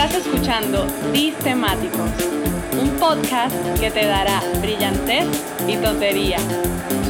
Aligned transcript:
Estás 0.00 0.24
escuchando 0.24 0.86
Temáticos, 1.42 2.08
un 2.80 2.88
podcast 3.00 3.52
que 3.80 3.90
te 3.90 4.06
dará 4.06 4.40
brillantez 4.60 5.26
y 5.66 5.76
tontería. 5.76 6.38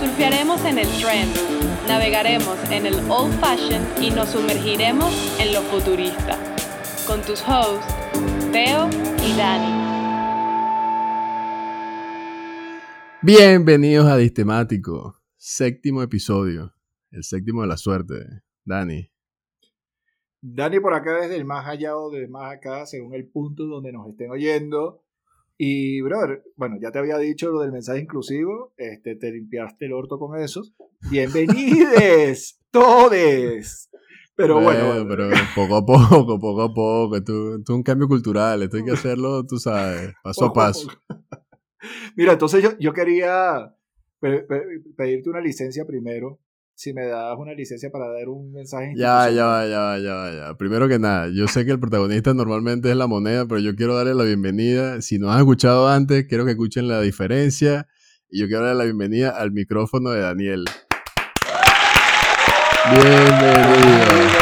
Surfearemos 0.01 0.65
en 0.65 0.79
el 0.79 0.89
trend, 0.99 1.31
navegaremos 1.87 2.57
en 2.71 2.87
el 2.87 2.95
old 3.11 3.39
fashion 3.41 3.87
y 4.01 4.11
nos 4.11 4.31
sumergiremos 4.31 5.13
en 5.39 5.53
lo 5.53 5.61
futurista. 5.65 6.39
Con 7.07 7.21
tus 7.21 7.43
hosts, 7.43 7.95
Teo 8.53 8.89
y 9.23 9.37
Dani. 9.37 9.85
Bienvenidos 13.21 14.07
a 14.07 14.17
Distemático, 14.17 15.21
séptimo 15.37 16.03
episodio, 16.03 16.75
el 17.11 17.23
séptimo 17.23 17.61
de 17.61 17.69
la 17.69 17.77
suerte. 17.77 18.15
Dani, 18.65 19.11
Dani 20.41 20.81
por 20.81 20.95
acá 20.95 21.21
desde 21.21 21.37
el 21.37 21.45
más 21.45 21.67
allá 21.67 21.97
o 21.97 22.11
de 22.11 22.29
más 22.29 22.55
acá, 22.55 22.87
según 22.87 23.15
el 23.15 23.27
punto 23.27 23.67
donde 23.67 23.93
nos 23.93 24.09
estén 24.09 24.31
oyendo. 24.31 25.03
Y, 25.57 26.01
brother, 26.03 26.45
bueno, 26.55 26.77
ya 26.81 26.93
te 26.93 27.01
había 27.01 27.19
dicho 27.19 27.51
lo 27.51 27.61
del 27.61 27.73
mensaje 27.73 28.01
inclusivo, 28.01 28.73
este, 28.77 29.17
te 29.17 29.33
limpiaste 29.33 29.87
el 29.87 29.93
orto 29.93 30.19
con 30.19 30.39
esos. 30.41 30.73
Bienvenides, 31.11 32.61
todes. 32.71 33.91
Pero 34.37 34.61
bueno, 34.61 35.05
Pero 35.09 35.31
poco 35.57 35.75
a 35.75 35.85
poco, 35.85 36.39
poco 36.39 36.63
a 36.63 36.73
poco. 36.73 37.17
Esto, 37.17 37.57
es 37.57 37.69
un 37.71 37.83
cambio 37.83 38.07
cultural, 38.07 38.63
esto 38.63 38.77
hay 38.77 38.85
que 38.85 38.93
hacerlo, 38.93 39.45
tú 39.45 39.59
sabes, 39.59 40.13
paso 40.23 40.45
a 40.45 40.53
paso. 40.53 40.89
Mira, 42.15 42.35
entonces 42.35 42.63
yo, 42.63 42.79
yo 42.79 42.93
quería 42.93 43.75
pedirte 44.21 45.29
una 45.29 45.41
licencia 45.41 45.85
primero 45.85 46.39
si 46.79 46.93
me 46.93 47.07
das 47.07 47.37
una 47.37 47.55
licencia 47.55 47.91
para 47.91 48.07
dar 48.07 48.29
un 48.29 48.53
mensaje. 48.53 48.93
Ya, 48.95 49.29
ya, 49.31 49.67
ya, 49.67 49.99
ya, 49.99 50.31
ya. 50.33 50.55
Primero 50.57 50.87
que 50.87 51.01
nada, 51.01 51.27
yo 51.29 51.49
sé 51.49 51.65
que 51.65 51.73
el 51.73 51.81
protagonista 51.81 52.35
normalmente 52.35 52.89
es 52.89 52.97
la 52.97 53.09
moneda, 53.09 53.47
pero 53.47 53.59
yo 53.59 53.75
quiero 53.75 53.97
darle 53.97 54.15
la 54.15 54.23
bienvenida. 54.23 55.03
Si 55.03 55.19
no 55.19 55.29
has 55.33 55.41
escuchado 55.41 55.89
antes, 55.89 56.27
quiero 56.29 56.45
que 56.45 56.53
escuchen 56.53 56.87
la 56.87 57.01
diferencia. 57.01 57.89
Y 58.31 58.39
yo 58.39 58.47
quiero 58.47 58.63
darle 58.63 58.79
la 58.79 58.85
bienvenida 58.85 59.31
al 59.31 59.51
micrófono 59.51 60.11
de 60.11 60.21
Daniel. 60.21 60.67
Bienvenido. 62.93 64.39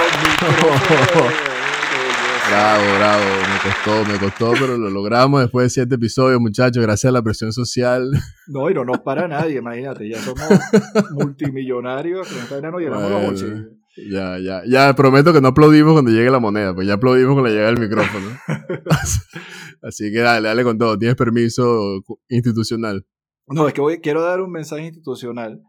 Bravo, 2.57 2.85
bravo, 2.97 3.25
me 3.53 3.71
costó, 3.71 4.13
me 4.13 4.19
costó, 4.19 4.53
pero 4.59 4.79
lo 4.79 4.89
logramos 4.89 5.43
después 5.43 5.67
de 5.67 5.71
siete 5.71 5.97
episodios, 5.97 6.41
muchachos, 6.41 6.83
gracias 6.83 7.11
a 7.11 7.13
la 7.13 7.23
presión 7.23 7.53
social. 7.53 8.11
No, 8.47 8.71
y 8.71 8.75
no 8.75 8.83
nos 8.83 9.01
para 9.01 9.29
nadie, 9.29 9.59
imagínate, 9.59 10.09
ya 10.09 10.19
somos 10.23 10.41
multimillonarios, 11.13 12.27
no 12.63 12.79
llenamos 12.79 13.43
los 13.43 13.45
Ya, 14.11 14.39
ya, 14.39 14.63
ya, 14.67 14.95
prometo 14.95 15.35
que 15.35 15.43
no 15.43 15.49
aplaudimos 15.49 15.93
cuando 15.93 16.11
llegue 16.11 16.31
la 16.31 16.39
moneda, 16.39 16.75
pues 16.75 16.87
ya 16.87 16.95
aplaudimos 16.95 17.35
cuando 17.35 17.51
llega 17.51 17.69
el 17.69 17.79
micrófono. 17.79 18.27
Así 19.83 20.11
que 20.11 20.21
dale, 20.21 20.49
dale 20.49 20.65
con 20.65 20.79
todo, 20.79 20.99
tienes 20.99 21.17
permiso 21.17 22.03
institucional. 22.31 23.05
No, 23.49 23.69
es 23.69 23.75
que 23.75 23.83
hoy 23.83 24.01
quiero 24.01 24.23
dar 24.23 24.41
un 24.41 24.51
mensaje 24.51 24.87
institucional, 24.87 25.61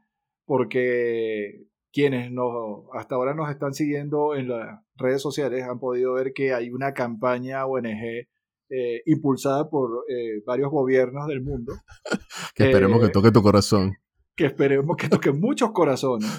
porque 0.45 1.67
quienes 1.91 2.31
nos, 2.31 2.83
hasta 2.93 3.15
ahora 3.15 3.33
nos 3.33 3.49
están 3.49 3.73
siguiendo 3.73 4.35
en 4.35 4.49
las 4.49 4.81
redes 4.95 5.21
sociales 5.21 5.63
han 5.63 5.79
podido 5.79 6.13
ver 6.13 6.33
que 6.33 6.53
hay 6.53 6.69
una 6.69 6.93
campaña 6.93 7.65
ONG 7.65 8.27
eh, 8.69 9.01
impulsada 9.05 9.69
por 9.69 10.03
eh, 10.09 10.41
varios 10.45 10.69
gobiernos 10.69 11.27
del 11.27 11.41
mundo. 11.41 11.73
que 12.55 12.65
esperemos 12.65 12.99
que 12.99 13.07
eh, 13.07 13.11
toque 13.11 13.31
tu 13.31 13.41
corazón. 13.41 13.93
Que 14.35 14.45
esperemos 14.45 14.97
que 14.97 15.09
toque 15.09 15.31
muchos 15.31 15.71
corazones. 15.71 16.29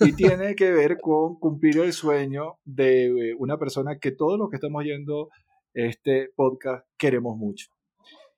Y 0.00 0.12
tiene 0.12 0.54
que 0.54 0.70
ver 0.70 0.98
con 1.00 1.38
cumplir 1.38 1.78
el 1.78 1.92
sueño 1.92 2.58
de 2.64 3.34
una 3.38 3.58
persona 3.58 3.98
que 3.98 4.12
todos 4.12 4.38
los 4.38 4.48
que 4.50 4.56
estamos 4.56 4.84
yendo 4.84 5.28
este 5.74 6.28
podcast 6.36 6.86
queremos 6.96 7.36
mucho. 7.36 7.66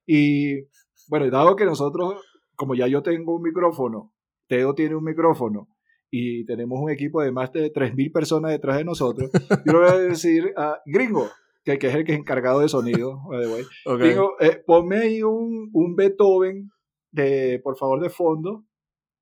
Y 0.06 0.62
bueno, 1.08 1.28
dado 1.30 1.56
que 1.56 1.64
nosotros, 1.64 2.22
como 2.54 2.74
ya 2.74 2.86
yo 2.86 3.02
tengo 3.02 3.36
un 3.36 3.42
micrófono, 3.42 4.12
Teo 4.46 4.74
tiene 4.74 4.96
un 4.96 5.04
micrófono, 5.04 5.68
y 6.10 6.44
tenemos 6.44 6.80
un 6.80 6.90
equipo 6.90 7.22
de 7.22 7.30
más 7.30 7.52
de 7.52 7.72
3.000 7.72 8.12
personas 8.12 8.50
detrás 8.50 8.78
de 8.78 8.84
nosotros, 8.84 9.30
yo 9.64 9.72
le 9.72 9.78
voy 9.78 9.88
a 9.88 9.98
decir 9.98 10.52
a 10.56 10.80
Gringo, 10.84 11.28
que, 11.64 11.78
que 11.78 11.88
es 11.88 11.94
el 11.94 12.04
que 12.04 12.12
es 12.12 12.18
encargado 12.18 12.60
de 12.60 12.68
sonido, 12.68 13.20
Gringo, 13.86 14.36
eh, 14.40 14.62
ponme 14.66 14.98
ahí 14.98 15.22
un, 15.22 15.70
un, 15.72 15.96
Beethoven, 15.96 16.70
de, 17.12 17.60
por 17.62 17.76
favor, 17.76 18.00
de 18.00 18.10
fondo. 18.10 18.64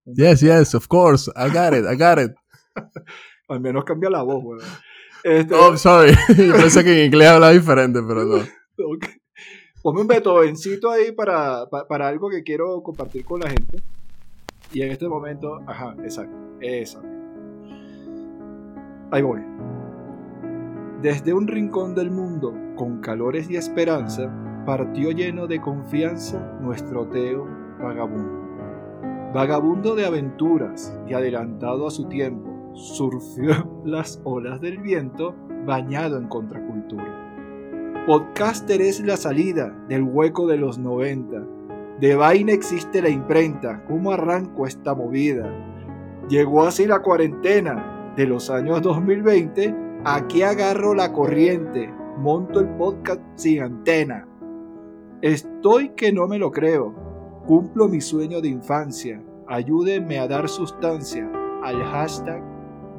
Yes, 0.05 0.41
yes, 0.41 0.75
of 0.75 0.87
course, 0.89 1.31
I 1.37 1.51
got 1.53 1.75
it, 1.75 1.85
I 1.85 1.97
got 1.97 2.19
it. 2.19 2.35
Al 3.49 3.61
menos 3.61 3.85
cambia 3.85 4.11
la 4.11 4.23
voz, 4.23 4.43
weón. 4.43 4.61
Este, 5.25 5.55
oh, 5.55 5.77
sorry, 5.77 6.13
yo 6.29 6.55
pensé 6.55 6.85
que 6.85 7.01
en 7.01 7.07
inglés 7.07 7.29
habla 7.29 7.51
diferente, 7.51 8.01
pero 8.07 8.25
no. 8.25 8.39
Ponme 9.83 10.01
un 10.03 10.07
Beethovencito 10.07 10.91
ahí 10.91 11.13
para, 11.13 11.67
para 11.67 12.09
algo 12.09 12.31
que 12.31 12.43
quiero 12.43 12.83
compartir 12.83 13.25
con 13.25 13.41
la 13.41 13.51
gente. 13.51 13.83
Y 14.73 14.83
en 14.83 14.91
este 14.91 15.09
momento, 15.09 15.61
ajá, 15.67 15.95
exacto, 16.03 16.37
eso. 16.61 17.01
Ahí 19.11 19.23
voy. 19.23 19.41
Desde 21.01 21.33
un 21.33 21.47
rincón 21.47 21.95
del 21.95 22.11
mundo, 22.11 22.53
con 22.77 23.01
calores 23.01 23.49
y 23.51 23.57
esperanza, 23.57 24.31
partió 24.67 25.11
lleno 25.13 25.47
de 25.47 25.61
confianza 25.61 26.59
nuestro 26.61 27.07
Teo 27.09 27.47
vagabundo. 27.81 28.39
Vagabundo 29.33 29.95
de 29.95 30.05
aventuras 30.05 30.99
y 31.07 31.15
adelantado 31.15 31.87
a 31.87 31.91
su 31.91 32.09
tiempo, 32.09 32.73
surfió 32.75 33.83
las 33.85 34.21
olas 34.25 34.61
del 34.61 34.79
viento 34.79 35.35
bañado 35.65 36.19
en 36.19 36.29
contracultura. 36.29 38.05
Podcaster 38.07 38.81
es 38.81 39.01
la 39.01 39.17
salida 39.17 39.71
del 39.89 40.03
hueco 40.03 40.47
de 40.47 40.57
los 40.57 40.79
90 40.79 41.58
de 42.01 42.15
vaina 42.15 42.53
existe 42.53 43.03
la 43.03 43.09
imprenta. 43.09 43.85
¿Cómo 43.87 44.13
arranco 44.13 44.67
esta 44.67 44.95
movida? 44.95 45.51
Llegó 46.29 46.65
así 46.65 46.87
la 46.87 47.01
cuarentena 47.01 48.13
de 48.17 48.27
los 48.27 48.51
años 48.51 48.83
2020. 48.83 49.75
Aquí 50.05 50.43
agarro 50.43 50.95
la 50.95 51.13
corriente. 51.13 51.93
Monto 52.19 52.61
el 52.61 52.69
podcast 52.77 53.21
sin 53.35 53.63
antena. 53.63 54.29
Estoy 55.23 55.91
que 55.91 56.13
no 56.13 56.29
me 56.29 56.39
lo 56.39 56.53
creo. 56.53 56.95
Cumplo 57.47 57.89
mi 57.89 58.01
sueño 58.01 58.41
de 58.41 58.49
infancia. 58.49 59.21
Ayúdenme 59.49 60.19
a 60.21 60.29
dar 60.29 60.49
sustancia 60.49 61.29
al 61.65 61.83
hashtag 61.83 62.43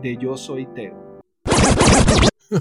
de 0.01 0.17
yo 0.17 0.35
soy 0.35 0.65
Teo. 0.73 1.21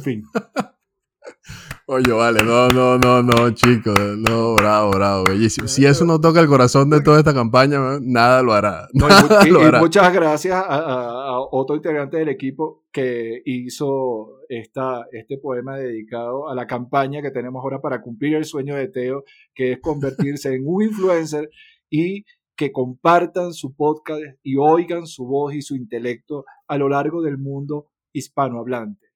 Fin. 0.03 0.23
Oye, 1.91 2.13
vale, 2.13 2.45
no, 2.45 2.69
no, 2.69 2.99
no, 2.99 3.23
no, 3.23 3.51
chicos, 3.55 3.99
no, 4.19 4.57
bravo, 4.57 4.91
bravo, 4.91 5.25
bellísimo. 5.25 5.67
Si 5.69 5.87
eso 5.87 6.05
no 6.05 6.21
toca 6.21 6.39
el 6.39 6.47
corazón 6.47 6.91
de 6.91 7.01
toda 7.01 7.21
esta 7.21 7.33
campaña, 7.33 7.79
nada 8.03 8.43
lo 8.43 8.53
hará. 8.53 8.89
muchas 9.81 10.13
gracias 10.13 10.63
a, 10.69 11.41
otro 11.51 11.77
integrante 11.77 12.19
del 12.19 12.29
equipo 12.29 12.85
que 12.93 13.41
hizo 13.47 14.43
esta, 14.51 15.07
este 15.13 15.39
poema 15.39 15.79
dedicado 15.79 16.51
a 16.51 16.55
la 16.55 16.67
campaña 16.67 17.23
que 17.23 17.31
tenemos 17.31 17.63
ahora 17.63 17.81
para 17.81 18.03
cumplir 18.03 18.35
el 18.35 18.45
sueño 18.45 18.77
de 18.77 18.89
Teo, 18.89 19.25
que 19.55 19.73
es 19.73 19.81
convertirse 19.81 20.55
en 20.55 20.65
un 20.67 20.83
influencer 20.83 21.49
y 21.89 22.27
que 22.55 22.71
compartan 22.71 23.55
su 23.55 23.75
podcast 23.75 24.21
y 24.43 24.59
oigan 24.59 25.07
su 25.07 25.25
voz 25.25 25.55
y 25.55 25.63
su 25.63 25.75
intelecto 25.75 26.45
a 26.67 26.77
lo 26.77 26.91
largo 26.91 27.23
del 27.23 27.39
mundo 27.39 27.87
hispanohablante. 28.13 29.08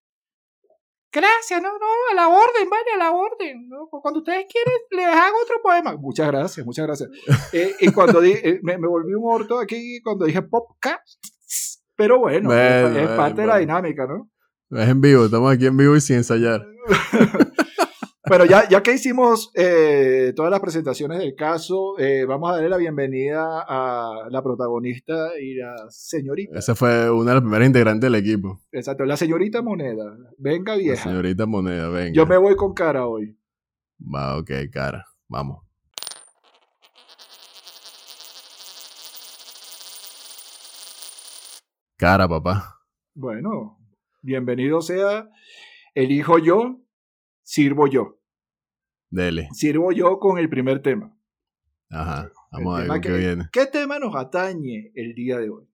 Gracias, 1.12 1.60
no, 1.60 1.68
no, 1.68 1.86
a 2.10 2.14
la 2.14 2.28
orden, 2.28 2.70
vale, 2.70 2.90
a 2.94 2.96
la 2.96 3.10
orden. 3.10 3.68
Cuando 3.90 4.20
ustedes 4.20 4.46
quieren, 4.50 4.72
les 4.90 5.06
hago 5.14 5.36
otro 5.42 5.56
poema. 5.62 5.94
Muchas 5.96 6.26
gracias, 6.26 6.64
muchas 6.64 6.86
gracias. 6.86 7.10
Eh, 7.52 7.74
y 7.80 7.92
cuando 7.92 8.22
eh, 8.24 8.60
me, 8.62 8.78
volví 8.78 9.12
un 9.12 9.24
orto 9.24 9.58
aquí 9.58 10.00
cuando 10.02 10.24
dije 10.24 10.40
podcast, 10.40 11.06
pero 11.94 12.18
bueno, 12.18 12.50
es, 12.54 13.08
parte 13.10 13.42
de 13.42 13.46
la 13.46 13.58
dinámica, 13.58 14.06
¿no? 14.06 14.30
Es 14.70 14.88
en 14.88 15.02
vivo, 15.02 15.26
estamos 15.26 15.52
aquí 15.52 15.66
en 15.66 15.76
vivo 15.76 15.94
y 15.96 16.00
sin 16.00 16.16
ensayar. 16.16 16.66
Bueno, 18.32 18.46
ya, 18.46 18.66
ya 18.66 18.82
que 18.82 18.94
hicimos 18.94 19.50
eh, 19.54 20.32
todas 20.34 20.50
las 20.50 20.60
presentaciones 20.60 21.18
del 21.18 21.34
caso, 21.34 21.98
eh, 21.98 22.24
vamos 22.24 22.48
a 22.48 22.54
darle 22.54 22.70
la 22.70 22.78
bienvenida 22.78 23.62
a 23.68 24.26
la 24.30 24.42
protagonista 24.42 25.38
y 25.38 25.56
la 25.56 25.74
señorita. 25.90 26.58
Esa 26.58 26.74
fue 26.74 27.10
una 27.10 27.32
de 27.32 27.34
las 27.34 27.42
primeras 27.42 27.66
integrantes 27.66 28.10
del 28.10 28.18
equipo. 28.18 28.62
Exacto, 28.72 29.04
la 29.04 29.18
señorita 29.18 29.60
Moneda. 29.60 30.16
Venga, 30.38 30.76
vieja. 30.76 31.04
La 31.04 31.10
señorita 31.10 31.44
Moneda, 31.44 31.90
venga. 31.90 32.12
Yo 32.14 32.24
me 32.24 32.38
voy 32.38 32.56
con 32.56 32.72
cara 32.72 33.06
hoy. 33.06 33.36
Va, 34.00 34.38
ok, 34.38 34.50
cara. 34.72 35.04
Vamos. 35.28 35.66
Cara, 41.98 42.26
papá. 42.26 42.80
Bueno, 43.12 43.78
bienvenido 44.22 44.80
sea. 44.80 45.28
Elijo 45.94 46.38
yo, 46.38 46.80
sirvo 47.42 47.88
yo. 47.88 48.21
Dele. 49.12 49.48
Sirvo 49.52 49.92
yo 49.92 50.18
con 50.18 50.38
el 50.38 50.48
primer 50.48 50.80
tema. 50.80 51.14
Ajá, 51.90 52.32
vamos 52.50 52.80
a 52.80 52.92
ver 52.94 53.00
qué 53.02 53.12
viene. 53.12 53.44
¿Qué 53.52 53.66
tema 53.66 53.98
nos 53.98 54.16
atañe 54.16 54.90
el 54.94 55.14
día 55.14 55.38
de 55.38 55.50
hoy? 55.50 55.68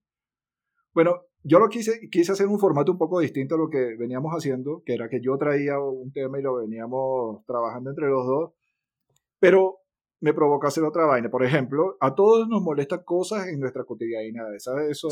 Bueno, 0.93 1.21
yo 1.43 1.57
lo 1.57 1.69
quise, 1.69 2.09
quise 2.11 2.33
hacer 2.33 2.47
un 2.47 2.59
formato 2.59 2.91
un 2.91 2.97
poco 2.97 3.21
distinto 3.21 3.55
a 3.55 3.57
lo 3.57 3.69
que 3.69 3.95
veníamos 3.97 4.33
haciendo, 4.33 4.83
que 4.85 4.93
era 4.93 5.07
que 5.07 5.21
yo 5.21 5.37
traía 5.37 5.79
un 5.79 6.11
tema 6.11 6.37
y 6.37 6.41
lo 6.41 6.55
veníamos 6.55 7.45
trabajando 7.45 7.91
entre 7.91 8.09
los 8.09 8.27
dos, 8.27 8.51
pero 9.39 9.77
me 10.19 10.33
provoca 10.33 10.67
hacer 10.67 10.83
otra 10.83 11.05
vaina. 11.05 11.29
Por 11.29 11.45
ejemplo, 11.45 11.95
a 12.01 12.15
todos 12.15 12.45
nos 12.49 12.61
molestan 12.61 13.03
cosas 13.05 13.47
en 13.47 13.61
nuestra 13.61 13.85
cotidianidad. 13.85 14.47
¿sabes? 14.57 14.89
Eso 14.89 15.07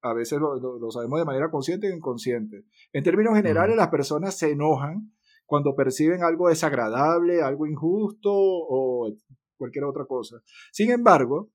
a 0.00 0.14
veces 0.14 0.38
lo, 0.38 0.90
sabemos 0.90 1.18
de 1.18 1.26
manera 1.26 1.50
consciente 1.50 1.92
o 1.92 1.94
inconsciente. 1.94 2.64
En 2.94 3.04
términos 3.04 3.36
generales, 3.36 3.76
las 3.76 3.88
personas 3.88 4.38
se 4.38 4.52
enojan 4.52 5.12
cuando 5.48 5.74
perciben 5.74 6.22
algo 6.22 6.50
desagradable, 6.50 7.40
algo 7.40 7.66
injusto 7.66 8.30
o 8.30 9.10
cualquier 9.56 9.84
otra 9.84 10.04
cosa. 10.04 10.42
Sin 10.72 10.90
embargo, 10.90 11.50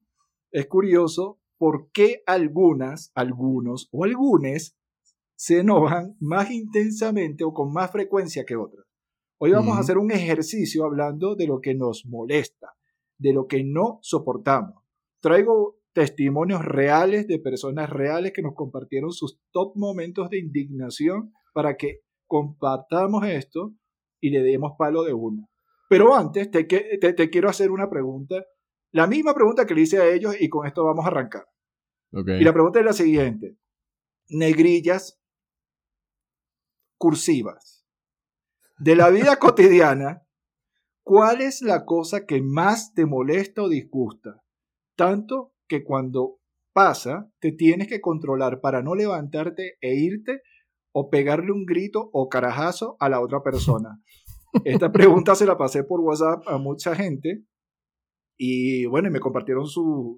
es 0.51 0.65
curioso 0.65 1.39
por 1.59 1.91
qué 1.91 2.23
algunas, 2.25 3.11
algunos 3.13 3.89
o 3.91 4.03
algunos 4.03 4.75
se 5.35 5.59
enojan 5.59 6.15
más 6.19 6.49
intensamente 6.49 7.43
o 7.43 7.53
con 7.53 7.71
más 7.71 7.91
frecuencia 7.91 8.45
que 8.45 8.55
otras. 8.55 8.83
Hoy 9.37 9.51
vamos 9.51 9.77
a 9.77 9.81
hacer 9.81 9.99
un 9.99 10.09
ejercicio 10.09 10.85
hablando 10.85 11.35
de 11.35 11.45
lo 11.45 11.61
que 11.61 11.75
nos 11.75 12.07
molesta, 12.07 12.73
de 13.19 13.31
lo 13.31 13.45
que 13.45 13.63
no 13.63 13.99
soportamos. 14.01 14.83
Traigo 15.19 15.77
testimonios 15.93 16.65
reales 16.65 17.27
de 17.27 17.37
personas 17.37 17.91
reales 17.91 18.33
que 18.33 18.41
nos 18.41 18.55
compartieron 18.55 19.11
sus 19.11 19.39
top 19.51 19.75
momentos 19.75 20.31
de 20.31 20.39
indignación 20.39 21.31
para 21.53 21.77
que 21.77 21.99
compartamos 22.25 23.27
esto 23.27 23.75
y 24.23 24.29
le 24.29 24.41
demos 24.41 24.71
palo 24.77 25.03
de 25.03 25.13
una. 25.13 25.45
Pero 25.89 26.15
antes 26.15 26.49
te, 26.49 26.63
te, 26.63 27.29
quiero 27.29 27.49
hacer 27.49 27.71
una 27.71 27.89
pregunta, 27.89 28.41
la 28.91 29.05
misma 29.05 29.35
pregunta 29.35 29.65
que 29.65 29.75
le 29.75 29.81
hice 29.81 29.97
a 29.97 30.07
ellos 30.07 30.33
y 30.39 30.47
con 30.47 30.65
esto 30.65 30.85
vamos 30.85 31.03
a 31.03 31.09
arrancar. 31.09 31.45
Y 32.13 32.43
la 32.43 32.53
pregunta 32.53 32.79
es 32.79 32.85
la 32.85 32.93
siguiente. 32.93 33.57
Negrillas 34.29 35.19
cursivas. 36.97 37.85
De 38.79 38.95
la 38.95 39.09
vida 39.09 39.35
cotidiana, 39.39 40.25
¿cuál 41.03 41.41
es 41.41 41.61
la 41.61 41.83
cosa 41.83 42.25
que 42.25 42.41
más 42.41 42.93
te 42.93 43.05
molesta 43.05 43.63
o 43.63 43.67
disgusta? 43.67 44.41
Tanto 44.95 45.53
que 45.67 45.83
cuando 45.83 46.39
pasa, 46.71 47.29
te 47.39 47.51
tienes 47.51 47.89
que 47.89 47.99
controlar 47.99 48.61
para 48.61 48.81
no 48.81 48.95
levantarte 48.95 49.75
e 49.81 49.95
irte 49.95 50.43
o 50.93 51.09
pegarle 51.09 51.51
un 51.51 51.65
grito 51.65 52.09
o 52.13 52.29
carajazo 52.29 52.95
a 52.99 53.09
la 53.09 53.19
otra 53.19 53.41
persona. 53.43 53.99
Esta 54.63 54.91
pregunta 54.91 55.35
se 55.35 55.45
la 55.45 55.57
pasé 55.57 55.83
por 55.83 55.99
WhatsApp 55.99 56.47
a 56.47 56.57
mucha 56.57 56.95
gente 56.95 57.43
y 58.37 58.85
bueno, 58.85 59.09
y 59.09 59.11
me 59.11 59.19
compartieron 59.19 59.65
sus 59.67 60.17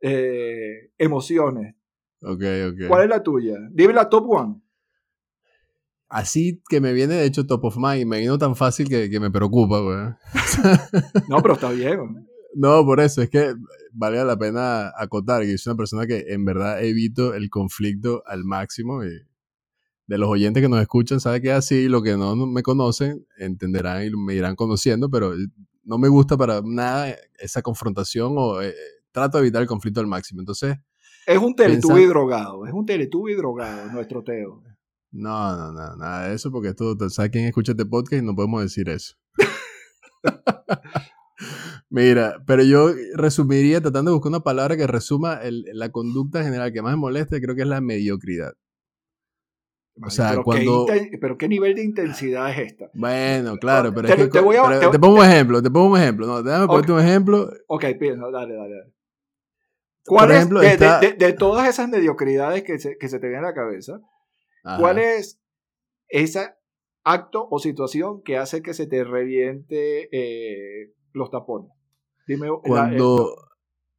eh, 0.00 0.92
emociones. 0.98 1.74
Ok, 2.22 2.42
ok. 2.68 2.88
¿Cuál 2.88 3.04
es 3.04 3.08
la 3.08 3.22
tuya? 3.22 3.56
Dime 3.72 3.94
la 3.94 4.08
top 4.08 4.30
one. 4.30 4.60
Así 6.08 6.60
que 6.68 6.80
me 6.80 6.92
viene 6.92 7.14
de 7.14 7.24
hecho 7.24 7.46
top 7.46 7.64
of 7.64 7.76
mind, 7.78 8.06
me 8.06 8.18
vino 8.18 8.36
tan 8.36 8.56
fácil 8.56 8.88
que, 8.88 9.08
que 9.08 9.20
me 9.20 9.30
preocupa, 9.30 9.80
güey. 9.80 9.96
no, 11.28 11.40
pero 11.40 11.54
está 11.54 11.70
bien. 11.70 12.26
No, 12.54 12.84
por 12.84 13.00
eso, 13.00 13.22
es 13.22 13.30
que 13.30 13.54
vale 13.92 14.24
la 14.24 14.36
pena 14.36 14.92
acotar 14.96 15.42
que 15.42 15.58
soy 15.58 15.72
una 15.72 15.78
persona 15.78 16.06
que 16.06 16.26
en 16.28 16.44
verdad 16.44 16.82
evito 16.82 17.34
el 17.34 17.50
conflicto 17.50 18.22
al 18.26 18.44
máximo. 18.44 19.04
Y 19.04 19.10
de 20.06 20.18
los 20.18 20.28
oyentes 20.28 20.62
que 20.62 20.68
nos 20.68 20.80
escuchan, 20.80 21.20
sabe 21.20 21.40
que 21.40 21.48
es 21.48 21.54
así, 21.54 21.88
lo 21.88 22.02
que 22.02 22.16
no 22.16 22.34
me 22.34 22.62
conocen 22.62 23.26
entenderán 23.38 24.04
y 24.04 24.10
me 24.10 24.34
irán 24.34 24.56
conociendo, 24.56 25.10
pero 25.10 25.32
no 25.84 25.98
me 25.98 26.08
gusta 26.08 26.36
para 26.36 26.60
nada 26.64 27.14
esa 27.38 27.62
confrontación 27.62 28.34
o 28.36 28.60
eh, 28.60 28.74
trato 29.12 29.38
de 29.38 29.44
evitar 29.44 29.62
el 29.62 29.68
conflicto 29.68 30.00
al 30.00 30.06
máximo. 30.06 30.40
Entonces... 30.40 30.76
Es 31.26 31.38
un 31.38 31.54
teletubi 31.54 32.06
drogado, 32.06 32.66
es 32.66 32.72
un 32.72 32.86
teletubi 32.86 33.34
drogado 33.34 33.92
nuestro 33.92 34.24
Teo. 34.24 34.62
No, 35.12 35.56
no, 35.56 35.72
no, 35.72 35.96
nada 35.96 36.28
de 36.28 36.34
eso, 36.34 36.50
porque 36.50 36.68
esto, 36.68 36.96
¿sabes 37.10 37.30
quién 37.30 37.46
escucha 37.46 37.72
este 37.72 37.84
podcast? 37.84 38.22
Y 38.22 38.26
no 38.26 38.34
podemos 38.34 38.62
decir 38.62 38.88
eso. 38.88 39.16
Mira, 41.90 42.36
pero 42.46 42.62
yo 42.62 42.92
resumiría 43.14 43.80
tratando 43.80 44.12
de 44.12 44.14
buscar 44.14 44.30
una 44.30 44.40
palabra 44.40 44.76
que 44.76 44.86
resuma 44.86 45.40
la 45.42 45.90
conducta 45.90 46.44
general 46.44 46.72
que 46.72 46.82
más 46.82 46.92
me 46.92 47.00
molesta, 47.00 47.40
creo 47.40 47.56
que 47.56 47.62
es 47.62 47.68
la 47.68 47.80
mediocridad. 47.80 48.52
O 50.02 50.08
sea, 50.08 50.30
pero 50.30 50.44
cuando... 50.44 50.86
Qué 50.86 51.18
pero 51.20 51.36
¿qué 51.36 51.48
nivel 51.48 51.74
de 51.74 51.82
intensidad 51.82 52.48
es 52.52 52.72
esta? 52.72 52.90
Bueno, 52.94 53.56
claro, 53.56 53.92
pero 53.92 54.06
es 54.06 54.14
que... 54.14 54.28
Te, 54.28 54.40
voy 54.40 54.56
a, 54.56 54.90
te, 54.90 54.98
pongo 55.00 55.16
un 55.16 55.24
ejemplo, 55.24 55.60
te 55.60 55.70
pongo 55.70 55.90
un 55.90 55.98
ejemplo. 55.98 56.26
No, 56.28 56.42
déjame 56.44 56.68
ponerte 56.68 56.92
un 56.92 57.00
ejemplo. 57.00 57.50
Ok, 57.66 57.84
piensa, 57.98 58.30
dale, 58.30 58.54
dale, 58.54 58.76
dale. 58.76 58.94
¿Cuál 60.04 60.30
es, 60.30 60.48
de, 60.48 61.16
de, 61.18 61.32
todas 61.34 61.68
esas 61.68 61.88
mediocridades 61.88 62.62
que 62.62 62.78
se, 62.78 62.96
que 62.96 63.08
se 63.08 63.18
te 63.18 63.28
vienen 63.28 63.44
a 63.44 63.48
la 63.48 63.54
cabeza, 63.54 64.00
cuál 64.78 64.98
es 64.98 65.40
ese 66.08 66.54
acto 67.04 67.46
o 67.50 67.58
situación 67.58 68.22
que 68.22 68.38
hace 68.38 68.62
que 68.62 68.74
se 68.74 68.86
te 68.86 69.04
reviente 69.04 70.08
eh, 70.12 70.94
los 71.12 71.30
tapones? 71.30 71.79
Dime. 72.30 72.46
Cuando, 72.62 73.34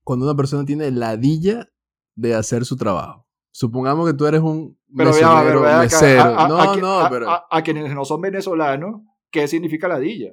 cuando 0.05 0.25
una 0.25 0.35
persona 0.35 0.63
tiene 0.63 0.89
ladilla 0.89 1.67
de 2.15 2.33
hacer 2.33 2.63
su 2.63 2.77
trabajo. 2.77 3.27
Supongamos 3.51 4.07
que 4.07 4.13
tú 4.13 4.25
eres 4.25 4.39
un 4.39 4.77
pero 4.95 5.09
mesero. 5.09 5.67
A, 5.67 6.47
no, 6.47 6.75
no, 6.77 7.07
pero... 7.09 7.27
a, 7.29 7.61
quienes 7.61 7.93
no 7.93 8.05
son 8.05 8.21
venezolanos, 8.21 9.01
¿qué 9.29 9.49
significa 9.49 9.89
ladilla? 9.89 10.31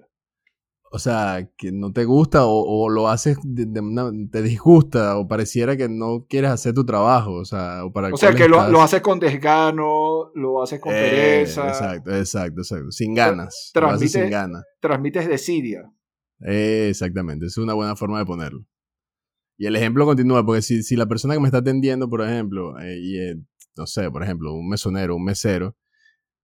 O 0.92 1.00
sea, 1.00 1.50
que 1.56 1.72
no 1.72 1.92
te 1.92 2.04
gusta 2.04 2.46
o, 2.46 2.88
lo 2.88 3.08
haces, 3.08 3.36
te 4.30 4.42
disgusta 4.42 5.18
o 5.18 5.26
pareciera 5.26 5.76
que 5.76 5.88
no 5.88 6.24
quieres 6.28 6.52
hacer 6.52 6.72
tu 6.72 6.86
trabajo. 6.86 7.32
O 7.32 7.44
sea, 7.44 7.84
o 7.84 7.92
para 7.92 8.14
o 8.14 8.16
sea 8.16 8.32
que 8.32 8.48
lo, 8.48 8.70
lo, 8.70 8.80
haces 8.80 9.02
con 9.02 9.18
desgano, 9.18 10.30
lo 10.34 10.62
haces 10.62 10.80
con 10.80 10.94
eh, 10.94 11.00
pereza. 11.00 11.66
Exacto, 11.66 12.14
exacto, 12.14 12.60
exacto. 12.60 12.90
Sin 12.92 13.12
ganas. 13.12 13.72
Transmites, 13.74 14.12
sin 14.12 14.30
ganas. 14.30 14.64
transmites 14.80 15.28
desidia. 15.28 15.82
Eh, 16.46 16.88
exactamente, 16.90 17.46
es 17.46 17.58
una 17.58 17.74
buena 17.74 17.96
forma 17.96 18.18
de 18.18 18.26
ponerlo. 18.26 18.64
Y 19.58 19.66
el 19.66 19.76
ejemplo 19.76 20.06
continúa, 20.06 20.44
porque 20.46 20.62
si, 20.62 20.82
si 20.82 20.96
la 20.96 21.06
persona 21.06 21.34
que 21.34 21.40
me 21.40 21.48
está 21.48 21.58
atendiendo, 21.58 22.08
por 22.08 22.22
ejemplo, 22.22 22.78
eh, 22.80 22.98
y 23.00 23.34
no 23.76 23.86
sé, 23.86 24.10
por 24.10 24.22
ejemplo, 24.22 24.54
un 24.54 24.68
mesonero, 24.68 25.16
un 25.16 25.24
mesero, 25.24 25.76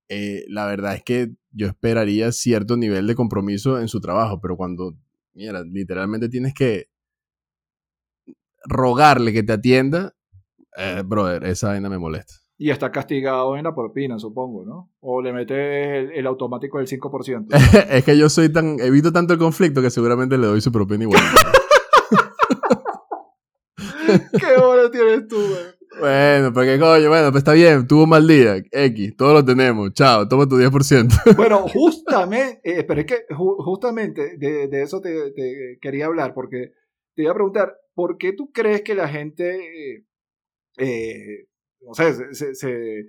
eh, 0.08 0.44
la 0.48 0.66
verdad 0.66 0.96
es 0.96 1.04
que 1.04 1.32
yo 1.52 1.68
esperaría 1.68 2.32
cierto 2.32 2.76
nivel 2.76 3.06
de 3.06 3.14
compromiso 3.16 3.80
en 3.80 3.88
su 3.88 4.00
trabajo, 4.00 4.40
pero 4.40 4.56
cuando, 4.56 4.96
mira, 5.34 5.62
literalmente 5.64 6.28
tienes 6.28 6.54
que 6.54 6.88
rogarle 8.66 9.32
que 9.32 9.42
te 9.42 9.52
atienda, 9.52 10.14
eh, 10.76 11.02
brother, 11.06 11.44
esa 11.44 11.68
vaina 11.68 11.88
me 11.88 11.98
molesta. 11.98 12.34
Y 12.56 12.70
está 12.70 12.92
castigado 12.92 13.56
en 13.56 13.64
la 13.64 13.74
propina, 13.74 14.18
supongo, 14.18 14.64
¿no? 14.64 14.92
O 15.00 15.20
le 15.20 15.32
metes 15.32 16.10
el, 16.14 16.26
automático 16.26 16.78
del 16.78 16.86
5%. 16.86 17.46
es 17.90 18.04
que 18.04 18.16
yo 18.16 18.28
soy 18.28 18.52
tan, 18.52 18.78
evito 18.80 19.12
tanto 19.12 19.32
el 19.32 19.40
conflicto 19.40 19.82
que 19.82 19.90
seguramente 19.90 20.38
le 20.38 20.46
doy 20.46 20.60
su 20.60 20.70
propina 20.70 21.02
igual. 21.02 21.20
¿Qué 24.38 24.60
hora 24.60 24.90
tienes 24.90 25.26
tú, 25.26 25.36
güey? 25.36 25.74
Bueno, 26.00 26.52
porque 26.52 26.78
coño, 26.78 27.08
bueno, 27.08 27.30
pues 27.30 27.40
está 27.40 27.52
bien, 27.52 27.86
tuvo 27.86 28.04
un 28.04 28.08
mal 28.08 28.26
día, 28.26 28.56
X, 28.70 29.16
todos 29.16 29.32
lo 29.32 29.44
tenemos, 29.44 29.92
chao, 29.92 30.28
toma 30.28 30.48
tu 30.48 30.56
10%. 30.56 31.08
Bueno, 31.36 31.66
justamente, 31.68 32.60
eh, 32.64 32.84
pero 32.84 33.00
es 33.00 33.06
que 33.06 33.26
justamente 33.30 34.36
de, 34.36 34.82
eso 34.82 35.00
te, 35.00 35.32
quería 35.80 36.06
hablar, 36.06 36.34
porque 36.34 36.72
te 37.14 37.22
iba 37.22 37.30
a 37.30 37.34
preguntar, 37.34 37.76
¿por 37.94 38.18
qué 38.18 38.32
tú 38.32 38.50
crees 38.52 38.82
que 38.82 38.94
la 38.94 39.08
gente, 39.08 40.04
eh, 40.78 41.46
no 41.86 41.94
sé, 41.94 42.34
se, 42.34 42.54
se, 42.54 43.06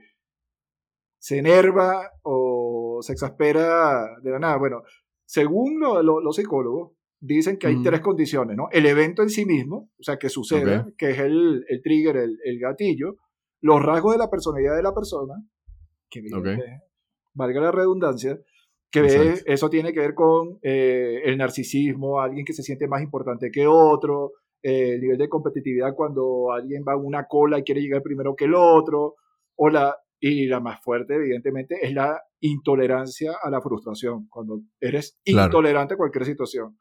se, 1.20 1.38
enerva 1.38 2.12
o 2.24 3.00
se 3.01 3.13
exaspera 3.13 4.08
de 4.22 4.32
la 4.32 4.39
nada? 4.39 4.58
Bueno, 4.58 4.84
según 5.25 5.79
los 5.79 6.36
psicólogos, 6.36 6.91
dicen 7.20 7.58
que 7.58 7.67
hay 7.67 7.82
tres 7.82 8.01
condiciones, 8.01 8.55
¿no? 8.55 8.67
El 8.72 8.86
evento 8.86 9.24
en 9.24 9.29
sí 9.29 9.46
mismo, 9.46 9.89
o 10.00 10.03
sea, 10.03 10.17
que 10.17 10.29
sucede, 10.29 10.94
que 10.98 11.12
es 11.12 11.20
el, 11.20 11.65
el 11.67 11.82
trigger, 11.82 12.17
el, 12.17 12.38
el, 12.44 12.60
gatillo, 12.60 13.15
los 13.62 13.82
rasgos 13.82 14.13
de 14.13 14.20
la 14.20 14.29
personalidad 14.29 14.75
de 14.75 14.84
la 14.84 14.94
persona, 14.94 15.34
que 16.10 16.22
valga 17.34 17.62
la 17.62 17.72
redundancia, 17.72 18.39
que 18.91 19.41
eso 19.46 19.70
tiene 19.70 19.91
que 19.91 20.00
ver 20.00 20.13
con 20.13 20.60
eh, 20.62 21.22
el 21.25 21.38
narcisismo, 21.38 22.22
alguien 22.22 22.46
que 22.46 22.53
se 22.53 22.63
siente 22.63 22.88
más 22.88 23.01
importante 23.01 23.51
que 23.51 23.67
otro, 23.67 24.32
eh, 24.65 24.95
el 24.95 25.01
nivel 25.01 25.19
de 25.19 25.29
competitividad 25.29 25.93
cuando 25.93 26.51
alguien 26.51 26.84
va 26.88 26.93
a 26.93 26.98
una 26.98 27.27
cola 27.27 27.60
y 27.60 27.63
quiere 27.63 27.81
llegar 27.81 28.01
primero 28.01 28.36
que 28.36 28.45
el 28.45 28.55
otro, 28.55 29.13
o 29.55 29.69
la, 29.69 29.95
y 30.19 30.48
la 30.48 30.60
más 30.60 30.81
fuerte, 30.84 31.13
evidentemente, 31.13 31.75
es 31.84 31.93
la 31.93 32.19
intolerancia 32.39 33.34
a 33.43 33.51
la 33.51 33.62
frustración, 33.62 34.27
cuando 34.27 34.62
eres 34.79 35.19
intolerante 35.24 35.93
a 35.93 35.98
cualquier 35.98 36.25
situación. 36.25 36.79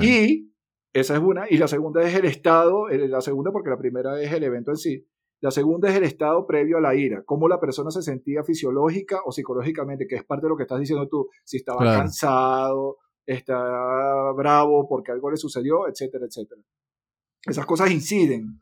Y 0.00 0.50
esa 0.94 1.16
es 1.16 1.20
una. 1.20 1.44
Y 1.50 1.58
la 1.58 1.68
segunda 1.68 2.02
es 2.02 2.14
el 2.14 2.24
estado, 2.24 2.88
la 2.88 3.20
segunda 3.20 3.52
porque 3.52 3.68
la 3.68 3.76
primera 3.76 4.18
es 4.22 4.32
el 4.32 4.42
evento 4.42 4.70
en 4.70 4.78
sí. 4.78 5.06
La 5.42 5.50
segunda 5.50 5.90
es 5.90 5.96
el 5.96 6.04
estado 6.04 6.46
previo 6.46 6.78
a 6.78 6.80
la 6.80 6.94
ira, 6.94 7.22
cómo 7.26 7.48
la 7.48 7.60
persona 7.60 7.90
se 7.90 8.00
sentía 8.00 8.44
fisiológica 8.44 9.20
o 9.26 9.30
psicológicamente, 9.30 10.06
que 10.06 10.14
es 10.14 10.24
parte 10.24 10.46
de 10.46 10.48
lo 10.48 10.56
que 10.56 10.62
estás 10.62 10.80
diciendo 10.80 11.06
tú, 11.06 11.28
si 11.44 11.58
estaba 11.58 11.84
cansado, 11.84 12.96
está 13.26 14.32
bravo 14.34 14.88
porque 14.88 15.12
algo 15.12 15.30
le 15.30 15.36
sucedió, 15.36 15.86
etcétera, 15.86 16.24
etcétera. 16.24 16.62
Esas 17.46 17.66
cosas 17.66 17.90
inciden. 17.90 18.60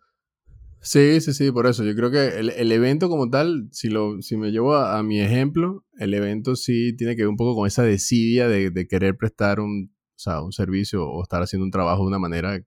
Sí, 0.80 1.20
sí, 1.20 1.32
sí, 1.32 1.52
por 1.52 1.66
eso. 1.66 1.84
Yo 1.84 1.94
creo 1.94 2.10
que 2.10 2.40
el, 2.40 2.72
evento 2.72 3.08
como 3.08 3.30
tal, 3.30 3.68
si, 3.70 3.88
lo, 3.88 4.20
si 4.20 4.36
me 4.36 4.50
llevo 4.50 4.74
a, 4.74 5.00
mi 5.04 5.20
ejemplo, 5.20 5.84
el 5.96 6.12
evento 6.12 6.56
sí 6.56 6.96
tiene 6.96 7.14
que 7.14 7.22
ver 7.22 7.28
un 7.28 7.36
poco 7.36 7.54
con 7.54 7.68
esa 7.68 7.84
desidia 7.84 8.48
de, 8.48 8.86
querer 8.88 9.16
prestar 9.16 9.60
un, 9.60 9.94
o 9.94 10.18
sea, 10.18 10.42
un 10.42 10.50
servicio 10.50 11.08
o 11.08 11.22
estar 11.22 11.40
haciendo 11.40 11.64
un 11.64 11.70
trabajo 11.70 12.02
de 12.02 12.08
una 12.08 12.18
manera, 12.18 12.60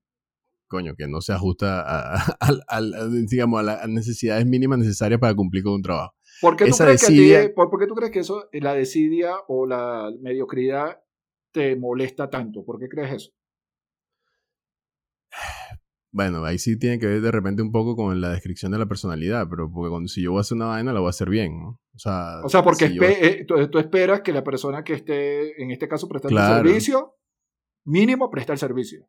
coño, 0.68 0.96
que 0.96 1.10
no 1.10 1.20
se 1.20 1.34
ajusta 1.34 1.84
a, 1.86 2.38
digamos, 3.30 3.60
a 3.60 3.64
las 3.64 3.90
necesidades 3.90 4.46
mínimas 4.46 4.80
necesarias 4.80 5.20
para 5.20 5.36
cumplir 5.36 5.64
con 5.64 5.74
un 5.74 5.82
trabajo. 5.82 6.16
¿Por 6.40 6.56
qué, 6.56 6.68
tú 6.70 6.76
crees 6.78 7.06
que 7.06 7.50
por, 7.54 7.80
qué 7.80 7.88
tú 7.88 7.96
crees 7.96 8.12
que 8.12 8.20
eso, 8.20 8.48
la 8.54 8.74
desidia 8.74 9.36
o 9.50 9.66
la 9.66 10.10
mediocridad 10.22 11.02
te 11.52 11.76
molesta 11.76 12.30
tanto? 12.30 12.64
¿Por 12.64 12.80
qué 12.80 12.88
crees 12.88 13.14
eso? 13.14 13.32
Bueno, 16.16 16.46
ahí 16.46 16.58
sí 16.58 16.80
tiene 16.80 16.98
que 16.98 17.08
ver 17.08 17.20
de 17.20 17.30
repente 17.30 17.62
un 17.62 17.74
poco 17.74 17.98
con 17.98 18.22
la 18.22 18.30
descripción 18.30 18.72
de 18.72 18.78
la 18.78 18.86
personalidad, 18.86 19.50
pero 19.50 19.70
porque 19.70 19.90
cuando, 19.90 20.08
si 20.08 20.22
yo 20.22 20.32
voy 20.32 20.38
a 20.38 20.42
hacer 20.42 20.56
una 20.56 20.68
vaina, 20.68 20.94
la 20.94 21.02
voy 21.02 21.08
a 21.08 21.10
hacer 21.10 21.30
bien, 21.30 21.60
¿no? 21.60 21.82
O 21.94 22.00
sea, 22.00 22.40
o 22.42 22.48
sea 22.48 22.64
porque 22.64 22.86
eh, 22.86 23.46
tú, 23.46 23.78
esperas 23.78 24.22
que 24.22 24.32
la 24.32 24.42
persona 24.42 24.82
que 24.86 24.94
esté, 24.94 25.62
en 25.62 25.72
este 25.72 25.90
caso, 25.90 26.08
prestando 26.08 26.40
el 26.40 26.64
servicio, 26.64 27.18
mínimo 27.84 28.30
presta 28.30 28.54
el 28.54 28.60
servicio. 28.60 29.06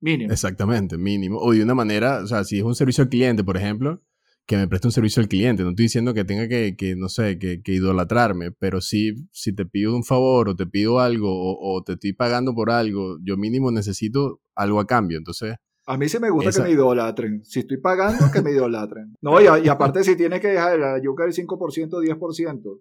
Mínimo. 0.00 0.30
Exactamente, 0.30 0.98
mínimo. 0.98 1.38
O 1.38 1.54
de 1.54 1.62
una 1.62 1.74
manera, 1.74 2.22
o 2.22 2.26
sea, 2.26 2.44
si 2.44 2.58
es 2.58 2.62
un 2.62 2.74
servicio 2.74 3.04
al 3.04 3.08
cliente, 3.08 3.42
por 3.42 3.56
ejemplo, 3.56 4.02
que 4.44 4.58
me 4.58 4.68
preste 4.68 4.88
un 4.88 4.92
servicio 4.92 5.22
al 5.22 5.28
cliente. 5.28 5.62
No 5.62 5.70
estoy 5.70 5.86
diciendo 5.86 6.12
que 6.12 6.26
tenga 6.26 6.46
que, 6.46 6.76
que 6.76 6.94
no 6.94 7.08
sé, 7.08 7.38
que, 7.38 7.62
que, 7.62 7.72
idolatrarme, 7.72 8.52
pero 8.52 8.82
sí, 8.82 9.14
si 9.32 9.54
te 9.54 9.64
pido 9.64 9.96
un 9.96 10.04
favor 10.04 10.50
o 10.50 10.56
te 10.56 10.66
pido 10.66 11.00
algo 11.00 11.30
o, 11.32 11.56
o, 11.58 11.82
te 11.82 11.94
estoy 11.94 12.12
pagando 12.12 12.54
por 12.54 12.70
algo, 12.70 13.16
yo 13.24 13.38
mínimo 13.38 13.70
necesito 13.70 14.42
algo 14.54 14.78
a 14.78 14.86
cambio. 14.86 15.16
Entonces, 15.16 15.54
a 15.90 15.96
mí 15.96 16.08
sí 16.08 16.20
me 16.20 16.30
gusta 16.30 16.52
que 16.52 16.62
me 16.62 16.70
idolatren. 16.70 17.44
Si 17.44 17.60
estoy 17.60 17.78
pagando, 17.78 18.30
que 18.32 18.42
me 18.42 18.52
idolatren. 18.52 19.16
No, 19.22 19.40
y, 19.40 19.44
y 19.64 19.68
aparte 19.68 20.04
si 20.04 20.16
tienes 20.16 20.40
que 20.40 20.48
dejar 20.48 20.78
la 20.78 21.02
yuca 21.02 21.24
del 21.24 21.32
5%, 21.32 21.48
10%. 21.48 22.80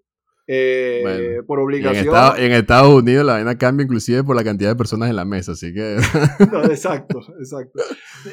Eh, 0.52 1.42
por 1.46 1.60
obligación. 1.60 2.16
En, 2.38 2.52
Estados 2.52 3.02
Unidos 3.02 3.26
la 3.26 3.34
vaina 3.34 3.58
cambia 3.58 3.84
inclusive 3.84 4.24
por 4.24 4.36
la 4.36 4.44
cantidad 4.44 4.70
de 4.70 4.76
personas 4.76 5.10
en 5.10 5.16
la 5.16 5.26
mesa, 5.26 5.54
así 5.54 5.74
que... 5.74 5.98
exacto, 6.70 7.20
exacto. 7.40 7.82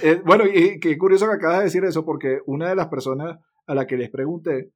Eh, 0.03 0.21
bueno, 0.25 0.45
y 0.47 0.79
qué 0.79 0.97
curioso 0.97 1.27
que 1.27 1.35
acabas 1.35 1.59
de 1.59 1.65
decir 1.65 1.85
eso, 1.85 2.05
porque 2.05 2.41
una 2.47 2.69
de 2.69 2.77
las 2.77 2.89
personas 2.89 3.39
a 3.67 3.75
la 3.75 3.87
que 3.87 3.97
les 3.97 4.11
pregunté, 4.11 4.73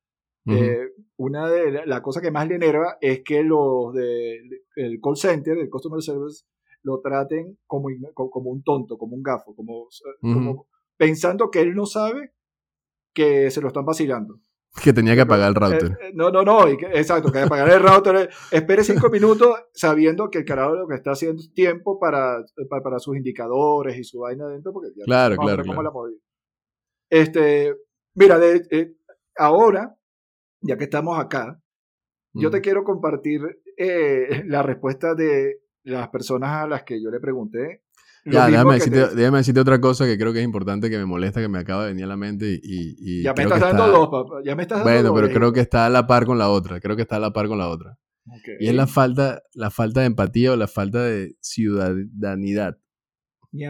eh, 0.47 0.89
una 1.17 1.49
de 1.49 1.87
las 1.87 2.01
cosas 2.01 2.23
que 2.23 2.31
más 2.31 2.49
le 2.49 2.57
enerva 2.57 2.97
es 3.01 3.21
que 3.23 3.43
los 3.43 3.95
del 3.95 4.99
call 5.03 5.17
center, 5.17 5.59
el 5.59 5.69
customer 5.69 6.03
service, 6.03 6.45
lo 6.83 7.01
traten 7.01 7.59
como, 7.67 7.89
como 8.15 8.51
un 8.51 8.63
tonto, 8.63 8.97
como 8.97 9.17
un 9.17 9.23
gafo, 9.23 9.55
como, 9.55 9.89
pensando 10.97 11.51
que 11.51 11.61
él 11.61 11.75
no 11.75 11.87
sabe 11.87 12.33
que 13.15 13.51
se 13.51 13.61
lo 13.61 13.69
están 13.69 13.85
vacilando. 13.85 14.41
Que 14.85 14.93
tenía 14.93 15.17
que 15.17 15.23
apagar 15.23 15.49
el 15.49 15.55
router. 15.57 15.99
Eh, 16.01 16.09
eh, 16.09 16.13
no, 16.15 16.31
no, 16.31 16.45
no, 16.45 16.69
exacto, 16.69 17.33
que 17.33 17.41
apagar 17.41 17.69
el 17.71 17.83
router. 17.83 18.31
espere 18.53 18.85
cinco 18.85 19.11
minutos 19.11 19.53
sabiendo 19.73 20.31
que 20.31 20.39
el 20.39 20.45
carajo 20.45 20.77
lo 20.77 20.87
que 20.87 20.95
está 20.95 21.11
haciendo 21.11 21.43
es 21.43 21.53
tiempo 21.53 21.99
para, 21.99 22.45
para, 22.69 22.99
sus 23.01 23.17
indicadores 23.17 23.99
y 23.99 24.05
su 24.05 24.21
vaina 24.21 24.45
adentro, 24.45 24.73
porque 24.73 24.91
ya 24.97 25.05
claro, 25.05 25.37
claro, 25.37 25.65
claro. 25.65 25.83
La 25.83 25.91
este, 27.11 27.75
mira, 28.15 28.39
de, 28.39 28.63
eh, 28.71 28.95
ahora, 29.37 29.97
ya 30.61 30.77
que 30.77 30.85
estamos 30.85 31.19
acá, 31.19 31.61
yo 32.33 32.49
te 32.53 32.61
quiero 32.61 32.85
compartir 32.85 33.41
la 34.47 34.63
respuesta 34.63 35.17
de 35.17 35.61
las 35.85 36.09
personas 36.09 36.65
a 36.65 36.67
las 36.67 36.83
que 36.85 37.03
yo 37.03 37.11
le 37.11 37.21
pregunté. 37.21 37.83
Ya, 38.25 38.49
déjame 38.49 39.39
decirte, 39.39 39.61
otra 39.61 39.81
cosa 39.81 40.05
que 40.05 40.19
creo 40.19 40.33
que 40.33 40.41
es 40.41 40.45
importante, 40.45 40.91
que 40.91 40.99
me 40.99 41.07
molesta, 41.07 41.41
que 41.41 41.49
me 41.49 41.59
acaba 41.59 41.85
de 41.85 41.93
venir 41.93 42.05
a 42.05 42.09
la 42.09 42.17
mente 42.17 42.61
y... 42.63 43.23
ya 43.23 43.33
me 43.33 43.45
estás 43.45 43.61
dando 43.61 43.89
dos, 43.89 44.09
papá. 44.11 44.43
Ya 44.45 44.55
me 44.55 44.63
estás 44.63 44.85
dando 44.85 44.91
Bueno, 44.93 45.15
pero 45.15 45.35
creo 45.35 45.53
que 45.53 45.61
está 45.61 45.87
a 45.87 45.91
la 45.91 46.07
par 46.07 46.27
con 46.27 46.39
la 46.39 46.51
otra. 46.51 46.81
Creo 46.81 46.97
que 46.97 47.03
está 47.03 47.17
a 47.17 47.21
la 47.21 47.33
par 47.33 47.49
con 47.49 47.59
la 47.59 47.69
otra. 47.69 47.99
Y 48.59 48.69
es 48.69 48.75
la 48.75 48.87
falta, 48.87 49.43
la 49.55 49.71
falta 49.71 50.01
de 50.01 50.07
empatía 50.07 50.53
o 50.53 50.57
la 50.57 50.69
falta 50.69 51.03
de 51.03 51.37
ciudadanidad. 51.41 52.79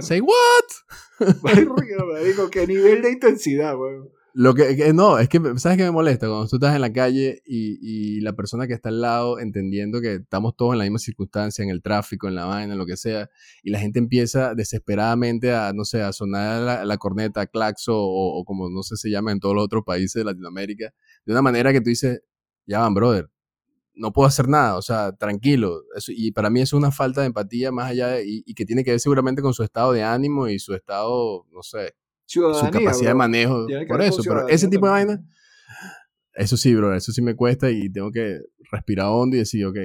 Say 0.00 0.20
what? 0.20 1.20
¿Qué 2.50 2.66
nivel 2.66 3.02
de 3.02 3.12
intensidad, 3.12 3.78
weón? 3.78 4.10
Lo 4.32 4.54
que, 4.54 4.92
no, 4.94 5.18
es 5.18 5.28
que, 5.28 5.40
¿sabes 5.56 5.76
qué 5.76 5.84
me 5.84 5.90
molesta? 5.90 6.28
Cuando 6.28 6.46
tú 6.46 6.56
estás 6.56 6.74
en 6.76 6.80
la 6.80 6.92
calle 6.92 7.42
y, 7.44 7.78
y, 8.16 8.20
la 8.20 8.34
persona 8.34 8.68
que 8.68 8.74
está 8.74 8.88
al 8.88 9.00
lado, 9.00 9.40
entendiendo 9.40 10.00
que 10.00 10.14
estamos 10.14 10.54
todos 10.56 10.72
en 10.72 10.78
la 10.78 10.84
misma 10.84 11.00
circunstancia, 11.00 11.64
en 11.64 11.70
el 11.70 11.82
tráfico, 11.82 12.28
en 12.28 12.36
la 12.36 12.44
vaina, 12.44 12.74
en 12.74 12.78
lo 12.78 12.86
que 12.86 12.96
sea, 12.96 13.28
y 13.64 13.70
la 13.70 13.80
gente 13.80 13.98
empieza 13.98 14.54
desesperadamente 14.54 15.52
a, 15.52 15.72
no 15.72 15.84
sé, 15.84 16.02
a 16.02 16.12
sonar 16.12 16.86
la, 16.86 16.96
corneta, 16.98 17.46
claxo, 17.46 17.94
o, 17.96 18.44
como 18.44 18.70
no 18.70 18.82
sé 18.82 18.96
se 18.96 19.10
llama 19.10 19.32
en 19.32 19.40
todos 19.40 19.54
los 19.54 19.64
otros 19.64 19.82
países 19.84 20.14
de 20.14 20.24
Latinoamérica, 20.24 20.92
de 21.24 21.32
una 21.32 21.42
manera 21.42 21.72
que 21.72 21.80
tú 21.80 21.90
dices, 21.90 22.22
ya 22.66 22.80
van, 22.80 22.94
brother, 22.94 23.30
no 23.94 24.12
puedo 24.12 24.28
hacer 24.28 24.48
nada, 24.48 24.76
o 24.76 24.82
sea, 24.82 25.12
tranquilo. 25.12 25.82
y 26.08 26.30
para 26.32 26.50
mí 26.50 26.60
es 26.60 26.72
una 26.72 26.92
falta 26.92 27.22
de 27.22 27.28
empatía 27.28 27.72
más 27.72 27.90
allá 27.90 28.08
de, 28.08 28.24
y, 28.26 28.42
y 28.46 28.54
que 28.54 28.64
tiene 28.64 28.84
que 28.84 28.92
ver 28.92 29.00
seguramente 29.00 29.42
con 29.42 29.54
su 29.54 29.64
estado 29.64 29.92
de 29.92 30.04
ánimo 30.04 30.48
y 30.48 30.58
su 30.60 30.74
estado, 30.74 31.46
no 31.52 31.62
sé, 31.62 31.94
su 32.30 32.70
capacidad 32.70 33.10
de 33.10 33.14
manejo. 33.14 33.66
Por 33.88 34.02
eso, 34.02 34.22
pero 34.24 34.48
ese 34.48 34.68
tipo 34.68 34.86
de 34.86 34.92
vaina, 34.92 35.24
eso 36.34 36.56
sí, 36.56 36.74
bro, 36.74 36.94
eso 36.94 37.12
sí 37.12 37.22
me 37.22 37.34
cuesta 37.34 37.70
y 37.70 37.90
tengo 37.90 38.10
que 38.10 38.38
respirar 38.70 39.06
hondo 39.06 39.36
y 39.36 39.40
decir, 39.40 39.64
ok, 39.66 39.76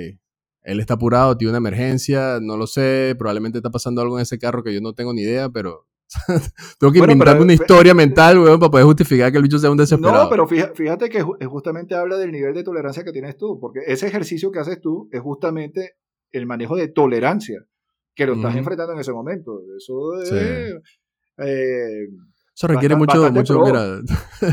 él 0.62 0.80
está 0.80 0.96
apurado, 0.96 1.38
tiene 1.38 1.52
una 1.52 1.58
emergencia, 1.58 2.40
no 2.42 2.58
lo 2.58 2.68
sé, 2.68 3.16
probablemente 3.18 3.60
está 3.60 3.70
pasando 3.70 4.02
algo 4.02 4.18
en 4.18 4.24
ese 4.24 4.40
carro 4.40 4.64
que 4.64 4.74
yo 4.74 4.82
no 4.82 4.94
tengo 4.94 5.14
ni 5.14 5.22
idea, 5.22 5.50
pero 5.50 5.88
tengo 6.80 6.94
que 6.94 7.00
inventarme 7.00 7.42
una 7.42 7.54
historia 7.54 7.94
mental, 7.94 8.40
weón, 8.40 8.60
para 8.60 8.72
poder 8.72 8.86
justificar 8.86 9.32
que 9.32 9.38
el 9.38 9.44
bicho 9.44 9.60
sea 9.60 9.72
un 9.72 9.78
desesperado. 9.78 10.24
No, 10.24 10.30
pero 10.30 10.48
fíjate 10.48 11.10
que 11.10 11.22
justamente 11.22 11.96
habla 11.96 12.18
del 12.18 12.32
nivel 12.32 12.54
de 12.54 12.64
tolerancia 12.64 13.04
que 13.04 13.12
tienes 13.12 13.38
tú, 13.38 13.60
porque 13.60 13.82
ese 13.86 14.08
ejercicio 14.08 14.52
que 14.52 14.60
haces 14.60 14.80
tú 14.82 15.10
es 15.12 15.22
justamente 15.22 15.98
el 16.32 16.46
manejo 16.46 16.76
de 16.76 16.88
tolerancia 16.88 17.66
que 18.16 18.26
lo 18.26 18.36
estás 18.36 18.56
enfrentando 18.56 18.94
en 18.94 19.00
ese 19.00 19.12
momento. 19.12 19.62
Eso 19.78 20.22
es... 20.22 20.32
Eh, 21.38 22.08
eso 22.56 22.68
requiere 22.68 22.96
mucho, 22.96 23.30
mucho, 23.34 23.60
mira, 23.60 24.00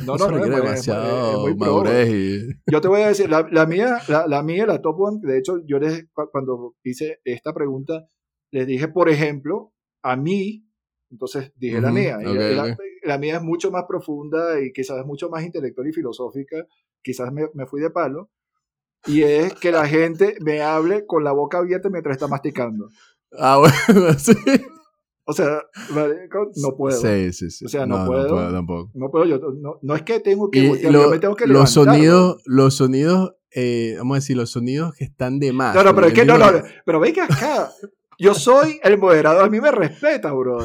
no, 0.05 0.17
no, 0.17 0.29
requiere 0.29 0.57
demasiado 0.57 1.55
madurez 1.55 2.09
y... 2.09 2.49
Yo 2.67 2.81
te 2.81 2.89
voy 2.89 3.03
a 3.03 3.09
decir, 3.09 3.31
la, 3.31 3.47
la 3.49 3.65
mía, 3.65 3.99
la, 4.09 4.27
la, 4.27 4.43
mía, 4.43 4.67
la 4.67 4.83
top 4.83 5.01
one, 5.01 5.21
de 5.23 5.39
hecho, 5.39 5.65
yo 5.65 5.79
les, 5.79 6.07
cuando 6.33 6.75
hice 6.83 7.21
esta 7.25 7.55
pregunta, 7.55 8.09
les 8.51 8.67
dije, 8.67 8.89
por 8.89 9.09
ejemplo, 9.09 9.73
a 10.03 10.17
mí, 10.17 10.67
entonces 11.13 11.53
dije 11.55 11.81
la 11.81 11.93
mía, 11.93 12.19
la, 13.05 13.19
mía 13.19 13.37
es 13.37 13.43
mucho 13.43 13.71
más 13.71 13.85
profunda 13.87 14.61
y 14.61 14.73
quizás 14.73 14.99
es 14.99 15.07
mucho 15.07 15.31
más 15.31 15.45
intelectual 15.45 15.87
y 15.87 15.93
filosófica, 15.93 16.57
quizás 17.03 17.33
me, 17.33 17.51
me 17.55 17.67
fui 17.67 17.81
de 17.81 17.91
palo, 17.91 18.31
y 19.07 19.23
es 19.23 19.55
que 19.55 19.71
la 19.71 19.87
gente 19.87 20.37
me 20.41 20.61
hable 20.61 21.07
con 21.07 21.23
la 21.23 21.31
boca 21.31 21.59
abierta 21.59 21.89
mientras 21.89 22.17
está 22.17 22.27
masticando. 22.27 22.89
Ah, 23.39 23.57
bueno, 23.57 24.13
sí. 24.19 24.35
O 25.33 25.35
sea, 25.35 25.63
no 26.57 26.77
puedo. 26.77 27.01
Sí, 27.01 27.33
sí, 27.33 27.51
sí. 27.51 27.65
O 27.65 27.69
sea, 27.69 27.87
no, 27.87 28.05
puedo. 28.07 28.25
No 28.25 28.35
puedo 28.35 28.53
tampoco. 28.53 28.91
No 28.93 29.11
puedo, 29.11 29.25
yo 29.25 29.41
no, 29.81 29.95
es 29.97 30.03
que 30.03 30.21
tengo 30.21 30.51
que, 30.51 30.71
me 31.11 31.19
tengo 31.19 31.35
que 31.35 31.47
Los 31.47 31.71
sonidos, 31.71 32.43
los 32.45 32.77
sonidos, 32.77 33.35
eh, 33.51 33.95
vamos 33.97 34.17
a 34.17 34.19
decir, 34.19 34.37
los 34.37 34.51
sonidos 34.51 34.95
que 34.95 35.05
están 35.05 35.39
de 35.39 35.55
más. 35.55 35.75
No, 35.75 35.83
no, 35.83 35.95
pero 35.95 36.09
es 36.09 36.13
que 36.13 36.27
no, 36.27 36.37
no, 36.37 36.47
pero 36.85 37.01
ve 37.01 37.15
que 37.15 37.23
acá 37.23 37.71
yo 38.19 38.35
soy 38.35 38.79
el 38.83 38.99
moderador, 38.99 39.47
a 39.47 39.49
mí 39.49 39.59
me 39.59 39.71
respeta, 39.71 40.33
bro. 40.33 40.59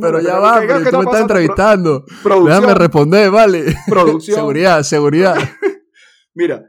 pero 0.00 0.20
ya 0.20 0.38
va, 0.38 0.60
pero 0.60 0.90
tú 0.90 0.96
me 0.96 1.04
estás 1.04 1.20
entrevistando. 1.20 2.04
Déjame 2.46 2.74
responder, 2.74 3.30
vale. 3.30 3.76
Producción. 3.86 4.36
seguridad, 4.38 4.82
seguridad. 4.82 5.36
Mira, 6.34 6.64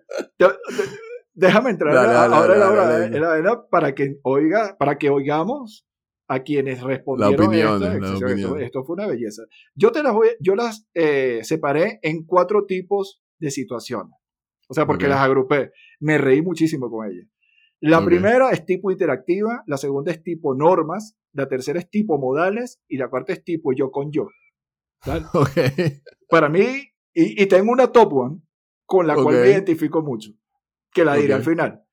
déjame 1.34 1.70
entrar 1.70 1.96
ahora 1.98 2.54
en 3.06 3.22
la 3.22 3.30
hora 3.30 3.66
para 3.72 3.96
que 3.96 4.20
oiga, 4.24 4.76
para 4.78 4.98
que 4.98 5.10
oigamos 5.10 5.88
a 6.28 6.40
quienes 6.42 6.82
respondieron 6.82 7.54
esto, 7.54 8.58
esto, 8.58 8.84
fue 8.84 8.96
una 8.96 9.08
belleza. 9.08 9.44
Yo 9.76 9.92
te 9.92 10.02
las 10.04 10.14
voy, 10.14 10.30
yo 10.40 10.56
las 10.56 10.88
eh, 10.94 11.40
separé 11.44 12.00
en 12.02 12.26
cuatro 12.26 12.66
tipos 12.66 13.22
de 13.40 13.52
situaciones. 13.52 14.14
O 14.68 14.74
sea, 14.74 14.88
porque 14.88 15.08
las 15.08 15.20
agrupé. 15.20 15.72
Me 16.00 16.18
reí 16.18 16.42
muchísimo 16.42 16.90
con 16.90 17.08
ellas. 17.08 17.28
La 17.82 18.04
primera 18.04 18.50
es 18.50 18.66
tipo 18.66 18.90
interactiva, 18.90 19.64
la 19.68 19.78
segunda 19.78 20.12
es 20.12 20.24
tipo 20.24 20.56
normas, 20.56 21.18
la 21.34 21.48
tercera 21.48 21.78
es 21.78 21.90
tipo 21.90 22.18
modales 22.18 22.82
y 22.88 22.98
la 22.98 23.10
cuarta 23.10 23.34
es 23.34 23.44
tipo 23.44 23.74
yo 23.74 23.92
con 23.92 24.12
yo. 24.12 24.30
Para 26.30 26.50
mí, 26.50 26.66
y, 27.14 27.46
tengo 27.46 27.72
una 27.72 27.92
top 27.92 28.14
one 28.14 28.42
con 28.86 29.06
la 29.06 29.16
cual 29.16 29.36
me 29.36 29.50
identifico 29.50 30.02
mucho, 30.02 30.32
que 30.92 31.06
la 31.06 31.16
diré 31.16 31.34
al 31.34 31.44
final. 31.44 31.84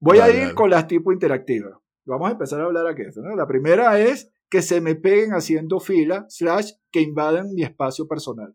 Voy 0.00 0.18
a 0.18 0.30
ir 0.30 0.54
con 0.54 0.70
las 0.70 0.86
tipo 0.86 1.12
interactivas. 1.12 1.74
Vamos 2.04 2.28
a 2.28 2.32
empezar 2.32 2.60
a 2.60 2.64
hablar 2.64 2.86
aquí. 2.86 3.02
¿no? 3.16 3.36
La 3.36 3.46
primera 3.46 3.98
es 3.98 4.32
que 4.50 4.62
se 4.62 4.80
me 4.80 4.94
peguen 4.94 5.32
haciendo 5.32 5.80
fila, 5.80 6.26
slash, 6.28 6.72
que 6.90 7.00
invadan 7.00 7.54
mi 7.54 7.62
espacio 7.62 8.06
personal. 8.06 8.54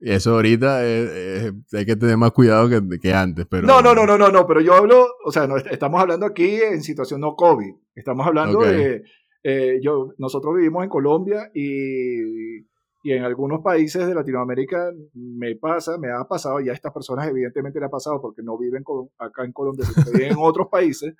Y 0.00 0.10
eso 0.10 0.34
ahorita 0.34 0.80
hay 0.80 1.86
que 1.86 1.94
tener 1.94 2.16
más 2.16 2.32
cuidado 2.32 2.68
que, 2.68 2.98
que, 3.00 3.14
antes, 3.14 3.46
pero... 3.48 3.68
No, 3.68 3.80
no, 3.80 3.94
no, 3.94 4.04
no, 4.04 4.18
no, 4.18 4.30
no, 4.30 4.46
pero 4.48 4.60
yo 4.60 4.74
hablo, 4.74 5.06
o 5.24 5.30
sea, 5.30 5.46
no, 5.46 5.56
estamos 5.58 6.00
hablando 6.00 6.26
aquí 6.26 6.60
en 6.60 6.82
situación 6.82 7.20
no 7.20 7.36
COVID, 7.36 7.72
estamos 7.94 8.26
hablando 8.26 8.62
de, 8.62 9.04
eh, 9.44 9.78
yo, 9.80 10.12
nosotros 10.18 10.56
vivimos 10.56 10.82
en 10.82 10.90
Colombia 10.90 11.52
y 11.54 12.64
y 13.02 13.12
en 13.12 13.24
algunos 13.24 13.62
países 13.62 14.06
de 14.06 14.14
Latinoamérica 14.14 14.92
me 15.14 15.56
pasa, 15.56 15.98
me 15.98 16.08
ha 16.12 16.24
pasado, 16.24 16.60
y 16.60 16.68
a 16.68 16.72
estas 16.72 16.92
personas 16.92 17.28
evidentemente 17.28 17.80
le 17.80 17.86
ha 17.86 17.90
pasado 17.90 18.20
porque 18.20 18.42
no 18.42 18.56
viven 18.56 18.84
acá 19.18 19.44
en 19.44 19.52
Colombia, 19.52 19.84
sino 19.84 20.04
que 20.04 20.12
viven 20.12 20.32
en 20.32 20.38
otros 20.38 20.68
países, 20.70 21.14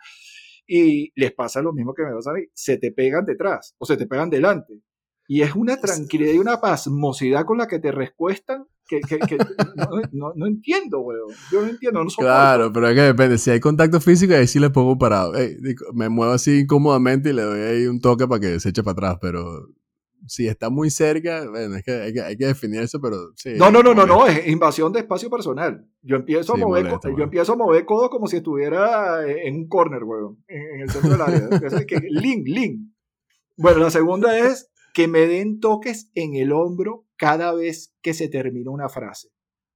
y 0.66 1.12
les 1.14 1.32
pasa 1.32 1.62
lo 1.62 1.72
mismo 1.72 1.94
que 1.94 2.04
me 2.04 2.12
pasa 2.12 2.30
a 2.30 2.34
mí, 2.34 2.42
se 2.54 2.78
te 2.78 2.92
pegan 2.92 3.24
detrás 3.24 3.74
o 3.78 3.86
se 3.86 3.96
te 3.96 4.06
pegan 4.06 4.30
delante. 4.30 4.80
Y 5.28 5.42
es 5.42 5.54
una 5.54 5.80
tranquilidad 5.80 6.32
y 6.32 6.38
una 6.38 6.60
pasmosidad 6.60 7.44
con 7.44 7.58
la 7.58 7.66
que 7.66 7.78
te 7.78 7.92
rescuestan 7.92 8.66
que, 8.86 9.00
no, 10.12 10.32
no, 10.34 10.46
entiendo, 10.46 11.00
weón. 11.00 11.30
Yo 11.50 11.62
no 11.62 11.68
entiendo, 11.68 12.04
no 12.04 12.10
Claro, 12.10 12.72
pero 12.72 12.88
es 12.88 12.94
que 12.94 13.00
depende. 13.02 13.38
Si 13.38 13.50
hay 13.50 13.60
contacto 13.60 14.00
físico, 14.00 14.34
ahí 14.34 14.46
sí 14.46 14.58
le 14.58 14.70
pongo 14.70 14.98
parado. 14.98 15.32
me 15.94 16.08
muevo 16.08 16.32
así 16.32 16.60
incómodamente 16.60 17.30
y 17.30 17.32
le 17.32 17.42
doy 17.42 17.60
ahí 17.60 17.86
un 17.86 18.00
toque 18.00 18.26
para 18.26 18.40
que 18.40 18.60
se 18.60 18.70
eche 18.70 18.82
para 18.82 18.92
atrás, 18.92 19.18
pero 19.20 19.68
si 20.26 20.48
está 20.48 20.70
muy 20.70 20.90
cerca, 20.90 21.48
bueno, 21.48 21.76
es 21.76 21.84
que 21.84 21.92
hay, 21.92 22.12
que 22.12 22.20
hay 22.20 22.36
que 22.36 22.46
definir 22.46 22.80
eso, 22.80 23.00
pero 23.00 23.16
sí. 23.36 23.54
No, 23.56 23.70
no, 23.70 23.82
no, 23.82 23.94
no, 23.94 24.06
no, 24.06 24.26
es 24.26 24.46
invasión 24.46 24.92
de 24.92 25.00
espacio 25.00 25.30
personal. 25.30 25.86
Yo 26.02 26.16
empiezo, 26.16 26.54
a, 26.54 26.56
mover, 26.56 26.86
yo 27.16 27.24
empiezo 27.24 27.52
a 27.52 27.56
mover 27.56 27.84
codo 27.84 28.10
como 28.10 28.26
si 28.26 28.36
estuviera 28.36 29.26
en 29.26 29.56
un 29.56 29.68
corner, 29.68 30.04
weón, 30.04 30.42
en, 30.48 30.80
el 30.82 30.90
centro 30.90 31.10
del 31.10 31.22
área. 31.22 31.48
link, 32.10 32.46
link. 32.46 32.80
Bueno, 33.56 33.80
la 33.80 33.90
segunda 33.90 34.38
es 34.38 34.70
que 34.94 35.08
me 35.08 35.26
den 35.26 35.60
toques 35.60 36.10
en 36.14 36.36
el 36.36 36.52
hombro 36.52 37.06
cada 37.16 37.54
vez 37.54 37.94
que 38.02 38.14
se 38.14 38.28
termina 38.28 38.70
una 38.70 38.88
frase. 38.88 39.28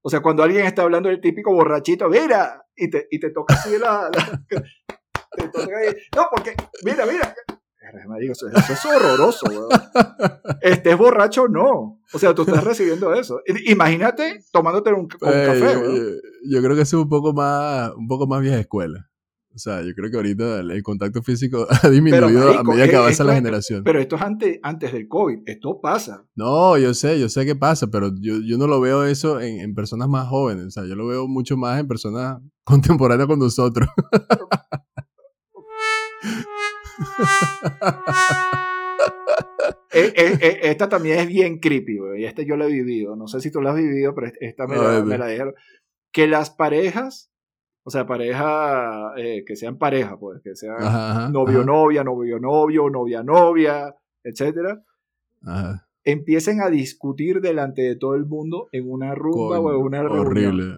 O 0.02 0.10
sea, 0.10 0.20
cuando 0.20 0.42
alguien 0.42 0.66
está 0.66 0.82
hablando 0.82 1.08
del 1.08 1.20
típico 1.20 1.52
borrachito, 1.52 2.08
mira, 2.08 2.64
y 2.76 2.90
te, 2.90 3.08
y 3.10 3.18
te 3.18 3.30
toca 3.30 3.54
así 3.54 3.76
la... 3.78 4.10
te 5.36 5.48
toca 5.48 5.78
ahí. 5.78 5.94
No, 6.14 6.28
porque, 6.30 6.54
mira, 6.84 7.06
mira, 7.06 7.34
eso, 8.30 8.48
es 8.48 8.84
horroroso, 8.84 9.46
weón. 9.48 9.68
Estés 10.60 10.96
borracho 10.96 11.48
no. 11.48 12.00
O 12.12 12.18
sea, 12.18 12.34
tú 12.34 12.42
estás 12.42 12.64
recibiendo 12.64 13.14
eso. 13.14 13.40
Imagínate 13.66 14.44
tomándote 14.52 14.92
un, 14.92 15.06
café, 15.06 15.74
yo, 16.48 16.62
creo 16.62 16.76
que 16.76 16.82
es 16.82 16.92
un 16.92 17.08
poco 17.08 17.32
más, 17.32 17.92
un 17.96 18.08
poco 18.08 18.26
más 18.26 18.40
vieja 18.40 18.58
escuela. 18.58 19.08
O 19.54 19.58
sea, 19.58 19.80
yo 19.80 19.94
creo 19.94 20.10
que 20.10 20.16
ahorita 20.18 20.60
el, 20.60 20.82
contacto 20.82 21.22
físico 21.22 21.66
ha 21.82 21.88
disminuido 21.88 22.58
a 22.58 22.62
medida 22.62 22.88
que 22.88 22.96
avanza 22.96 23.24
la 23.24 23.34
generación. 23.34 23.82
Pero 23.84 23.98
esto 23.98 24.16
es 24.16 24.22
antes, 24.22 24.58
antes 24.62 24.92
del 24.92 25.08
COVID, 25.08 25.38
esto 25.46 25.80
pasa. 25.80 26.26
No, 26.34 26.76
yo 26.76 26.92
sé, 26.92 27.18
yo 27.18 27.30
sé 27.30 27.46
que 27.46 27.56
pasa, 27.56 27.86
pero 27.86 28.10
yo, 28.20 28.34
yo 28.46 28.58
no 28.58 28.66
lo 28.66 28.82
veo 28.82 29.04
eso 29.04 29.40
en, 29.40 29.60
en, 29.60 29.74
personas 29.74 30.10
más 30.10 30.28
jóvenes. 30.28 30.66
O 30.66 30.70
sea, 30.70 30.84
yo 30.84 30.94
lo 30.94 31.06
veo 31.06 31.26
mucho 31.26 31.56
más 31.56 31.80
en 31.80 31.88
personas 31.88 32.38
contemporáneas 32.64 33.28
con 33.28 33.38
nosotros. 33.38 33.88
Eh, 39.92 40.12
eh, 40.14 40.38
eh, 40.40 40.58
esta 40.62 40.88
también 40.88 41.18
es 41.18 41.26
bien 41.26 41.58
creepy, 41.58 41.98
y 42.18 42.24
este 42.24 42.44
yo 42.44 42.56
lo 42.56 42.64
he 42.66 42.70
vivido. 42.70 43.16
No 43.16 43.28
sé 43.28 43.40
si 43.40 43.50
tú 43.50 43.62
lo 43.62 43.70
has 43.70 43.76
vivido, 43.76 44.14
pero 44.14 44.30
esta 44.40 44.66
me, 44.66 44.76
la, 44.76 45.26
dijeron. 45.26 45.54
Que 46.12 46.26
las 46.26 46.50
parejas, 46.50 47.30
o 47.82 47.90
sea, 47.90 48.06
pareja, 48.06 49.14
que 49.14 49.56
sean 49.56 49.78
pareja, 49.78 50.18
pues, 50.18 50.42
que 50.42 50.54
sean 50.54 51.32
novio-novia, 51.32 52.04
novio-novio, 52.04 52.90
novia-novia, 52.90 53.94
etcétera, 54.22 54.82
empiecen 56.06 56.62
a 56.62 56.70
discutir 56.70 57.40
delante 57.40 57.82
de 57.82 57.96
todo 57.96 58.14
el 58.14 58.24
mundo 58.24 58.68
en 58.72 58.88
una 58.88 59.14
rumba 59.14 59.58
o 59.58 59.72
en 59.72 59.76
una 59.76 60.02
reunión. 60.04 60.22
Horrible, 60.24 60.76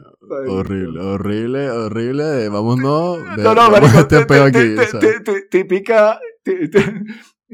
horrible, 0.49 1.01
horrible, 1.01 1.71
horrible. 1.71 2.49
Vámonos. 2.49 3.19
no, 3.37 3.55
no, 3.55 3.71
marico, 3.71 3.99
este 3.99 4.17
aquí. 4.17 4.75
Típica, 5.51 6.19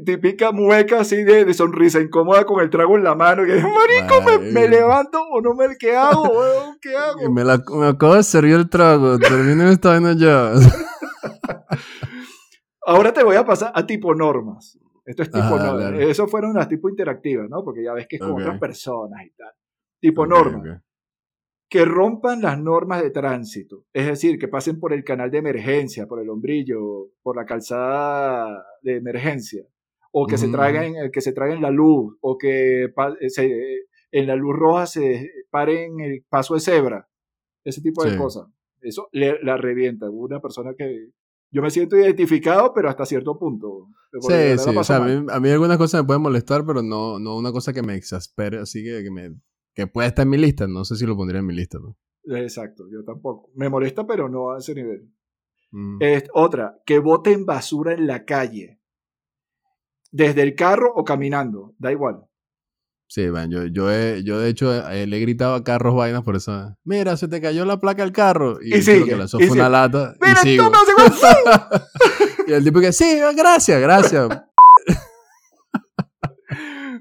típica 0.04 0.52
mueca 0.52 1.00
así 1.00 1.24
de, 1.24 1.44
de, 1.44 1.52
sonrisa 1.52 2.00
incómoda 2.00 2.44
con 2.44 2.62
el 2.62 2.70
trago 2.70 2.96
en 2.96 3.02
la 3.02 3.16
mano. 3.16 3.44
Que 3.44 3.54
marico, 3.60 4.40
me, 4.52 4.68
levanto 4.68 5.20
o 5.20 5.40
no 5.40 5.54
me... 5.54 5.76
¿Qué 5.76 5.96
hago, 5.96 6.22
weón? 6.22 6.78
¿Qué 6.80 6.96
hago? 6.96 7.28
Me, 7.32 7.42
la, 7.42 7.60
me 7.76 7.88
acabo 7.88 8.14
de 8.14 8.22
servir 8.22 8.54
el 8.54 8.70
trago. 8.70 9.18
Termino 9.18 9.68
esta 9.68 9.88
vaina 9.90 10.14
ya. 10.16 10.52
Ahora 12.86 13.12
te 13.12 13.24
voy 13.24 13.34
a 13.34 13.44
pasar 13.44 13.72
a 13.74 13.84
tipo 13.84 14.14
normas. 14.14 14.78
Esto 15.04 15.22
es 15.22 15.30
tipo 15.30 15.58
normas. 15.58 16.00
Eso 16.00 16.26
fueron 16.26 16.54
las 16.54 16.68
tipo 16.68 16.88
interactivas, 16.88 17.48
¿no? 17.48 17.62
Porque 17.62 17.84
ya 17.84 17.92
ves 17.92 18.06
que 18.08 18.16
es 18.16 18.22
con 18.22 18.40
otras 18.40 18.58
personas 18.58 19.24
y 19.24 19.30
tal. 19.30 19.52
Tipo 20.00 20.26
normas 20.26 20.82
que 21.74 21.84
rompan 21.84 22.40
las 22.40 22.56
normas 22.60 23.02
de 23.02 23.10
tránsito, 23.10 23.84
es 23.92 24.06
decir, 24.06 24.38
que 24.38 24.46
pasen 24.46 24.78
por 24.78 24.92
el 24.92 25.02
canal 25.02 25.28
de 25.32 25.38
emergencia, 25.38 26.06
por 26.06 26.20
el 26.20 26.30
hombrillo, 26.30 27.10
por 27.20 27.36
la 27.36 27.44
calzada 27.44 28.64
de 28.82 28.98
emergencia, 28.98 29.64
o 30.12 30.24
que, 30.24 30.38
se, 30.38 30.46
traigan, 30.46 31.10
que 31.10 31.20
se 31.20 31.32
traigan 31.32 31.60
la 31.60 31.72
luz, 31.72 32.16
o 32.20 32.38
que 32.38 32.84
eh, 32.84 33.78
en 34.12 34.26
la 34.28 34.36
luz 34.36 34.54
roja 34.54 34.86
se 34.86 35.28
paren 35.50 35.98
el 35.98 36.24
paso 36.28 36.54
de 36.54 36.60
cebra, 36.60 37.08
ese 37.64 37.82
tipo 37.82 38.04
de 38.04 38.16
cosas. 38.16 38.46
Eso 38.80 39.08
la 39.10 39.56
revienta. 39.56 40.08
Una 40.08 40.40
persona 40.40 40.74
que 40.78 41.08
yo 41.54 41.62
me 41.62 41.70
siento 41.70 41.96
identificado, 41.96 42.72
pero 42.74 42.90
hasta 42.90 43.06
cierto 43.06 43.38
punto. 43.38 43.86
Sí, 44.20 44.58
sí. 44.58 44.76
O 44.76 44.84
sea, 44.84 44.96
a, 44.96 45.40
mí, 45.40 45.50
algunas 45.50 45.78
cosas 45.78 46.02
me 46.02 46.06
pueden 46.06 46.22
molestar, 46.22 46.66
pero 46.66 46.82
no, 46.82 47.20
no 47.20 47.36
una 47.36 47.52
cosa 47.52 47.72
que 47.72 47.82
me 47.82 47.94
exaspere, 47.94 48.58
así 48.58 48.82
que, 48.82 49.04
que 49.04 49.10
me 49.12 49.36
que 49.74 49.86
puede 49.86 50.08
estar 50.08 50.24
en 50.24 50.30
mi 50.30 50.38
lista, 50.38 50.66
no 50.66 50.84
sé 50.84 50.96
si 50.96 51.06
lo 51.06 51.16
pondría 51.16 51.40
en 51.40 51.46
mi 51.46 51.54
lista. 51.54 51.78
¿no? 51.78 51.96
Exacto, 52.36 52.84
yo 52.90 53.04
tampoco. 53.04 53.50
Me 53.54 53.68
molesta, 53.68 54.04
pero 54.04 54.28
no 54.28 54.52
a 54.52 54.58
ese 54.58 54.74
nivel. 54.74 55.10
Mm. 55.70 55.98
otra, 56.32 56.80
que 56.84 56.98
boten 56.98 57.46
basura 57.46 57.94
en 57.94 58.06
la 58.06 58.24
calle. 58.24 58.80
Desde 60.10 60.42
el 60.42 60.54
carro 60.54 60.92
o 60.94 61.04
caminando, 61.04 61.74
da 61.78 61.90
igual. 61.90 62.24
Sí, 63.06 63.28
van, 63.28 63.50
yo, 63.50 63.66
yo, 63.66 63.92
he, 63.92 64.22
yo 64.24 64.38
de 64.38 64.48
hecho 64.48 64.72
eh, 64.90 65.06
le 65.06 65.16
he 65.16 65.20
gritado 65.20 65.54
a 65.54 65.62
carros 65.62 65.94
vainas 65.94 66.22
por 66.22 66.36
eso. 66.36 66.76
Mira, 66.84 67.16
se 67.16 67.28
te 67.28 67.40
cayó 67.40 67.64
la 67.64 67.78
placa 67.78 68.02
del 68.02 68.12
carro. 68.12 68.58
Y, 68.62 68.76
y 68.76 68.82
que 68.82 69.16
lanzó 69.16 69.38
fue 69.38 69.50
una 69.50 69.68
lata. 69.68 70.14
Mira, 70.20 70.40
y 70.42 70.48
sigo. 70.48 70.64
y 72.46 72.52
el 72.52 72.64
tipo 72.64 72.80
que, 72.80 72.92
sí, 72.92 73.20
gracias, 73.36 73.80
gracias. 73.80 74.28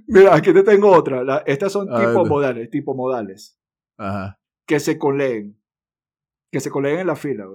Mira, 0.07 0.35
aquí 0.35 0.53
te 0.53 0.63
tengo 0.63 0.91
otra. 0.91 1.43
estas 1.45 1.71
son 1.71 1.87
tipo 1.87 2.25
modales, 2.25 2.69
tipo 2.69 2.93
modales. 2.93 3.57
Ajá. 3.97 4.39
Que 4.67 4.79
se 4.79 4.97
coleen. 4.97 5.57
Que 6.51 6.59
se 6.59 6.69
coleen 6.69 6.99
en 6.99 7.07
la 7.07 7.15
fila, 7.15 7.45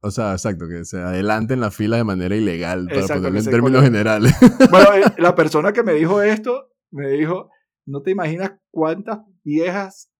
O 0.00 0.10
sea, 0.10 0.32
exacto, 0.32 0.68
que 0.68 0.84
se 0.84 0.98
adelanten 0.98 1.60
la 1.60 1.70
fila 1.70 1.96
de 1.96 2.04
manera 2.04 2.36
ilegal, 2.36 2.86
para 2.86 3.08
ponerlo 3.08 3.38
en 3.38 3.44
términos 3.46 3.82
generales. 3.82 4.34
Bueno, 4.70 4.94
eh, 4.94 5.04
la 5.18 5.34
persona 5.34 5.72
que 5.72 5.82
me 5.82 5.94
dijo 5.94 6.22
esto, 6.22 6.70
me 6.92 7.08
dijo, 7.08 7.50
no 7.86 8.02
te 8.02 8.10
imaginas 8.10 8.52
cuántas 8.70 9.20
viejas, 9.44 10.12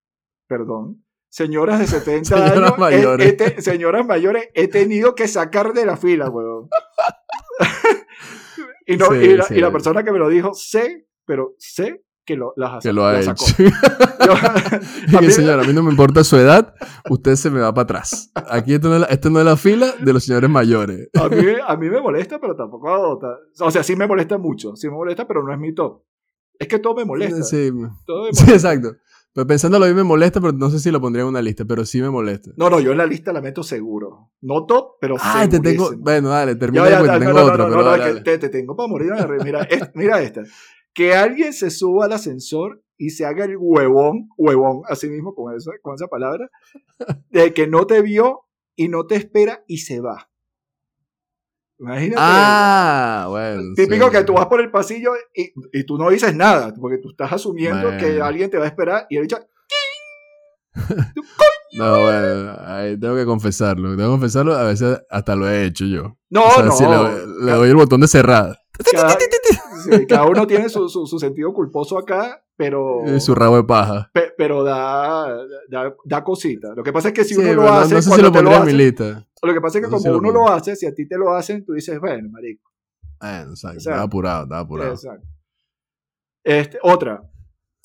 perdón, 0.48 1.04
señoras 1.28 1.80
de 1.80 1.86
70 1.86 2.24
señoras 2.24 2.56
años, 2.56 2.78
mayores. 2.78 3.64
señoras 3.64 4.06
mayores, 4.06 4.48
he 4.54 4.68
tenido 4.68 5.14
que 5.14 5.28
sacar 5.28 5.72
de 5.72 5.84
la 5.84 5.96
fila, 5.96 6.30
weón. 6.30 6.68
y, 8.86 8.96
no, 8.96 9.14
y, 9.14 9.36
la, 9.36 9.46
y 9.50 9.60
la 9.60 9.70
persona 9.70 10.02
que 10.02 10.12
me 10.12 10.18
lo 10.18 10.28
dijo, 10.28 10.54
sé 10.54 11.06
pero 11.26 11.54
sé 11.58 12.02
que 12.24 12.36
lo, 12.36 12.54
las 12.56 12.82
que 12.82 12.92
lo 12.92 13.04
ha 13.04 13.20
hecho. 13.20 13.34
señor, 15.30 15.60
a 15.60 15.64
mí 15.64 15.72
no 15.72 15.82
me 15.82 15.90
importa 15.90 16.24
su 16.24 16.36
edad, 16.36 16.74
usted 17.08 17.36
se 17.36 17.50
me 17.50 17.60
va 17.60 17.72
para 17.72 17.84
atrás. 17.84 18.32
Aquí 18.34 18.74
esto 18.74 18.88
no, 18.88 18.96
es 19.04 19.24
la, 19.24 19.44
la 19.44 19.56
fila 19.56 19.92
de 20.00 20.12
los 20.12 20.24
señores 20.24 20.50
mayores. 20.50 21.08
A 21.14 21.28
mí, 21.28 21.44
a 21.64 21.76
mí 21.76 21.88
me 21.88 22.00
molesta, 22.00 22.40
pero 22.40 22.56
tampoco... 22.56 23.20
O 23.60 23.70
sea, 23.70 23.84
sí 23.84 23.94
me 23.94 24.08
molesta 24.08 24.38
mucho, 24.38 24.74
sí 24.74 24.88
me 24.88 24.94
molesta, 24.94 25.28
pero 25.28 25.44
no 25.44 25.52
es 25.52 25.58
mi 25.58 25.72
top. 25.72 26.02
Es 26.58 26.68
que 26.68 26.78
todo 26.78 26.94
me 26.94 27.04
molesta. 27.04 27.42
Sí, 27.42 27.70
sí 28.32 28.50
exacto. 28.52 28.96
Pero 29.32 29.46
pensándolo 29.46 29.84
a 29.84 29.88
mí 29.88 29.94
me 29.94 30.02
molesta, 30.02 30.40
pero 30.40 30.52
no 30.52 30.70
sé 30.70 30.78
si 30.78 30.90
lo 30.90 30.98
pondría 31.00 31.22
en 31.22 31.28
una 31.28 31.42
lista, 31.42 31.66
pero 31.66 31.84
sí 31.84 32.00
me 32.00 32.08
molesta. 32.08 32.52
No, 32.56 32.70
no, 32.70 32.80
yo 32.80 32.92
en 32.92 32.98
la 32.98 33.06
lista 33.06 33.34
la 33.34 33.42
meto 33.42 33.62
seguro. 33.62 34.30
No 34.40 34.64
top, 34.64 34.92
pero 34.98 35.16
Ah, 35.20 35.46
te 35.48 35.60
tengo... 35.60 35.90
Bueno, 35.98 36.30
dale, 36.30 36.56
termina, 36.56 36.88
ya, 36.88 37.04
ya, 37.04 37.18
tengo 37.18 37.32
no, 37.34 37.44
otra, 37.44 37.68
no, 37.68 37.68
pero 37.68 38.14
no, 38.14 38.22
te, 38.22 38.38
te, 38.38 38.48
tengo 38.48 38.74
para 38.74 38.88
morir. 38.88 39.12
Mira, 39.44 39.68
mira 39.94 40.22
esta 40.22 40.42
que 40.96 41.12
alguien 41.12 41.52
se 41.52 41.70
suba 41.70 42.06
al 42.06 42.12
ascensor 42.12 42.82
y 42.96 43.10
se 43.10 43.26
haga 43.26 43.44
el 43.44 43.58
huevón, 43.58 44.30
huevón, 44.38 44.80
así 44.88 45.10
mismo 45.10 45.34
con, 45.34 45.54
eso, 45.54 45.70
con 45.82 45.94
esa 45.94 46.06
palabra, 46.08 46.48
de 47.28 47.52
que 47.52 47.66
no 47.66 47.86
te 47.86 48.00
vio 48.00 48.46
y 48.74 48.88
no 48.88 49.06
te 49.06 49.16
espera 49.16 49.62
y 49.66 49.78
se 49.78 50.00
va. 50.00 50.30
Imagínate. 51.78 52.16
Ah, 52.18 53.26
bueno. 53.28 53.62
Típico 53.74 54.10
que 54.10 54.24
tú 54.24 54.34
vas 54.34 54.46
por 54.46 54.60
el 54.60 54.70
pasillo 54.70 55.12
y, 55.34 55.52
y, 55.72 55.84
tú 55.84 55.98
no 55.98 56.08
dices 56.10 56.34
nada, 56.34 56.72
porque 56.80 56.98
tú 56.98 57.10
estás 57.10 57.32
asumiendo 57.32 57.96
que 57.98 58.20
alguien 58.20 58.50
te 58.50 58.58
va 58.58 58.64
a 58.64 58.68
esperar 58.68 59.06
y 59.10 59.16
él 59.18 59.24
dice, 59.24 59.46
no, 61.72 62.00
bueno, 62.00 62.56
ahí 62.64 62.98
tengo 62.98 63.16
que 63.16 63.24
confesarlo. 63.24 63.90
Tengo 63.96 64.08
que 64.08 64.12
confesarlo, 64.12 64.54
a 64.54 64.64
veces 64.64 65.00
hasta 65.10 65.36
lo 65.36 65.48
he 65.48 65.66
hecho 65.66 65.84
yo. 65.84 66.16
No, 66.30 66.62
no. 66.62 66.72
Si 66.72 66.84
le, 66.84 67.52
doy 67.52 67.68
el 67.68 67.76
botón 67.76 68.00
de 68.00 68.08
cerrada. 68.08 68.58
Cada, 70.08 70.26
uno 70.26 70.46
tiene 70.46 70.68
su, 70.68 70.88
su, 70.88 71.18
sentido 71.18 71.52
culposo 71.54 71.98
acá, 71.98 72.42
pero. 72.56 73.02
su 73.20 73.34
rabo 73.34 73.56
de 73.56 73.64
paja. 73.64 74.10
pero 74.36 74.64
da, 74.64 75.36
da, 75.68 75.94
da, 76.04 76.24
cosita. 76.24 76.74
Lo 76.74 76.82
que 76.82 76.92
pasa 76.92 77.08
es 77.08 77.14
que 77.14 77.24
si 77.24 77.36
uno 77.36 77.52
lo 77.54 77.68
hace. 77.68 77.94
No 77.94 78.02
sé 78.02 78.10
si 78.10 78.22
lo 78.22 78.32
pondría 78.32 78.58
en 78.58 78.66
mi 78.66 78.72
lista. 78.72 79.26
Lo 79.42 79.52
que 79.52 79.60
pasa 79.60 79.78
es 79.78 79.84
que 79.84 79.90
como 79.90 80.10
uno 80.16 80.32
lo 80.32 80.48
hace, 80.48 80.74
si 80.76 80.86
a 80.86 80.94
ti 80.94 81.06
te 81.06 81.16
lo 81.16 81.32
hacen, 81.32 81.64
tú 81.64 81.74
dices, 81.74 82.00
bueno, 82.00 82.28
marico. 82.30 82.70
Eh, 83.22 83.44
exacto. 83.48 83.78
estaba 83.78 84.02
apurado, 84.02 84.44
estaba 84.44 84.60
apurado. 84.60 84.92
Exacto. 84.92 85.26
Este, 86.42 86.78
otra. 86.82 87.30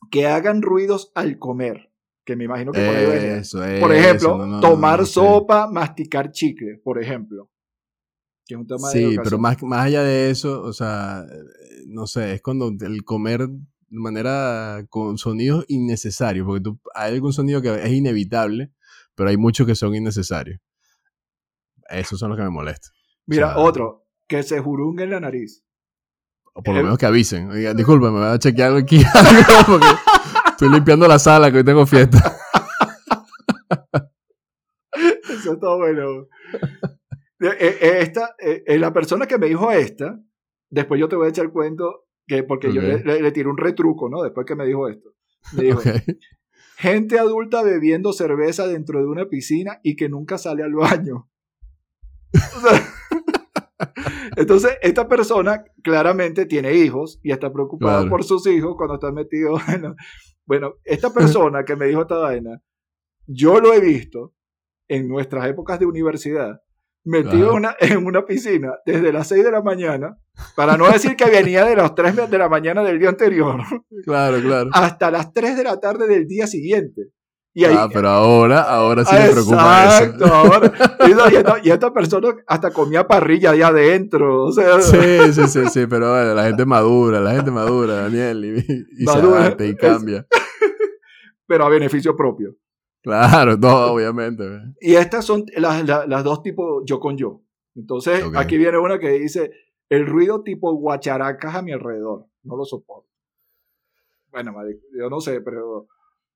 que 0.09 0.27
hagan 0.27 0.61
ruidos 0.61 1.11
al 1.15 1.37
comer. 1.37 1.89
Que 2.23 2.35
me 2.35 2.43
imagino 2.43 2.71
que 2.71 2.85
por 2.85 2.95
ahí 2.95 3.05
venía. 3.05 3.37
Eso, 3.37 3.57
Por 3.57 3.67
eso, 3.67 3.93
ejemplo, 3.93 4.37
no, 4.37 4.45
no, 4.45 4.55
no, 4.55 4.59
tomar 4.61 4.99
no 4.99 5.05
sopa, 5.05 5.67
masticar 5.67 6.31
chicle, 6.31 6.79
por 6.83 7.01
ejemplo. 7.01 7.49
Que 8.45 8.53
es 8.53 8.59
un 8.59 8.67
tema 8.67 8.89
Sí, 8.89 9.17
pero 9.23 9.39
más, 9.39 9.61
más 9.63 9.87
allá 9.87 10.03
de 10.03 10.29
eso, 10.29 10.61
o 10.61 10.71
sea, 10.71 11.25
eh, 11.27 11.83
no 11.87 12.05
sé, 12.05 12.33
es 12.33 12.41
cuando 12.41 12.71
el 12.79 13.03
comer 13.03 13.49
manera 13.91 14.85
con 14.89 15.17
sonidos 15.17 15.65
innecesarios, 15.67 16.45
porque 16.45 16.61
tú, 16.61 16.79
hay 16.95 17.13
algún 17.13 17.33
sonido 17.33 17.61
que 17.61 17.73
es 17.73 17.91
inevitable, 17.91 18.71
pero 19.15 19.29
hay 19.29 19.37
muchos 19.37 19.67
que 19.67 19.75
son 19.75 19.93
innecesarios. 19.95 20.59
Esos 21.89 22.19
son 22.19 22.29
los 22.29 22.37
que 22.37 22.43
me 22.43 22.49
molestan. 22.49 22.91
Mira, 23.25 23.49
o 23.49 23.53
sea- 23.55 23.63
otro, 23.63 24.07
que 24.27 24.43
se 24.43 24.59
jurungue 24.59 25.03
en 25.03 25.09
la 25.11 25.19
nariz. 25.19 25.63
O 26.53 26.61
por 26.63 26.75
lo 26.75 26.83
menos 26.83 26.97
que 26.97 27.05
avisen. 27.05 27.49
Oiga, 27.51 27.73
disculpe, 27.73 28.05
me 28.07 28.19
voy 28.19 28.27
a 28.27 28.39
chequear 28.39 28.75
aquí 28.75 29.01
algo 29.13 29.43
porque 29.67 29.87
estoy 30.49 30.69
limpiando 30.69 31.07
la 31.07 31.17
sala 31.19 31.49
que 31.51 31.57
hoy 31.59 31.63
tengo 31.63 31.85
fiesta. 31.85 32.37
Eso 35.29 35.53
está 35.53 35.75
bueno. 35.75 36.27
Eh, 37.39 37.57
eh, 37.59 37.97
Esta, 38.01 38.35
eh, 38.39 38.77
la 38.77 38.91
persona 38.93 39.25
que 39.27 39.37
me 39.37 39.47
dijo 39.47 39.71
esta, 39.71 40.19
después 40.69 40.99
yo 40.99 41.07
te 41.07 41.15
voy 41.15 41.27
a 41.27 41.29
echar 41.29 41.45
el 41.45 41.51
cuento, 41.51 42.05
que 42.27 42.43
porque 42.43 42.71
yo 42.73 42.81
le, 42.81 43.03
le- 43.03 43.21
le 43.21 43.31
tiré 43.31 43.49
un 43.49 43.57
retruco, 43.57 44.09
¿no? 44.09 44.21
Después 44.23 44.45
que 44.45 44.55
me 44.55 44.65
dijo 44.65 44.87
esto. 44.87 45.13
Me 45.57 45.63
dijo, 45.63 45.81
gente 46.77 47.19
adulta 47.19 47.61
bebiendo 47.63 48.13
cerveza 48.13 48.67
dentro 48.67 48.99
de 48.99 49.07
una 49.07 49.27
piscina 49.27 49.79
y 49.83 49.95
que 49.95 50.09
nunca 50.09 50.37
sale 50.37 50.63
al 50.63 50.73
baño. 50.73 51.29
O 52.33 52.59
sea, 52.61 52.87
entonces, 54.37 54.77
esta 54.81 55.07
persona 55.07 55.63
claramente 55.83 56.45
tiene 56.45 56.73
hijos 56.75 57.19
y 57.23 57.31
está 57.31 57.51
preocupada 57.51 57.97
Claro. 57.99 58.09
por 58.09 58.23
sus 58.23 58.45
hijos 58.47 58.75
cuando 58.77 58.95
están 58.95 59.13
metidos 59.15 59.61
en... 59.69 59.81
la- 59.83 59.95
Bueno, 60.45 60.75
esta 60.83 61.13
persona 61.13 61.65
que 61.65 61.75
me 61.75 61.87
dijo 61.87 62.01
esta 62.01 62.17
vaina, 62.17 62.61
yo 63.27 63.59
lo 63.59 63.73
he 63.73 63.79
visto 63.79 64.33
en 64.87 65.07
nuestras 65.07 65.47
épocas 65.47 65.79
de 65.79 65.85
universidad, 65.85 66.61
metido 67.03 67.49
en 67.51 67.55
una, 67.55 67.75
en 67.79 68.05
una 68.05 68.25
piscina 68.25 68.73
desde 68.85 69.11
las 69.11 69.27
6 69.27 69.43
de 69.43 69.51
la 69.51 69.61
mañana, 69.61 70.17
para 70.55 70.77
no 70.77 70.89
decir 70.91 71.15
que 71.15 71.29
venía 71.29 71.65
de 71.65 71.75
las 71.75 71.95
3 71.95 72.29
de 72.29 72.37
la 72.37 72.49
mañana 72.49 72.83
del 72.83 72.99
día 72.99 73.09
anterior, 73.09 73.59
Claro, 74.05 74.39
claro. 74.41 74.69
hasta 74.73 75.11
las 75.11 75.33
3 75.33 75.57
de 75.57 75.63
la 75.63 75.79
tarde 75.79 76.07
del 76.07 76.27
día 76.27 76.47
siguiente. 76.47 77.07
Y 77.53 77.65
ahí, 77.65 77.75
ah, 77.77 77.89
pero 77.91 78.07
ahora, 78.07 78.61
ahora 78.61 79.03
sí 79.03 79.13
me 79.13 79.29
preocupa 79.29 79.83
Exacto, 79.83 80.23
eso. 80.25 80.33
ahora. 80.33 80.71
Y, 81.09 81.11
no, 81.13 81.29
y 81.29 81.35
esta, 81.35 81.55
y 81.61 81.69
esta 81.69 81.91
persona 81.93 82.29
hasta 82.47 82.71
comía 82.71 83.05
parrilla 83.07 83.51
allá 83.51 83.67
adentro. 83.67 84.45
O 84.45 84.51
sea, 84.53 84.79
Sí, 84.81 84.97
sí, 85.33 85.47
sí, 85.49 85.59
sí, 85.69 85.85
pero 85.87 86.11
bueno, 86.11 86.33
la 86.33 86.45
gente 86.45 86.65
madura, 86.65 87.19
la 87.19 87.31
gente 87.33 87.51
madura, 87.51 88.03
Daniel, 88.03 88.45
y, 88.45 89.03
y 89.03 89.05
se 89.05 89.11
adapta 89.17 89.65
y 89.65 89.71
es- 89.71 89.75
cambia. 89.75 90.25
pero 91.45 91.65
a 91.65 91.69
beneficio 91.69 92.15
propio. 92.15 92.55
Claro, 93.01 93.57
no, 93.57 93.93
obviamente. 93.93 94.43
Y 94.79 94.93
estas 94.95 95.25
son 95.25 95.45
las, 95.57 95.85
las, 95.87 96.07
las 96.07 96.23
dos 96.23 96.43
tipos 96.43 96.83
yo 96.85 96.99
con 96.99 97.17
yo. 97.17 97.41
Entonces, 97.75 98.23
aquí 98.35 98.57
viene 98.57 98.77
una 98.77 98.99
que 98.99 99.09
dice, 99.11 99.51
el 99.89 100.05
ruido 100.05 100.43
tipo 100.43 100.73
guacharacas 100.75 101.55
a 101.55 101.61
mi 101.61 101.71
alrededor. 101.71 102.27
No 102.43 102.55
lo 102.57 102.65
soporto. 102.65 103.09
Bueno, 104.31 104.53
yo 104.97 105.09
no 105.09 105.19
sé, 105.19 105.41
pero... 105.41 105.87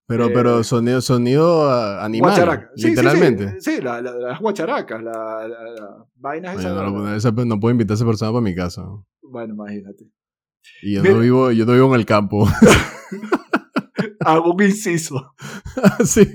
Pero, 0.07 0.25
Eh, 0.25 0.31
pero 0.33 0.63
sonido, 0.63 1.01
sonido 1.01 1.67
ah, 1.69 2.03
animal, 2.05 2.29
guacharaca. 2.31 2.69
Sí, 2.75 2.83
sí, 2.83 2.89
literalmente. 2.89 3.59
Sí, 3.59 3.75
sí, 3.77 3.81
la- 3.81 4.01
la- 4.01 4.11
las 4.13 4.39
guacharacas, 4.39 5.01
la- 5.01 5.47
la- 5.47 5.63
las 5.71 5.89
vainas 6.15 6.59
esas. 6.59 6.73
no, 6.75 7.15
esa- 7.15 7.31
no 7.31 7.59
puedo 7.59 7.71
invitar 7.71 7.93
a 7.93 7.95
esa 7.95 8.05
persona 8.05 8.31
para 8.31 8.41
mi 8.41 8.53
casa. 8.53 8.81
¿no? 8.83 9.07
Bueno, 9.23 9.55
imagínate. 9.55 10.05
Y 10.83 10.95
yo 10.95 11.01
Mira. 11.01 11.13
no 11.15 11.19
vivo, 11.21 11.51
yo 11.51 11.65
no 11.65 11.73
vivo 11.73 11.87
en 11.93 11.99
el 11.99 12.05
campo. 12.05 12.47
Hago 14.25 14.53
un 14.53 14.63
inciso. 14.63 15.33
sí, 16.05 16.25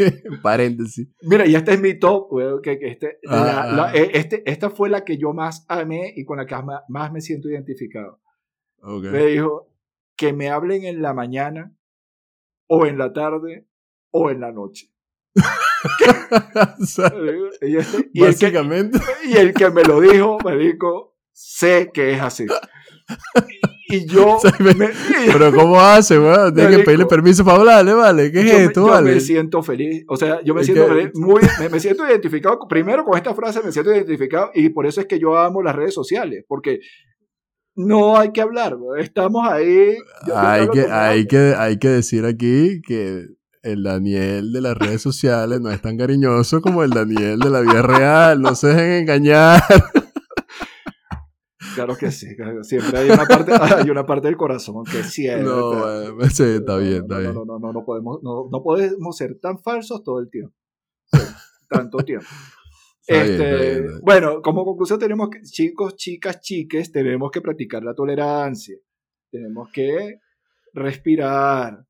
paréntesis. 0.42 1.08
Mira, 1.22 1.46
y 1.46 1.54
este 1.54 1.74
es 1.74 1.80
mi 1.80 1.98
top, 1.98 2.28
que, 2.62 2.78
que 2.78 2.88
este, 2.88 3.18
la- 3.22 3.62
Ah. 3.62 3.66
la- 3.72 3.94
eh, 3.94 4.10
este, 4.14 4.48
esta 4.50 4.70
fue 4.70 4.88
la 4.88 5.04
que 5.04 5.18
yo 5.18 5.32
más 5.32 5.64
amé 5.68 6.12
y 6.16 6.24
con 6.24 6.38
la 6.38 6.46
que 6.46 6.54
ma- 6.62 6.84
más 6.88 7.12
me 7.12 7.20
siento 7.20 7.48
identificado. 7.48 8.20
Ok. 8.82 9.04
Me 9.04 9.26
dijo 9.26 9.68
que 10.16 10.32
me 10.32 10.50
hablen 10.50 10.84
en 10.84 11.02
la 11.02 11.12
mañana 11.14 11.74
o 12.68 12.86
en 12.86 12.98
la 12.98 13.12
tarde 13.12 13.66
o 14.10 14.30
en 14.30 14.40
la 14.40 14.52
noche. 14.52 14.86
O 16.80 16.84
sea, 16.84 17.12
Y, 17.62 17.76
este- 17.76 18.10
y 18.12 18.22
el 18.24 18.36
que, 18.38 18.46
básicamente. 18.46 18.98
y 19.24 19.36
el 19.36 19.54
que 19.54 19.70
me 19.70 19.82
lo 19.82 20.00
dijo, 20.00 20.38
me 20.44 20.56
dijo, 20.56 21.16
sé 21.32 21.90
que 21.92 22.12
es 22.12 22.20
así. 22.20 22.46
Y 23.90 24.06
yo... 24.06 24.38
Me- 24.60 24.90
Pero 25.26 25.52
¿cómo 25.52 25.80
hace, 25.80 26.18
weón? 26.18 26.54
Tiene 26.54 26.76
que 26.78 26.82
pedirle 26.84 27.06
permiso 27.06 27.44
para 27.44 27.58
hablarle, 27.58 27.94
¿vale? 27.94 28.30
¿Qué 28.32 28.40
es 28.40 28.46
yo, 28.46 28.52
me- 28.58 28.64
esto, 28.64 28.86
yo 28.86 28.92
vale? 28.92 29.14
me 29.14 29.20
siento 29.20 29.62
feliz. 29.62 30.04
O 30.08 30.16
sea, 30.16 30.40
yo 30.42 30.54
me 30.54 30.64
siento 30.64 30.86
que- 30.86 30.92
feliz, 30.94 31.10
muy, 31.14 31.40
me, 31.58 31.68
me 31.68 31.80
siento 31.80 32.06
identificado. 32.06 32.58
Primero 32.68 33.04
con 33.04 33.16
esta 33.16 33.34
frase 33.34 33.60
me 33.64 33.72
siento 33.72 33.92
identificado 33.94 34.50
y 34.54 34.68
por 34.70 34.86
eso 34.86 35.00
es 35.00 35.06
que 35.06 35.18
yo 35.18 35.36
amo 35.36 35.62
las 35.62 35.74
redes 35.74 35.94
sociales, 35.94 36.44
porque 36.48 36.80
no 37.76 38.16
hay 38.18 38.32
que 38.32 38.40
hablar. 38.42 38.76
Estamos 38.98 39.48
ahí. 39.50 39.94
hay, 40.34 40.68
que, 40.68 40.80
hay, 40.90 41.26
que, 41.26 41.54
hay 41.56 41.78
que 41.78 41.88
decir 41.88 42.24
aquí 42.26 42.80
que 42.82 43.26
el 43.62 43.82
Daniel 43.82 44.52
de 44.52 44.60
las 44.60 44.76
redes 44.76 45.02
sociales 45.02 45.60
no 45.60 45.70
es 45.70 45.80
tan 45.82 45.96
cariñoso 45.96 46.60
como 46.62 46.82
el 46.82 46.90
Daniel 46.90 47.38
de 47.38 47.50
la 47.50 47.60
vida 47.60 47.82
real. 47.82 48.40
No 48.40 48.54
se 48.54 48.68
dejen 48.68 48.92
engañar. 49.02 49.62
Claro 51.74 51.96
que 51.96 52.10
sí. 52.10 52.28
Siempre 52.62 52.98
hay 52.98 53.10
una 53.10 53.24
parte, 53.24 53.52
hay 53.60 53.90
una 53.90 54.06
parte 54.06 54.28
del 54.28 54.36
corazón 54.36 54.84
que 54.84 55.00
es. 55.00 55.42
No, 55.42 55.72
sí, 56.28 56.44
está 56.44 56.76
bien, 56.76 57.02
está 57.02 57.14
no, 57.14 57.20
bien. 57.20 57.34
No, 57.34 57.44
no, 57.44 57.58
no, 57.58 57.72
no 57.72 57.84
podemos, 57.84 58.22
no, 58.22 58.48
no 58.50 58.62
podemos 58.62 59.16
ser 59.16 59.38
tan 59.40 59.58
falsos 59.58 60.02
todo 60.02 60.20
el 60.20 60.30
tiempo. 60.30 60.54
Tanto 61.68 61.98
tiempo. 61.98 62.26
Bien, 63.08 63.22
Este, 63.22 63.56
bien, 63.56 63.86
bien. 63.86 64.00
Bueno, 64.02 64.40
como 64.40 64.64
conclusión 64.64 65.00
tenemos 65.00 65.30
que, 65.30 65.40
chicos, 65.42 65.96
chicas, 65.96 66.40
chiques, 66.40 66.92
tenemos 66.92 67.32
que 67.32 67.40
practicar 67.40 67.82
la 67.82 67.92
tolerancia. 67.92 68.76
Tenemos 69.32 69.68
que 69.72 70.20
respirar. 70.74 71.86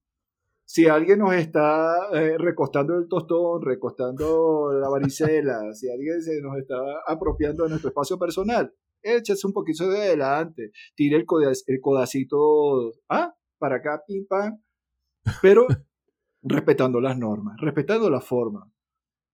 Si 0.65 0.87
alguien 0.87 1.19
nos 1.19 1.35
está 1.35 2.09
eh, 2.15 2.39
recostando 2.39 2.97
el 2.97 3.09
tostón, 3.09 3.61
recostando 3.61 4.73
la 4.73 4.89
varicela, 4.89 5.75
si 5.75 5.91
alguien 5.91 6.23
se 6.23 6.41
nos 6.41 6.57
está 6.57 6.77
apropiando 7.07 7.65
de 7.65 7.71
nuestro 7.71 7.91
espacio 7.91 8.19
personal, 8.19 8.73
échese 9.03 9.47
un 9.47 9.53
poquito 9.53 9.89
de 9.89 9.99
adelante, 10.01 10.71
tire 10.95 11.17
el, 11.17 11.25
coda- 11.27 11.53
el 11.67 11.81
codacito 11.81 12.93
ah, 13.09 13.35
para 13.59 13.77
acá, 13.77 14.03
pim, 14.07 14.27
pam, 14.29 14.59
pero 15.43 15.67
respetando 16.43 17.01
las 17.01 17.19
normas, 17.19 17.57
respetando 17.61 18.09
la 18.11 18.21
forma. 18.21 18.71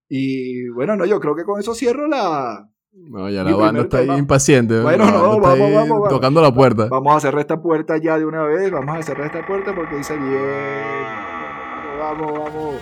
Y 0.08 0.68
bueno, 0.68 0.96
no, 0.96 1.04
yo 1.04 1.18
creo 1.20 1.34
que 1.34 1.44
con 1.44 1.58
eso 1.60 1.74
cierro 1.74 2.06
la, 2.06 2.68
No, 2.92 3.28
ya 3.28 3.42
la 3.42 3.56
banda 3.56 3.82
está 3.82 3.98
ahí 3.98 4.10
impaciente. 4.18 4.80
Bueno, 4.80 5.04
no, 5.10 5.40
vamos, 5.40 5.42
vamos, 5.42 5.88
vamos. 5.88 6.08
Tocando 6.08 6.40
la 6.40 6.54
puerta. 6.54 6.88
Vamos 6.88 7.16
a 7.16 7.20
cerrar 7.20 7.40
esta 7.40 7.60
puerta 7.60 7.96
ya 7.98 8.16
de 8.18 8.24
una 8.24 8.44
vez. 8.44 8.70
Vamos 8.70 8.96
a 8.96 9.02
cerrar 9.02 9.26
esta 9.26 9.44
puerta 9.44 9.74
porque 9.74 9.96
dice 9.96 10.16
bien. 10.16 11.26
Vamos, 11.98 12.32
vamos, 12.38 12.74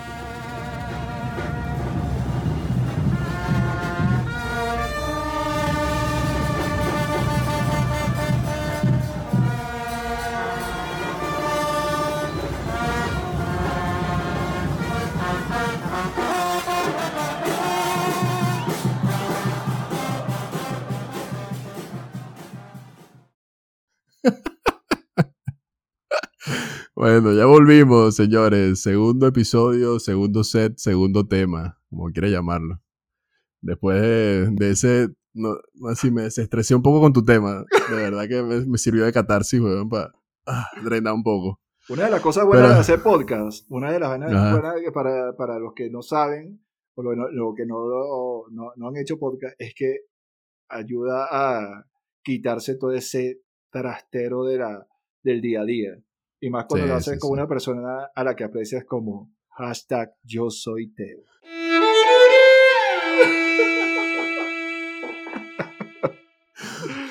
Bueno, 26.94 27.32
ya 27.32 27.46
volvimos, 27.46 28.14
señores. 28.14 28.80
Segundo 28.82 29.26
episodio, 29.26 29.98
segundo 29.98 30.44
set, 30.44 30.74
segundo 30.76 31.26
tema, 31.26 31.80
como 31.90 32.10
quiera 32.12 32.28
llamarlo. 32.28 32.80
Después 33.60 34.00
de, 34.00 34.50
de 34.52 34.70
ese, 34.70 35.08
no, 35.32 35.56
así 35.90 36.10
me 36.10 36.22
desestresé 36.22 36.74
un 36.74 36.82
poco 36.82 37.00
con 37.00 37.12
tu 37.12 37.24
tema. 37.24 37.64
De 37.90 37.96
verdad 37.96 38.28
que 38.28 38.42
me, 38.42 38.64
me 38.66 38.78
sirvió 38.78 39.04
de 39.04 39.12
catarsis, 39.12 39.60
weón, 39.60 39.88
para 39.88 40.12
drenar 40.84 41.14
un 41.14 41.24
poco. 41.24 41.60
Una 41.88 42.04
de 42.04 42.10
las 42.12 42.20
cosas 42.20 42.44
buenas 42.44 42.64
Pero- 42.66 42.74
de 42.74 42.80
hacer 42.80 43.02
podcast, 43.02 43.66
una 43.70 43.90
de 43.92 43.98
las 44.00 44.10
vainas 44.10 44.52
buenas 44.52 44.80
que 44.80 44.92
para, 44.92 45.34
para 45.36 45.58
los 45.58 45.72
que 45.74 45.90
no 45.90 46.02
saben, 46.02 46.64
o 46.94 47.02
lo, 47.02 47.14
lo 47.14 47.54
que 47.54 47.66
no, 47.66 47.86
lo- 47.88 48.44
no, 48.52 48.72
no 48.76 48.88
han 48.88 48.96
hecho 48.96 49.18
podcast, 49.18 49.54
es 49.58 49.74
que 49.74 49.96
ayuda 50.68 51.26
a 51.30 51.86
quitarse 52.22 52.76
todo 52.76 52.92
ese 52.92 53.40
trastero 53.74 54.44
de 54.44 54.58
la, 54.58 54.86
del 55.24 55.40
día 55.40 55.62
a 55.62 55.64
día. 55.64 55.90
Y 56.40 56.48
más 56.48 56.66
cuando 56.66 56.86
Sí, 56.86 56.90
lo 56.90 56.96
haces 56.96 57.14
sí, 57.14 57.18
con 57.18 57.30
sí. 57.30 57.32
una 57.32 57.48
persona 57.48 58.04
a 58.14 58.22
la 58.24 58.36
que 58.36 58.44
aprecias 58.44 58.84
como 58.84 59.32
hashtag 59.50 60.14
yo 60.22 60.48
soy 60.48 60.94
Teo. 60.94 61.18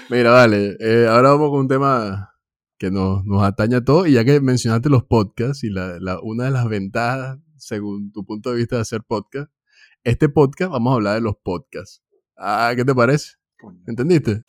Mira, 0.10 0.32
vale, 0.32 0.78
eh, 0.80 1.08
ahora 1.08 1.30
vamos 1.32 1.50
con 1.50 1.60
un 1.62 1.68
tema 1.68 2.34
que 2.78 2.92
nos, 2.92 3.26
nos 3.26 3.44
atañe 3.44 3.78
a 3.78 3.84
todos. 3.84 4.08
Y 4.08 4.14
ya 4.14 4.24
que 4.24 4.40
mencionaste 4.40 4.90
los 4.90 5.04
podcasts 5.04 5.64
y 5.64 5.70
la, 5.70 5.98
la, 6.00 6.20
una 6.22 6.46
de 6.46 6.52
las 6.52 6.68
ventajas, 6.70 7.40
según 7.58 8.12
tu 8.12 8.26
punto 8.26 8.52
de 8.52 8.58
vista 8.58 8.76
de 8.78 8.84
hacer 8.84 9.02
podcast, 9.08 9.52
este 10.04 10.30
podcast 10.30 10.72
vamos 10.72 10.92
a 10.92 10.96
hablar 10.96 11.16
de 11.16 11.22
los 11.22 11.36
podcasts. 11.44 12.04
Ah, 12.38 12.74
¿qué 12.76 12.86
te 12.86 12.94
parece? 12.94 13.34
¿Entendiste? 13.88 14.44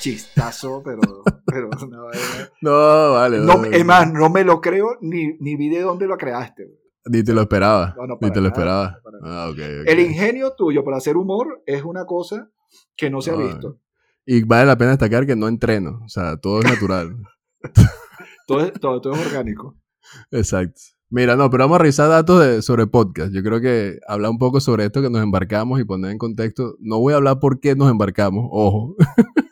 Chistazo, 0.00 0.82
pero, 0.82 1.00
pero 1.46 1.68
no, 1.68 2.08
no, 2.62 3.12
vale. 3.12 3.38
No, 3.38 3.64
es 3.64 3.84
más, 3.84 4.10
no 4.10 4.30
me 4.30 4.44
lo 4.44 4.60
creo 4.60 4.96
ni, 5.00 5.34
ni 5.38 5.56
vi 5.56 5.68
de 5.68 5.82
dónde 5.82 6.06
lo 6.06 6.16
creaste. 6.16 6.80
Ni 7.06 7.22
te 7.22 7.32
lo 7.32 7.42
esperaba. 7.42 7.94
ni 8.20 8.30
te 8.30 8.40
lo 8.40 8.48
esperaba. 8.48 8.98
Ah, 9.22 9.48
okay, 9.50 9.82
El 9.86 10.00
ingenio 10.00 10.54
tuyo 10.56 10.84
para 10.84 10.96
hacer 10.96 11.16
humor 11.16 11.62
es 11.66 11.82
una 11.84 12.04
cosa 12.06 12.50
que 12.96 13.10
no 13.10 13.20
se 13.20 13.30
ha 13.30 13.36
visto. 13.36 13.78
Y 14.24 14.42
vale 14.44 14.66
la 14.66 14.78
pena 14.78 14.90
destacar 14.90 15.26
que 15.26 15.36
no 15.36 15.48
entreno. 15.48 16.00
O 16.04 16.08
sea, 16.08 16.36
todo 16.36 16.60
es 16.60 16.64
natural. 16.66 17.16
todo, 18.46 18.60
es, 18.60 18.72
todo, 18.74 19.00
todo, 19.00 19.14
es 19.14 19.26
orgánico. 19.26 19.76
Exacto. 20.30 20.80
Mira, 21.08 21.34
no, 21.34 21.50
pero 21.50 21.64
vamos 21.64 21.76
a 21.76 21.78
revisar 21.80 22.08
datos 22.08 22.40
de, 22.40 22.62
sobre 22.62 22.86
podcast. 22.86 23.32
Yo 23.32 23.42
creo 23.42 23.60
que 23.60 23.98
hablar 24.06 24.30
un 24.30 24.38
poco 24.38 24.60
sobre 24.60 24.84
esto 24.84 25.02
que 25.02 25.10
nos 25.10 25.22
embarcamos 25.22 25.80
y 25.80 25.84
poner 25.84 26.12
en 26.12 26.18
contexto. 26.18 26.76
No 26.78 27.00
voy 27.00 27.12
a 27.12 27.16
hablar 27.16 27.40
por 27.40 27.60
qué 27.60 27.74
nos 27.74 27.90
embarcamos, 27.90 28.46
ojo. 28.50 28.94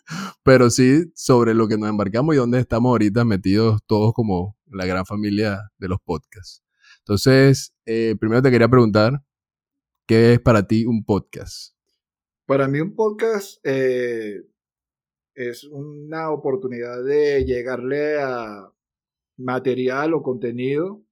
pero 0.49 0.71
sí 0.71 1.13
sobre 1.15 1.53
lo 1.53 1.69
que 1.69 1.77
nos 1.77 1.91
embarcamos 1.91 2.35
y 2.35 2.39
dónde 2.39 2.59
estamos 2.59 2.89
ahorita 2.89 3.23
metidos 3.27 3.83
todos 3.85 4.15
como 4.15 4.57
la 4.65 4.87
gran 4.87 5.05
familia 5.05 5.71
de 5.77 5.89
los 5.89 5.99
podcasts. 6.01 6.65
Entonces, 7.01 7.77
eh, 7.85 8.17
primero 8.19 8.41
te 8.41 8.51
quería 8.51 8.67
preguntar, 8.67 9.23
¿qué 10.07 10.33
es 10.33 10.41
para 10.41 10.67
ti 10.67 10.87
un 10.87 11.05
podcast? 11.05 11.75
Para 12.47 12.67
mí 12.67 12.81
un 12.81 12.95
podcast 12.95 13.61
eh, 13.63 14.43
es 15.35 15.65
una 15.65 16.31
oportunidad 16.31 17.05
de 17.05 17.45
llegarle 17.45 18.19
a 18.19 18.73
material 19.37 20.15
o 20.15 20.23
contenido 20.23 21.05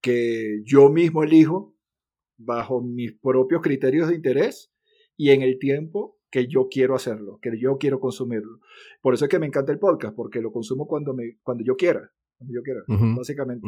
que 0.00 0.62
yo 0.64 0.88
mismo 0.88 1.24
elijo 1.24 1.76
bajo 2.38 2.80
mis 2.80 3.12
propios 3.12 3.60
criterios 3.60 4.08
de 4.08 4.14
interés 4.14 4.72
y 5.14 5.28
en 5.28 5.42
el 5.42 5.58
tiempo 5.58 6.17
que 6.30 6.46
yo 6.46 6.68
quiero 6.70 6.94
hacerlo, 6.94 7.38
que 7.40 7.58
yo 7.58 7.78
quiero 7.78 8.00
consumirlo. 8.00 8.60
Por 9.00 9.14
eso 9.14 9.24
es 9.24 9.30
que 9.30 9.38
me 9.38 9.46
encanta 9.46 9.72
el 9.72 9.78
podcast, 9.78 10.14
porque 10.14 10.40
lo 10.40 10.52
consumo 10.52 10.86
cuando, 10.86 11.14
me, 11.14 11.38
cuando 11.42 11.64
yo 11.64 11.76
quiera, 11.76 12.10
cuando 12.36 12.54
yo 12.54 12.62
quiera, 12.62 12.80
básicamente. 13.16 13.66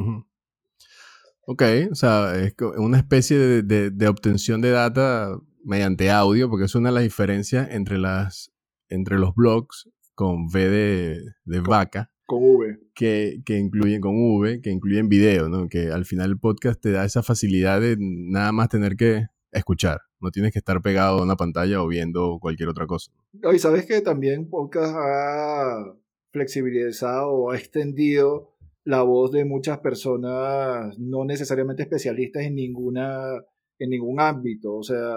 Ok, 1.47 1.63
o 1.91 1.95
sea, 1.95 2.37
es 2.37 2.55
una 2.77 2.99
especie 2.99 3.39
de, 3.39 3.91
de, 3.91 4.09
obtención 4.09 4.61
de 4.61 4.71
data 4.71 5.37
mediante 5.65 6.11
audio, 6.11 6.49
porque 6.49 6.67
es 6.67 6.75
una 6.75 6.91
de 6.91 6.95
las 6.95 7.03
diferencias 7.03 7.69
entre, 7.71 7.99
las, 7.99 8.53
entre 8.89 9.19
los 9.19 9.35
blogs 9.35 9.91
con 10.15 10.47
V 10.47 10.69
de, 10.69 11.23
de 11.45 11.61
vaca. 11.61 12.13
Con 12.27 12.43
V. 12.43 12.79
Que, 12.95 13.41
que, 13.45 13.59
incluyen 13.59 14.01
con 14.01 14.15
V, 14.15 14.61
que 14.61 14.71
incluyen 14.71 15.09
video, 15.09 15.49
¿no? 15.49 15.69
Que 15.69 15.91
al 15.91 16.05
final 16.05 16.31
el 16.31 16.39
podcast 16.39 16.81
te 16.81 16.93
da 16.93 17.05
esa 17.05 17.23
facilidad 17.23 17.81
de 17.81 17.97
nada 17.99 18.53
más 18.53 18.69
tener 18.69 18.97
que 18.97 19.27
escuchar. 19.51 20.03
No 20.21 20.31
tienes 20.31 20.53
que 20.53 20.59
estar 20.59 20.83
pegado 20.83 21.19
a 21.19 21.23
una 21.23 21.37
pantalla 21.37 21.83
o 21.83 21.89
viendo 21.89 22.39
cualquier 22.41 22.69
otra 22.69 22.87
cosa. 22.87 23.11
Y 23.33 23.59
sabes 23.59 23.87
que 23.87 24.01
también 24.01 24.49
podcast 24.49 24.95
ha 24.97 25.95
flexibilizado 26.31 27.31
o 27.31 27.51
ha 27.51 27.57
extendido 27.57 28.51
la 28.85 29.03
voz 29.03 29.31
de 29.31 29.45
muchas 29.45 29.79
personas 29.81 30.99
no 30.99 31.25
necesariamente 31.25 31.83
especialistas 31.83 32.45
en 32.45 32.55
ninguna 32.55 33.45
en 33.79 33.91
ningún 33.91 34.21
ámbito 34.21 34.75
o 34.75 34.83
sea 34.83 35.17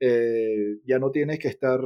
eh, 0.00 0.78
ya 0.84 0.98
no 0.98 1.10
tienes 1.10 1.38
que 1.38 1.48
estar 1.48 1.80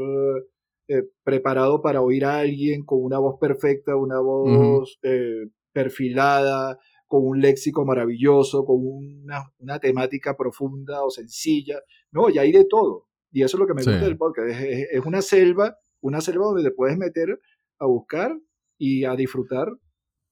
eh, 0.88 1.04
preparado 1.22 1.80
para 1.80 2.02
oír 2.02 2.24
a 2.24 2.38
alguien 2.38 2.84
con 2.84 3.02
una 3.02 3.18
voz 3.18 3.38
perfecta 3.38 3.94
una 3.96 4.20
voz 4.20 4.98
eh, 5.02 5.48
perfilada 5.72 6.78
con 7.12 7.26
un 7.26 7.42
léxico 7.42 7.84
maravilloso 7.84 8.64
con 8.64 8.78
una, 8.80 9.52
una, 9.58 9.78
temática 9.78 10.34
profunda 10.34 11.04
o 11.04 11.10
sencilla. 11.10 11.78
No 12.10 12.30
ya 12.30 12.40
hay 12.40 12.52
de 12.52 12.64
todo. 12.64 13.08
Y 13.30 13.42
eso 13.42 13.58
es 13.58 13.60
lo 13.60 13.66
que 13.66 13.74
me 13.74 13.82
gusta 13.82 14.06
del 14.06 14.16
podcast. 14.16 14.48
Es, 14.48 14.88
es 14.92 15.04
una 15.04 15.20
selva 15.20 15.76
una 16.02 16.20
selva 16.20 16.46
donde 16.46 16.64
te 16.64 16.70
puedes 16.72 16.98
meter 16.98 17.40
a 17.78 17.86
buscar 17.86 18.36
y 18.78 19.04
a 19.04 19.16
disfrutar. 19.16 19.68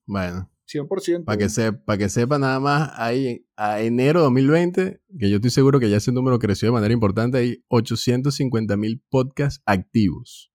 Bueno. 0.07 0.51
100%. 0.67 1.25
Para 1.85 1.99
que 1.99 2.09
sepa 2.09 2.39
nada 2.39 2.61
más, 2.61 2.93
hay 2.95 3.45
a 3.57 3.81
enero 3.81 4.21
de 4.21 4.25
2020, 4.25 5.01
que 5.19 5.31
yo 5.31 5.37
estoy 5.37 5.51
seguro 5.51 5.81
que 5.81 5.91
ya 5.91 5.97
ese 5.97 6.13
número 6.13 6.39
creció 6.39 6.69
de 6.69 6.73
manera 6.73 6.95
importante, 6.95 7.39
hay 7.39 7.65
850 7.69 8.77
mil 8.77 9.03
podcasts 9.11 9.61
activos. 9.67 10.50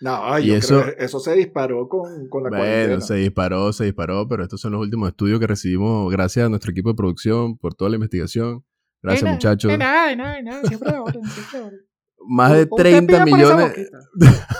No, 0.00 0.38
y 0.38 0.50
eso, 0.52 0.84
eso 0.98 1.20
se 1.20 1.34
disparó 1.34 1.88
con, 1.88 2.28
con 2.28 2.44
la 2.44 2.50
bueno, 2.50 3.00
se 3.00 3.14
disparó, 3.14 3.72
se 3.72 3.84
disparó, 3.84 4.28
pero 4.28 4.42
estos 4.42 4.60
son 4.60 4.72
los 4.72 4.80
últimos 4.80 5.08
estudios 5.08 5.40
que 5.40 5.46
recibimos 5.46 6.10
gracias 6.12 6.46
a 6.46 6.48
nuestro 6.48 6.70
equipo 6.70 6.90
de 6.90 6.96
producción 6.96 7.56
por 7.56 7.74
toda 7.74 7.90
la 7.90 7.96
investigación. 7.96 8.64
Gracias, 9.02 9.30
muchachos. 9.30 9.70
De 9.70 9.78
nada, 9.78 10.08
de 10.08 10.16
nada, 10.16 10.36
de 10.36 10.42
nada. 10.42 10.62
Siempre 10.64 10.90
siempre 10.90 11.78
Más 12.28 12.52
de 12.52 12.66
30 12.66 13.24
millones, 13.24 13.90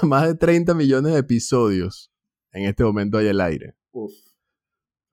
más 0.03 0.29
de 0.29 0.35
30 0.37 0.72
millones 0.75 1.12
de 1.12 1.18
episodios 1.18 2.12
en 2.53 2.64
este 2.64 2.85
momento 2.85 3.18
hay 3.18 3.29
al 3.29 3.40
aire. 3.40 3.75
Uf 3.90 4.12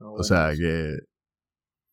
o 0.03 0.23
sea 0.23 0.51
que 0.55 0.97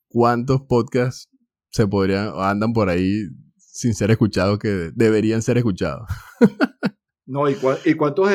cuántos 0.08 0.62
podcasts 0.62 1.28
se 1.70 1.86
podrían 1.86 2.28
o 2.28 2.42
andan 2.42 2.72
por 2.72 2.88
ahí 2.88 3.28
sin 3.56 3.94
ser 3.94 4.10
escuchados 4.10 4.58
que 4.58 4.90
deberían 4.94 5.42
ser 5.42 5.58
escuchados. 5.58 6.08
no, 7.30 7.48
¿y, 7.48 7.56
¿y 7.84 7.94
cuántos 7.94 8.30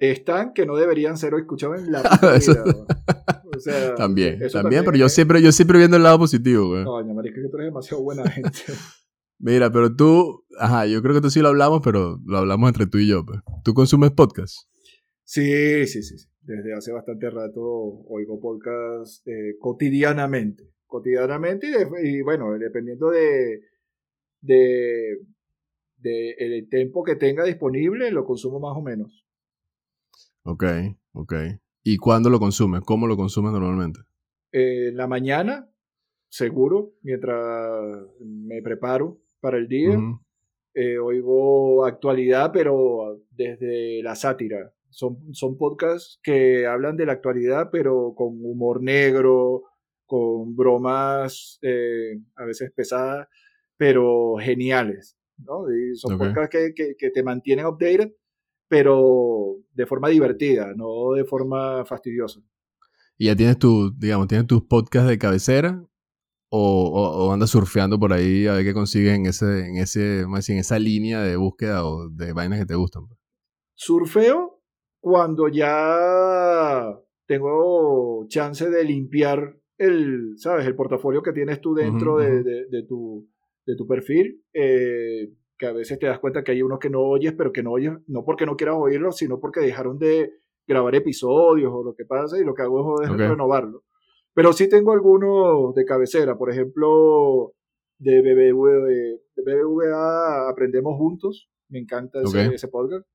están 0.00 0.52
que 0.52 0.66
no 0.66 0.76
deberían 0.76 1.16
ser 1.16 1.34
escuchados 1.34 1.80
en 1.80 1.92
la 1.92 2.00
o 3.56 3.60
sea, 3.60 3.94
también, 3.96 4.40
también, 4.52 4.84
pero 4.84 4.96
yo 4.96 5.08
siempre, 5.08 5.42
yo 5.42 5.52
siempre 5.52 5.78
viendo 5.78 5.96
el 5.96 6.02
lado 6.02 6.18
positivo, 6.18 6.68
güey. 6.68 6.84
No, 6.84 7.00
es 7.00 7.34
que 7.34 7.40
tú 7.48 7.56
eres 7.56 7.66
demasiado 7.66 8.02
buena 8.02 8.28
gente. 8.30 8.50
Mira, 9.38 9.70
pero 9.70 9.94
tú, 9.94 10.44
ajá, 10.58 10.86
yo 10.86 11.00
creo 11.00 11.14
que 11.14 11.20
tú 11.20 11.30
sí 11.30 11.40
lo 11.40 11.48
hablamos, 11.48 11.80
pero 11.84 12.18
lo 12.26 12.38
hablamos 12.38 12.68
entre 12.68 12.86
tú 12.86 12.98
y 12.98 13.06
yo. 13.06 13.24
Pues. 13.24 13.38
¿Tú 13.62 13.72
consumes 13.72 14.10
podcasts? 14.10 14.68
Sí, 15.22 15.86
sí, 15.86 16.02
sí. 16.02 16.18
sí 16.18 16.28
desde 16.48 16.74
hace 16.74 16.92
bastante 16.92 17.28
rato 17.28 17.60
oigo 18.08 18.40
podcast 18.40 19.26
eh, 19.28 19.56
cotidianamente. 19.60 20.72
Cotidianamente 20.86 21.68
y, 22.02 22.22
bueno, 22.22 22.58
dependiendo 22.58 23.10
de, 23.10 23.60
de, 24.40 25.18
el 26.02 26.68
tiempo 26.68 27.04
que 27.04 27.16
tenga 27.16 27.44
disponible, 27.44 28.10
lo 28.10 28.24
consumo 28.24 28.60
más 28.60 28.76
o 28.76 28.82
menos. 28.82 29.26
Ok, 30.44 30.64
ok. 31.12 31.34
¿Y 31.82 31.96
cuándo 31.96 32.30
lo 32.30 32.38
consumes? 32.38 32.82
¿Cómo 32.84 33.06
lo 33.06 33.16
consumes 33.16 33.52
normalmente? 33.52 34.00
en 34.52 34.96
la 34.96 35.06
mañana, 35.06 35.68
seguro, 36.28 36.94
mientras 37.02 38.06
me 38.20 38.62
preparo 38.62 39.20
para 39.40 39.58
el 39.58 39.68
día. 39.68 39.98
Eh, 40.74 40.98
oigo 40.98 41.84
actualidad, 41.84 42.52
pero 42.52 43.20
desde 43.30 44.02
la 44.02 44.14
sátira, 44.14 44.72
son, 44.90 45.34
son 45.34 45.58
podcasts 45.58 46.20
que 46.22 46.66
hablan 46.66 46.96
de 46.96 47.06
la 47.06 47.12
actualidad, 47.12 47.70
pero 47.72 48.14
con 48.14 48.44
humor 48.44 48.82
negro, 48.82 49.64
con 50.06 50.54
bromas 50.54 51.58
eh, 51.62 52.20
a 52.36 52.44
veces 52.44 52.70
pesadas, 52.70 53.28
pero 53.76 54.36
geniales. 54.38 55.17
¿No? 55.38 55.64
son 55.94 56.18
podcasts 56.18 56.56
que, 56.74 56.94
que, 56.96 57.10
te 57.10 57.22
mantienen 57.22 57.66
updated, 57.66 58.12
pero 58.68 59.56
de 59.72 59.86
forma 59.86 60.08
divertida, 60.08 60.72
no 60.74 61.12
de 61.14 61.24
forma 61.24 61.84
fastidiosa. 61.84 62.40
¿Y 63.16 63.26
ya 63.26 63.36
tienes 63.36 63.58
tu, 63.58 63.92
digamos, 63.96 64.28
tienes 64.28 64.46
tus 64.46 64.62
podcasts 64.64 65.08
de 65.08 65.18
cabecera? 65.18 65.84
O, 66.50 67.26
o, 67.26 67.32
andas 67.32 67.50
surfeando 67.50 67.98
por 67.98 68.12
ahí 68.12 68.46
a 68.46 68.54
ver 68.54 68.64
qué 68.64 68.72
consigues 68.72 69.14
en 69.14 69.26
ese, 69.26 69.66
en 69.66 69.76
ese, 69.76 70.24
más 70.26 70.48
en 70.48 70.56
esa 70.56 70.78
línea 70.78 71.20
de 71.20 71.36
búsqueda 71.36 71.84
o 71.84 72.08
de 72.08 72.32
vainas 72.32 72.60
que 72.60 72.64
te 72.64 72.74
gustan. 72.74 73.06
Pues? 73.06 73.20
Surfeo 73.74 74.62
cuando 74.98 75.48
ya 75.48 76.98
tengo 77.26 78.26
chance 78.28 78.68
de 78.70 78.84
limpiar 78.84 79.58
el, 79.76 80.34
¿sabes? 80.38 80.66
El 80.66 80.74
portafolio 80.74 81.22
que 81.22 81.32
tienes 81.32 81.60
tú 81.60 81.74
dentro 81.74 82.18
de, 82.18 82.42
de, 82.42 82.82
tu, 82.82 83.28
de 83.68 83.76
tu 83.76 83.86
perfil, 83.86 84.42
eh, 84.54 85.30
que 85.58 85.66
a 85.66 85.72
veces 85.72 85.98
te 85.98 86.06
das 86.06 86.18
cuenta 86.20 86.42
que 86.42 86.52
hay 86.52 86.62
unos 86.62 86.78
que 86.78 86.88
no 86.88 87.02
oyes, 87.02 87.34
pero 87.36 87.52
que 87.52 87.62
no 87.62 87.72
oyes, 87.72 87.92
no 88.06 88.24
porque 88.24 88.46
no 88.46 88.56
quieras 88.56 88.76
oírlos, 88.78 89.18
sino 89.18 89.40
porque 89.40 89.60
dejaron 89.60 89.98
de 89.98 90.32
grabar 90.66 90.94
episodios 90.94 91.70
o 91.70 91.84
lo 91.84 91.94
que 91.94 92.06
pasa 92.06 92.38
y 92.38 92.44
lo 92.44 92.54
que 92.54 92.62
hago 92.62 93.02
es 93.02 93.10
renovarlo. 93.10 93.84
Pero 94.32 94.54
sí 94.54 94.70
tengo 94.70 94.92
algunos 94.92 95.74
de 95.74 95.84
cabecera, 95.84 96.38
por 96.38 96.50
ejemplo, 96.50 97.52
de 97.98 98.22
BBVA, 99.36 100.48
Aprendemos 100.48 100.96
Juntos, 100.96 101.50
me 101.68 101.80
encanta 101.80 102.22
ese, 102.22 102.46
ese 102.54 102.68
podcast. 102.68 103.06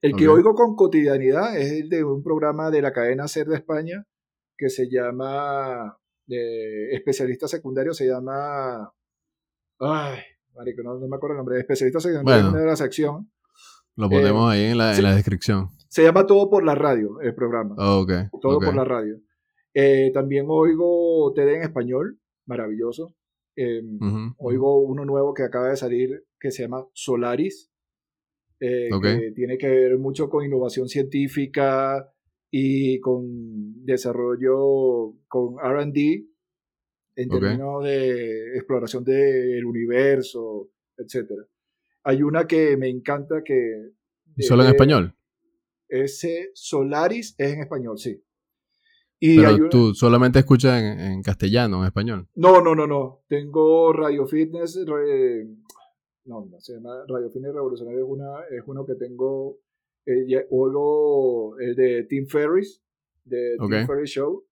El 0.00 0.16
que 0.16 0.26
oigo 0.28 0.54
con 0.54 0.74
cotidianidad 0.74 1.54
es 1.58 1.72
el 1.72 1.90
de 1.90 2.02
un 2.02 2.22
programa 2.22 2.70
de 2.70 2.80
la 2.80 2.92
cadena 2.92 3.28
SER 3.28 3.46
de 3.48 3.56
España 3.56 4.06
que 4.56 4.70
se 4.70 4.88
llama, 4.90 5.98
de 6.26 6.92
especialista 6.92 7.46
secundario, 7.46 7.92
se 7.92 8.06
llama, 8.06 8.90
ay, 9.80 10.20
marico, 10.54 10.82
no, 10.82 10.98
me 10.98 11.16
acuerdo 11.16 11.34
el 11.34 11.38
nombre, 11.38 11.58
especialista 11.58 12.00
secundario 12.00 12.52
de 12.52 12.66
la 12.66 12.76
sección. 12.76 13.30
Lo 13.96 14.08
ponemos 14.08 14.54
eh, 14.54 14.56
ahí 14.56 14.64
en 14.70 14.78
la, 14.78 14.96
en 14.96 15.02
la, 15.02 15.14
descripción. 15.14 15.68
Se 15.88 16.02
llama 16.02 16.26
Todo 16.26 16.48
por 16.48 16.64
la 16.64 16.74
Radio, 16.74 17.20
el 17.20 17.34
programa. 17.34 17.74
Oh, 17.78 18.00
ok. 18.00 18.12
Todo 18.40 18.60
por 18.60 18.74
la 18.74 18.84
radio. 18.84 19.20
Eh, 19.74 20.10
también 20.12 20.46
oigo 20.48 21.32
TD 21.34 21.56
en 21.56 21.62
español, 21.62 22.18
maravilloso. 22.46 23.14
Eh, 23.56 23.82
Ujú, 23.82 24.34
Oigo 24.38 24.80
uno 24.80 25.04
nuevo 25.04 25.34
que 25.34 25.42
acaba 25.42 25.68
de 25.68 25.76
salir 25.76 26.24
que 26.38 26.50
se 26.50 26.62
llama 26.62 26.86
Solaris, 26.94 27.70
eh, 28.60 28.88
que 29.02 29.32
tiene 29.34 29.58
que 29.58 29.68
ver 29.68 29.98
mucho 29.98 30.28
con 30.28 30.44
innovación 30.44 30.88
científica 30.88 32.10
y 32.50 33.00
con 33.00 33.84
desarrollo, 33.84 35.14
con 35.28 35.56
RD, 35.58 36.26
en 37.22 37.28
términos 37.28 37.84
de 37.84 38.56
exploración 38.56 39.04
del 39.04 39.64
universo, 39.64 40.70
etc. 40.96 41.30
Hay 42.04 42.22
una 42.22 42.46
que 42.46 42.76
me 42.76 42.88
encanta 42.88 43.42
que... 43.44 43.90
¿Y 44.36 44.42
¿Solo 44.42 44.62
en 44.62 44.68
eh, 44.68 44.72
español? 44.72 45.14
Ese 45.88 46.50
Solaris 46.54 47.34
es 47.38 47.52
en 47.52 47.60
español, 47.60 47.98
sí. 47.98 48.22
Y 49.18 49.36
Pero 49.36 49.54
una- 49.56 49.68
tú 49.68 49.94
solamente 49.94 50.38
escuchas 50.38 50.80
en, 50.80 51.00
en 51.00 51.22
castellano, 51.22 51.80
en 51.80 51.86
español. 51.86 52.28
No, 52.36 52.62
no, 52.62 52.74
no, 52.74 52.86
no. 52.86 53.22
Tengo 53.28 53.92
Radio 53.92 54.26
Fitness. 54.26 54.78
re- 54.86 55.46
No, 56.24 56.46
no, 56.46 56.60
se 56.60 56.74
llama 56.74 57.04
Radio 57.08 57.28
Fitness 57.30 57.52
Revolucionario. 57.52 58.00
Es, 58.00 58.06
una, 58.08 58.40
es 58.50 58.62
uno 58.66 58.86
que 58.86 58.94
tengo. 58.94 59.58
eh, 60.06 60.24
ya- 60.26 60.44
oigo 60.50 61.58
el 61.58 61.74
de 61.74 62.04
Tim 62.04 62.26
Ferriss, 62.26 62.80
de 63.24 63.56
Ok. 63.60 63.70
Tim 63.70 63.86
Ferriss 63.86 64.10
Show, 64.10 64.46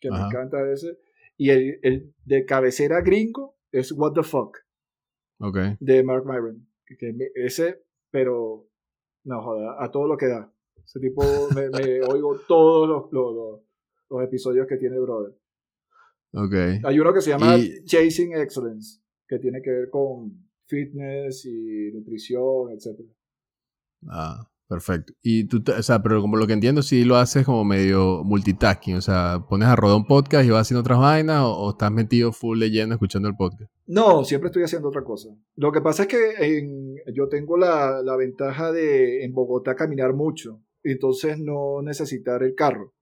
que 0.00 0.08
Ajá. 0.08 0.22
me 0.22 0.26
encanta 0.28 0.72
ese. 0.72 0.98
Y 1.40 1.48
el, 1.48 1.78
el 1.82 2.14
de 2.26 2.44
cabecera 2.44 3.00
gringo 3.00 3.56
es 3.72 3.92
What 3.92 4.12
the 4.12 4.22
Fuck, 4.22 4.58
Ok. 5.40 5.56
de 5.80 6.02
Mark 6.04 6.26
Myron. 6.26 6.68
Que- 6.84 7.30
ese, 7.34 7.82
pero. 8.10 8.68
No, 9.24 9.42
joda, 9.42 9.82
a 9.82 9.90
todo 9.90 10.06
lo 10.06 10.18
que 10.18 10.26
da. 10.26 10.52
Ese 10.84 11.00
tipo, 11.00 11.22
me, 11.54 11.70
me 11.70 12.02
oigo 12.02 12.38
todos 12.46 12.86
los, 12.86 13.10
los, 13.12 13.34
los- 13.34 13.60
los 14.10 14.22
episodios 14.24 14.66
que 14.66 14.76
tiene 14.76 14.98
brother. 14.98 15.34
Ok. 16.34 16.84
Hay 16.84 17.00
uno 17.00 17.14
que 17.14 17.20
se 17.22 17.30
llama 17.30 17.56
Y- 17.56 17.84
Chasing 17.84 18.34
Excellence, 18.36 19.00
que 19.26 19.38
tiene 19.38 19.62
que 19.62 19.70
ver 19.70 19.88
con 19.88 20.46
fitness 20.66 21.46
y 21.46 21.90
nutrición, 21.92 22.70
etc. 22.72 23.00
Ah, 24.08 24.46
perfecto. 24.70 25.12
Y 25.20 25.44
tú, 25.48 25.62
o 25.76 25.82
sea, 25.82 26.00
pero 26.02 26.20
como 26.22 26.36
lo 26.36 26.46
que 26.46 26.52
entiendo, 26.52 26.80
sí 26.82 27.04
lo 27.04 27.16
haces 27.16 27.44
como 27.44 27.64
medio 27.64 28.22
multitasking. 28.24 28.94
O 28.96 29.00
sea, 29.02 29.44
pones 29.48 29.68
a 29.68 29.74
rodar 29.74 29.96
un 29.96 30.06
podcast 30.06 30.46
y 30.46 30.50
vas 30.50 30.62
haciendo 30.62 30.80
otras 30.80 30.98
vainas 31.00 31.42
o, 31.42 31.50
o 31.52 31.70
estás 31.72 31.90
metido 31.90 32.32
full 32.32 32.58
leyendo, 32.58 32.94
escuchando 32.94 33.28
el 33.28 33.34
podcast. 33.36 33.70
No, 33.86 34.24
siempre 34.24 34.46
estoy 34.46 34.62
haciendo 34.62 34.88
otra 34.88 35.02
cosa. 35.02 35.28
Lo 35.56 35.72
que 35.72 35.80
pasa 35.80 36.04
es 36.04 36.08
que 36.08 36.58
en- 36.58 36.96
yo 37.14 37.28
tengo 37.28 37.58
la, 37.58 38.00
la 38.02 38.16
ventaja 38.16 38.70
de 38.70 39.24
en 39.24 39.34
Bogotá 39.34 39.74
caminar 39.74 40.14
mucho, 40.14 40.62
entonces 40.84 41.38
no 41.38 41.82
necesitar 41.82 42.42
el 42.44 42.54
carro. 42.54 42.94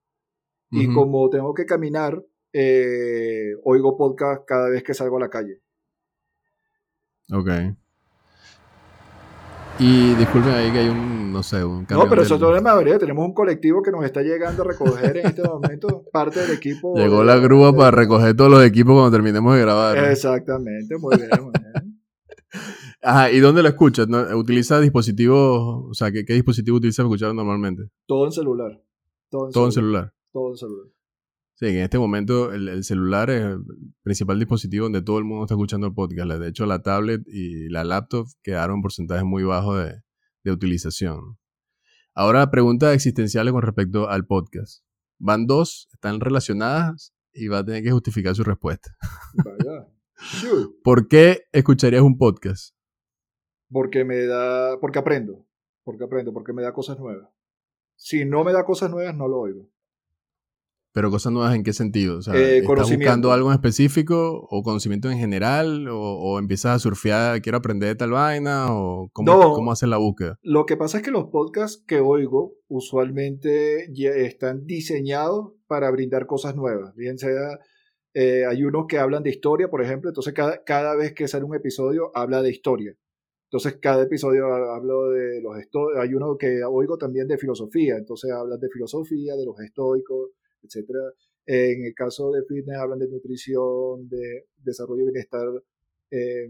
Y 0.71 0.93
como 0.93 1.29
tengo 1.31 1.53
que 1.55 1.65
caminar, 1.67 2.23
eh, 2.53 3.53
oigo 3.65 3.97
podcast 3.97 4.43
cada 4.47 4.69
vez 4.71 4.83
que 4.83 4.95
salgo 4.95 5.19
a 5.19 5.21
la 5.21 5.31
calle. 5.31 5.61
Ok. 7.33 7.49
Y 9.81 10.15
disculpen 10.15 10.53
ahí 10.55 10.73
que 10.73 10.79
hay 10.81 10.89
un, 10.89 11.33
no 11.33 11.43
sé, 11.43 11.65
un 11.65 11.87
No, 11.89 12.09
pero 12.09 12.23
eso 12.23 12.35
es 12.57 12.63
mayoría. 12.63 12.99
Tenemos 12.99 13.25
un 13.25 13.33
colectivo 13.33 13.81
que 13.81 13.93
nos 13.93 14.05
está 14.05 14.23
llegando 14.23 14.63
a 14.63 14.67
recoger 14.67 15.19
en 15.19 15.27
este 15.27 15.43
momento, 15.43 16.05
parte 16.13 16.41
del 16.41 16.51
equipo. 16.53 16.97
Llegó 16.97 17.21
de- 17.21 17.27
la 17.27 17.37
grúa 17.37 17.71
de- 17.71 17.79
para 17.79 17.91
recoger 17.93 18.35
todos 18.37 18.51
los 18.51 18.65
equipos 18.65 18.95
cuando 18.95 19.13
terminemos 19.13 19.55
de 19.55 19.61
grabar. 19.61 19.97
¿no? 19.97 20.05
Exactamente, 20.07 20.97
muy 20.99 21.17
bien, 21.17 21.29
muy 21.43 21.53
bien. 21.53 22.01
Ajá, 23.03 23.31
¿y 23.31 23.39
dónde 23.39 23.63
lo 23.63 23.69
escuchas? 23.69 24.09
¿No? 24.09 24.19
¿Utilizas 24.37 24.83
dispositivos? 24.83 25.85
O 25.91 25.95
sea, 25.95 26.11
¿qué, 26.11 26.25
qué 26.25 26.33
dispositivo 26.35 26.79
utilizas 26.79 27.05
para 27.05 27.15
escucharlo 27.15 27.35
normalmente? 27.35 27.85
Todo 28.07 28.25
en 28.27 28.33
celular. 28.33 28.83
Todo 29.31 29.47
en 29.47 29.53
Todo 29.53 29.67
en 29.67 29.73
celular. 29.73 30.03
celular. 30.03 30.15
Todo 30.33 30.51
en 30.51 30.57
celular. 30.57 30.87
Sí, 31.59 31.67
en 31.67 31.79
este 31.79 31.99
momento 31.99 32.53
el, 32.53 32.69
el 32.69 32.85
celular 32.85 33.31
es 33.31 33.43
el 33.43 33.65
principal 34.05 34.39
dispositivo 34.39 34.85
donde 34.85 35.03
todo 35.03 35.19
el 35.19 35.25
mundo 35.25 35.43
está 35.43 35.55
escuchando 35.55 35.89
el 35.89 35.93
podcast. 35.93 36.31
De 36.31 36.49
hecho, 36.49 36.67
la 36.67 36.83
tablet 36.83 37.23
y 37.27 37.69
la 37.69 37.83
laptop 37.83 38.29
quedaron 38.45 38.77
en 38.77 38.83
porcentajes 38.83 39.25
muy 39.25 39.43
bajos 39.43 39.85
de, 39.85 40.01
de 40.45 40.53
utilización. 40.53 41.37
Ahora, 42.15 42.49
preguntas 42.53 42.95
existenciales 42.95 43.53
con 43.53 43.63
respecto 43.63 44.09
al 44.09 44.25
podcast. 44.25 44.85
Van 45.19 45.47
dos, 45.47 45.89
están 45.93 46.21
relacionadas 46.21 47.13
y 47.33 47.49
va 47.49 47.59
a 47.59 47.65
tener 47.65 47.83
que 47.83 47.91
justificar 47.91 48.37
su 48.37 48.45
respuesta. 48.45 48.97
Vaya. 49.45 49.89
¿Por 50.85 51.09
qué 51.09 51.43
escucharías 51.51 52.03
un 52.03 52.19
podcast? 52.19 52.77
Porque 53.69 54.05
me 54.05 54.27
da. 54.27 54.79
Porque 54.81 55.01
aprendo. 55.01 55.45
Porque 55.83 56.05
aprendo. 56.05 56.33
Porque 56.33 56.53
me 56.53 56.63
da 56.63 56.73
cosas 56.73 57.01
nuevas. 57.01 57.29
Si 57.97 58.25
no 58.25 58.45
me 58.45 58.53
da 58.53 58.65
cosas 58.65 58.93
nuevas, 58.93 59.17
no 59.17 59.27
lo 59.27 59.41
oigo. 59.41 59.69
Pero 60.99 61.13
cosas 61.13 61.33
nuevas 61.33 61.55
en 61.55 61.63
qué 61.63 61.73
sentido? 61.73 62.19
O 62.19 62.23
sea, 62.23 62.35
Eh, 62.35 62.59
¿estás 62.59 62.91
buscando 62.91 63.31
algo 63.31 63.51
en 63.51 63.55
específico 63.55 64.49
o 64.51 64.63
conocimiento 64.65 65.09
en 65.09 65.17
general? 65.19 65.87
¿O, 65.89 65.97
o 66.01 66.39
empiezas 66.41 66.75
a 66.75 66.79
surfear, 66.81 67.41
quiero 67.41 67.59
aprender 67.59 67.91
de 67.91 67.95
tal 67.95 68.11
vaina? 68.11 68.67
¿O 68.75 69.09
cómo, 69.13 69.31
No. 69.33 69.53
cómo 69.53 69.71
haces 69.71 69.89
la 69.89 69.99
búsqueda? 69.99 70.41
Lo 70.43 70.67
que 70.67 70.77
pasa 70.77 70.97
es 70.97 71.05
que 71.05 71.13
los 71.13 71.27
podcasts 71.27 71.85
que 71.87 72.01
oigo 72.01 72.55
usualmente 72.67 73.87
ya 73.93 74.11
están 74.11 74.67
diseñados 74.67 75.53
para 75.69 75.89
brindar 75.93 76.27
cosas 76.27 76.57
nuevas. 76.57 76.97
Bien 76.97 77.17
sea, 77.17 77.61
eh, 78.15 78.45
hay 78.45 78.65
unos 78.65 78.87
que 78.89 78.99
hablan 78.99 79.23
de 79.23 79.31
historia, 79.31 79.69
por 79.69 79.83
ejemplo, 79.83 80.11
entonces 80.11 80.35
cada, 80.35 80.65
cada 80.65 80.97
vez 80.97 81.15
que 81.15 81.29
sale 81.29 81.45
un 81.45 81.55
episodio 81.55 82.11
habla 82.13 82.43
de 82.43 82.51
historia. 82.51 82.93
Entonces 83.51 83.79
cada 83.81 84.03
episodio 84.03 84.47
ha- 84.53 84.75
hablo 84.77 85.11
de 85.11 85.41
los 85.43 85.57
estoicos, 85.59 85.97
hay 86.03 86.13
uno 86.15 86.37
que 86.37 86.65
oigo 86.65 86.99
también 86.99 87.29
de 87.29 87.39
filosofía, 87.39 87.97
entonces 87.97 88.33
hablan 88.33 88.59
de 88.59 88.69
filosofía, 88.69 89.37
de 89.37 89.47
los 89.47 89.61
estoicos, 89.61 90.31
etc. 90.69 90.91
En 91.47 91.85
el 91.85 91.95
caso 91.95 92.31
de 92.33 92.43
fitness 92.45 92.77
hablan 92.79 92.99
de 92.99 93.09
nutrición, 93.09 94.09
de 94.09 94.47
desarrollo 94.63 95.03
y 95.03 95.07
bienestar, 95.13 95.47
eh, 96.11 96.49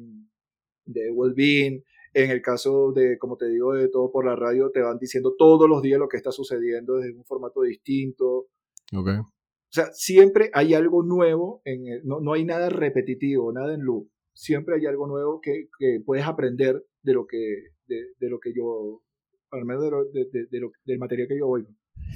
de 0.87 1.11
well-being. 1.11 1.83
En 2.15 2.31
el 2.31 2.41
caso 2.43 2.93
de, 2.93 3.19
como 3.19 3.37
te 3.37 3.47
digo, 3.49 3.75
de 3.75 3.89
todo 3.89 4.11
por 4.11 4.25
la 4.25 4.35
radio, 4.35 4.71
te 4.71 4.81
van 4.81 4.99
diciendo 4.99 5.35
todos 5.39 5.69
los 5.69 5.83
días 5.83 5.99
lo 6.01 6.09
que 6.09 6.17
está 6.17 6.33
sucediendo 6.33 6.97
desde 6.97 7.17
un 7.17 7.25
formato 7.25 7.63
distinto. 7.63 8.49
Ok. 8.97 9.09
O 9.21 9.71
sea, 9.71 9.93
siempre 9.93 10.51
hay 10.55 10.73
algo 10.75 11.03
nuevo, 11.03 11.61
en 11.65 11.87
el- 11.87 12.07
no, 12.07 12.21
no 12.21 12.33
hay 12.33 12.45
nada 12.45 12.71
repetitivo, 12.71 13.53
nada 13.53 13.75
en 13.75 13.83
loop. 13.83 14.09
Siempre 14.33 14.77
hay 14.77 14.87
algo 14.87 15.07
nuevo 15.07 15.41
que, 15.43 15.69
que 15.79 16.01
puedes 16.05 16.25
aprender 16.25 16.83
de 17.03 17.13
lo 17.13 17.27
que, 17.27 17.65
de, 17.87 18.07
de 18.19 18.31
lo 18.31 18.41
que 18.41 18.55
yo, 18.55 19.03
al 19.51 19.65
menos 19.67 19.85
de 19.85 19.91
lo- 19.91 20.05
de 20.07 20.61
lo- 20.61 20.73
del 20.87 20.99
material 20.99 21.29
que 21.29 21.39
yo 21.39 21.47
oigo. 21.47 21.69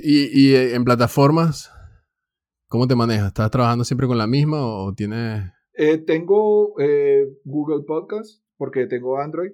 ¿Y, 0.03 0.31
y 0.51 0.55
eh, 0.55 0.75
en 0.75 0.85
plataformas? 0.85 1.71
¿Cómo 2.73 2.87
te 2.87 2.97
manejas? 2.97 3.27
¿Estás 3.27 3.51
trabajando 3.51 3.85
siempre 3.85 4.07
con 4.07 4.17
la 4.17 4.27
misma 4.27 4.65
o 4.65 4.95
tienes...? 4.95 5.43
Eh, 5.75 5.99
tengo 5.99 6.73
eh, 6.81 7.29
Google 7.45 7.85
Podcast, 7.87 8.43
porque 8.57 8.87
tengo 8.87 9.19
Android. 9.19 9.53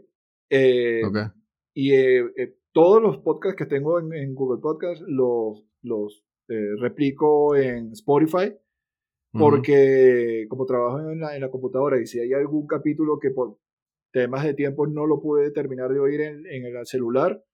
Eh, 0.49 1.03
Ok. 1.05 1.17
Y 1.75 1.95
eh, 1.95 2.55
todos 2.71 3.03
los 3.03 3.19
podcasts 3.19 3.59
que 3.59 3.67
tengo 3.67 3.99
en, 3.99 4.13
en 4.13 4.37
Google 4.37 4.61
Podcast 4.63 5.03
los, 5.05 5.65
los 5.83 6.25
replico 6.81 7.57
en 7.57 7.91
Spotify 7.91 8.55
porque 9.33 10.47
como 10.49 10.65
trabajo 10.65 11.11
en 11.11 11.19
la, 11.19 11.35
en 11.35 11.41
la 11.43 11.51
computadora 11.51 12.01
y 12.01 12.07
si 12.07 12.21
hay 12.21 12.33
algún 12.33 12.69
capítulo 12.69 13.19
que 13.19 13.31
por 13.31 13.59
temas 14.13 14.45
de 14.45 14.55
tiempo 14.55 14.87
no 14.87 15.07
lo 15.07 15.21
pude 15.21 15.51
terminar 15.51 15.93
de 15.93 15.99
oír 15.99 16.21
en, 16.21 16.47
en 16.47 16.65
el 16.65 16.87
celular, 16.87 17.45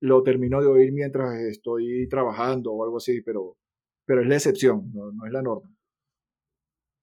lo 0.00 0.22
termino 0.22 0.60
de 0.60 0.66
oír 0.66 0.92
mientras 0.92 1.40
estoy 1.40 2.06
trabajando 2.08 2.72
o 2.72 2.84
algo 2.84 2.98
así, 2.98 3.22
pero, 3.22 3.56
pero 4.06 4.22
es 4.22 4.28
la 4.28 4.36
excepción, 4.36 4.90
no, 4.94 5.12
no 5.12 5.26
es 5.26 5.32
la 5.32 5.42
norma. 5.42 5.70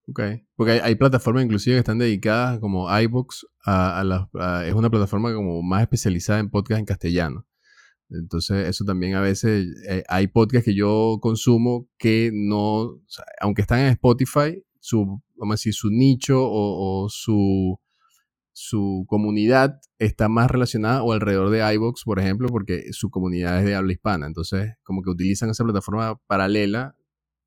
Ok. 0.07 0.21
Porque 0.55 0.73
hay, 0.73 0.79
hay 0.79 0.95
plataformas 0.95 1.45
inclusive 1.45 1.75
que 1.75 1.79
están 1.79 1.99
dedicadas 1.99 2.59
como 2.59 2.87
iBooks 2.99 3.47
a, 3.65 4.01
a 4.01 4.65
es 4.65 4.73
una 4.73 4.89
plataforma 4.89 5.33
como 5.33 5.61
más 5.61 5.81
especializada 5.81 6.39
en 6.39 6.49
podcast 6.49 6.79
en 6.79 6.85
castellano. 6.85 7.45
Entonces, 8.09 8.67
eso 8.67 8.85
también 8.85 9.15
a 9.15 9.21
veces 9.21 9.65
eh, 9.87 10.03
hay 10.07 10.27
podcasts 10.27 10.65
que 10.65 10.75
yo 10.75 11.17
consumo 11.21 11.89
que 11.97 12.31
no, 12.33 12.99
aunque 13.39 13.61
están 13.61 13.79
en 13.79 13.87
Spotify, 13.87 14.61
su, 14.79 15.21
vamos 15.35 15.53
a 15.53 15.55
decir, 15.55 15.73
su 15.73 15.89
nicho 15.89 16.39
o 16.39 17.07
su, 17.09 17.79
su 18.55 19.05
comunidad 19.07 19.79
está 19.99 20.29
más 20.29 20.49
relacionada 20.49 21.03
o 21.03 21.11
alrededor 21.11 21.49
de 21.49 21.73
iBox, 21.73 22.03
por 22.05 22.19
ejemplo, 22.19 22.47
porque 22.49 22.93
su 22.93 23.09
comunidad 23.09 23.59
es 23.59 23.65
de 23.65 23.75
habla 23.75 23.91
hispana. 23.93 24.27
Entonces, 24.27 24.73
como 24.83 25.01
que 25.01 25.09
utilizan 25.09 25.49
esa 25.49 25.63
plataforma 25.63 26.21
paralela 26.27 26.95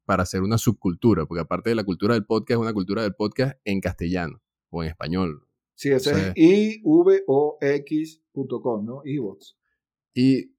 para 0.04 0.24
hacer 0.24 0.42
una 0.42 0.58
subcultura, 0.58 1.26
porque 1.26 1.40
aparte 1.42 1.70
de 1.70 1.76
la 1.76 1.84
cultura 1.84 2.14
del 2.14 2.26
podcast, 2.26 2.50
es 2.52 2.62
una 2.62 2.72
cultura 2.72 3.02
del 3.02 3.14
podcast 3.14 3.58
en 3.64 3.80
castellano 3.80 4.40
o 4.70 4.82
en 4.82 4.88
español. 4.90 5.42
Sí, 5.74 5.90
ese 5.90 6.10
es 6.12 6.32
ivox.com, 7.56 8.84
¿no? 8.84 9.02
iVox. 9.04 9.56
Y 10.14 10.52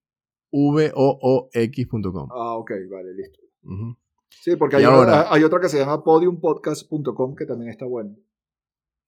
voox.com. 0.52 2.30
Ah, 2.32 2.56
ok, 2.58 2.72
vale, 2.90 3.14
listo. 3.14 3.40
Sí, 4.30 4.56
porque 4.56 4.78
hay, 4.78 4.84
ahora- 4.84 5.32
hay 5.34 5.44
otra 5.44 5.60
que 5.60 5.70
se 5.70 5.78
llama 5.80 6.04
podiumpodcast.com 6.04 7.36
que 7.36 7.46
también 7.46 7.70
está 7.72 7.86
bueno. 7.86 8.16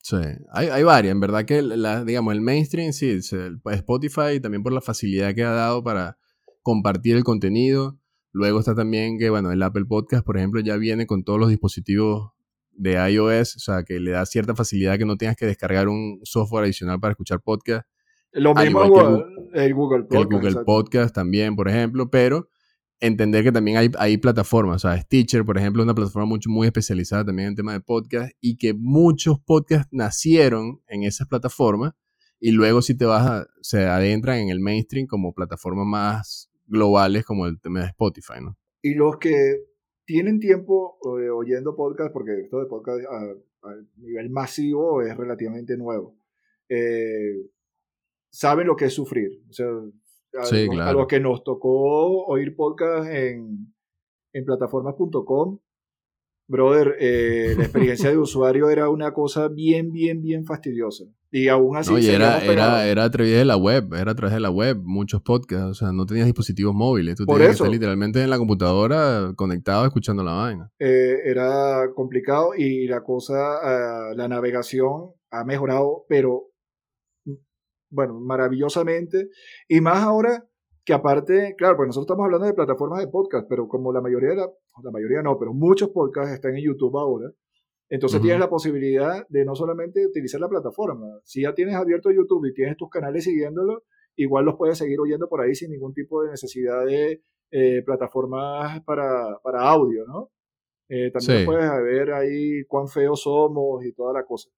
Sí, 0.10 0.18
hay, 0.52 0.70
hay 0.70 0.82
varias, 0.82 1.12
en 1.12 1.20
verdad 1.20 1.46
que 1.46 1.62
la, 1.62 2.04
digamos, 2.04 2.34
el 2.34 2.42
mainstream, 2.42 2.94
sí, 2.94 3.20
el 3.32 3.62
Spotify 3.64 4.40
también 4.42 4.64
por 4.64 4.74
la 4.74 4.82
facilidad 4.82 5.36
que 5.36 5.44
ha 5.44 5.52
dado 5.52 5.84
para 5.84 6.18
compartir 6.64 7.16
el 7.16 7.24
contenido. 7.24 8.00
Luego 8.32 8.58
está 8.60 8.74
también 8.74 9.20
que, 9.20 9.30
bueno, 9.30 9.52
el 9.52 9.62
Apple 9.62 9.86
Podcast, 9.86 10.26
por 10.26 10.38
ejemplo, 10.38 10.62
ya 10.62 10.78
viene 10.78 11.06
con 11.06 11.24
todos 11.24 11.40
los 11.40 11.50
dispositivos 11.50 12.32
de 12.72 12.94
iOS, 12.94 13.58
o 13.58 13.60
sea, 13.60 13.84
que 13.84 14.00
le 14.00 14.10
da 14.10 14.26
cierta 14.26 14.56
facilidad 14.56 14.98
que 14.98 15.06
no 15.06 15.16
tengas 15.16 15.36
que 15.36 15.46
descargar 15.46 15.88
un 15.88 16.20
software 16.24 16.64
adicional 16.64 17.00
para 17.00 17.12
escuchar 17.12 17.42
podcast. 17.42 17.88
Lo 18.32 18.56
mismo 18.56 18.82
el, 18.84 18.90
Google 19.76 20.06
Podcast. 20.06 20.14
El 20.14 20.26
Google 20.26 20.64
Podcast 20.66 21.14
también, 21.14 21.56
por 21.56 21.70
ejemplo, 21.70 22.10
pero 22.10 22.50
entender 23.00 23.44
que 23.44 23.52
también 23.52 23.78
hay, 23.78 23.92
hay 23.98 24.18
plataformas, 24.18 24.84
o 24.84 24.90
sea, 24.90 25.02
Stitcher, 25.02 25.46
por 25.46 25.58
ejemplo, 25.58 25.82
es 25.82 25.86
una 25.86 25.96
plataforma 25.96 26.26
mucho, 26.26 26.50
muy 26.50 26.68
especializada 26.68 27.26
también 27.26 27.50
en 27.50 27.56
tema 27.56 27.74
de 27.74 27.80
podcast 27.80 28.32
y 28.42 28.58
que 28.58 28.74
muchos 28.74 29.40
podcasts 29.40 29.88
nacieron 29.92 30.82
en 30.88 31.04
esas 31.04 31.28
plataformas 31.28 31.94
y 32.40 32.52
luego 32.52 32.82
si 32.82 32.96
te 32.96 33.06
vas 33.06 33.28
a, 33.28 33.48
se 33.62 33.86
adentran 33.86 34.40
en 34.40 34.50
el 34.50 34.60
mainstream 34.60 35.08
como 35.08 35.34
plataformas 35.34 35.86
más 35.86 36.52
globales 36.68 37.26
como 37.26 37.46
el 37.46 37.60
tema 37.60 37.82
de 37.82 37.88
Spotify, 37.88 38.42
¿no? 38.42 38.58
Y 38.82 38.94
los 38.94 39.18
que 39.18 39.66
tienen 40.06 40.40
tiempo 40.40 40.98
eh, 41.20 41.30
oyendo 41.30 41.76
podcast, 41.76 42.14
porque 42.14 42.42
esto 42.42 42.60
de 42.60 42.66
podcast 42.66 43.06
a, 43.06 43.76
nivel 43.98 44.30
masivo 44.30 45.02
es 45.02 45.16
relativamente 45.18 45.76
nuevo, 45.76 46.18
eh, 46.70 47.50
saben 48.32 48.68
lo 48.68 48.76
que 48.78 48.86
es 48.86 48.94
sufrir. 48.94 49.44
O 49.50 49.54
sea, 49.54 49.68
a, 50.34 50.94
los 50.94 51.08
que 51.08 51.20
nos 51.20 51.44
tocó 51.44 52.26
oír 52.26 52.56
podcast 52.56 53.10
en, 53.10 53.74
en 54.34 54.46
plataformas.com, 54.46 55.60
brother, 56.48 56.96
eh, 57.00 57.56
la 57.58 57.64
experiencia 57.66 58.10
de 58.10 58.18
usuario 58.18 58.70
era 58.70 58.90
una 58.90 59.14
cosa 59.14 59.48
bien, 59.48 59.92
bien, 59.92 60.22
bien 60.22 60.46
fastidiosa. 60.46 61.06
Y 61.32 61.48
aún 61.48 61.78
así... 61.78 61.92
No, 61.92 61.98
era, 62.00 62.44
era, 62.44 62.88
era, 62.88 63.04
a 63.04 63.12
través 63.12 63.38
de 63.38 63.46
la 63.46 63.56
web, 63.56 63.94
era 63.94 64.12
a 64.12 64.16
través 64.16 64.34
de 64.34 64.40
la 64.40 64.50
web, 64.50 64.78
muchos 64.84 65.22
podcasts, 65.22 65.70
o 65.70 65.74
sea, 65.76 65.92
no 65.92 66.08
tenías 66.08 66.26
dispositivos 66.26 66.74
móviles, 66.74 67.16
tú 67.16 67.26
tenías 67.26 67.50
que 67.50 67.52
estar 67.54 67.70
literalmente 67.70 68.24
en 68.24 68.32
la 68.32 68.40
computadora 68.40 69.32
conectado 69.36 69.86
escuchando 69.86 70.24
la 70.24 70.34
vaina. 70.34 70.72
Eh, 70.80 71.20
era 71.26 71.92
complicado 71.94 72.56
y 72.58 72.88
la 72.88 73.04
cosa, 73.04 73.36
ah, 73.62 74.14
la 74.16 74.28
navegación 74.28 75.12
ha 75.30 75.44
mejorado, 75.44 76.06
pero 76.10 76.49
bueno, 77.90 78.20
maravillosamente. 78.20 79.30
Y 79.68 79.82
más 79.82 80.04
ahora 80.04 80.46
que 80.86 80.94
aparte, 80.94 81.56
claro, 81.58 81.78
pues 81.78 81.88
nosotros 81.88 82.06
estamos 82.06 82.26
hablando 82.26 82.48
de 82.48 82.54
plataformas 82.54 83.00
de 83.00 83.08
podcast, 83.08 83.48
pero 83.48 83.68
como 83.68 83.94
la 83.94 84.02
mayoría 84.02 84.30
de 84.30 84.36
la, 84.38 84.50
la 84.84 84.92
mayoría 84.92 85.22
no, 85.22 85.38
pero 85.38 85.54
muchos 85.54 85.90
podcasts 85.90 86.34
están 86.34 86.56
en 86.56 86.64
YouTube 86.64 86.98
ahora, 86.98 87.32
entonces 87.90 88.22
tienes 88.22 88.40
la 88.40 88.50
posibilidad 88.50 89.28
de 89.30 89.46
no 89.46 89.56
solamente 89.56 90.06
utilizar 90.06 90.40
la 90.40 90.48
plataforma, 90.48 91.20
si 91.24 91.44
ya 91.44 91.54
tienes 91.54 91.76
abierto 91.76 92.12
YouTube 92.12 92.46
y 92.46 92.54
tienes 92.54 92.78
tus 92.78 92.90
canales 92.90 93.24
siguiéndolo, 93.24 93.84
igual 94.16 94.46
los 94.46 94.56
puedes 94.58 94.78
seguir 94.78 95.00
oyendo 95.00 95.28
por 95.28 95.42
ahí 95.42 95.56
sin 95.56 95.72
ningún 95.72 95.94
tipo 95.94 96.24
de 96.24 96.32
necesidad 96.32 96.86
de 96.86 97.24
eh, 97.52 97.82
plataformas 97.84 98.82
para, 98.84 99.40
para, 99.44 99.70
audio, 99.70 100.06
¿no? 100.06 100.32
Eh, 100.88 101.12
también 101.12 101.46
puedes 101.46 101.70
ver 101.84 102.14
ahí 102.14 102.64
cuán 102.66 102.88
feos 102.88 103.22
somos 103.22 103.86
y 103.86 103.94
toda 103.94 104.14
la 104.14 104.24
cosa. 104.24 104.50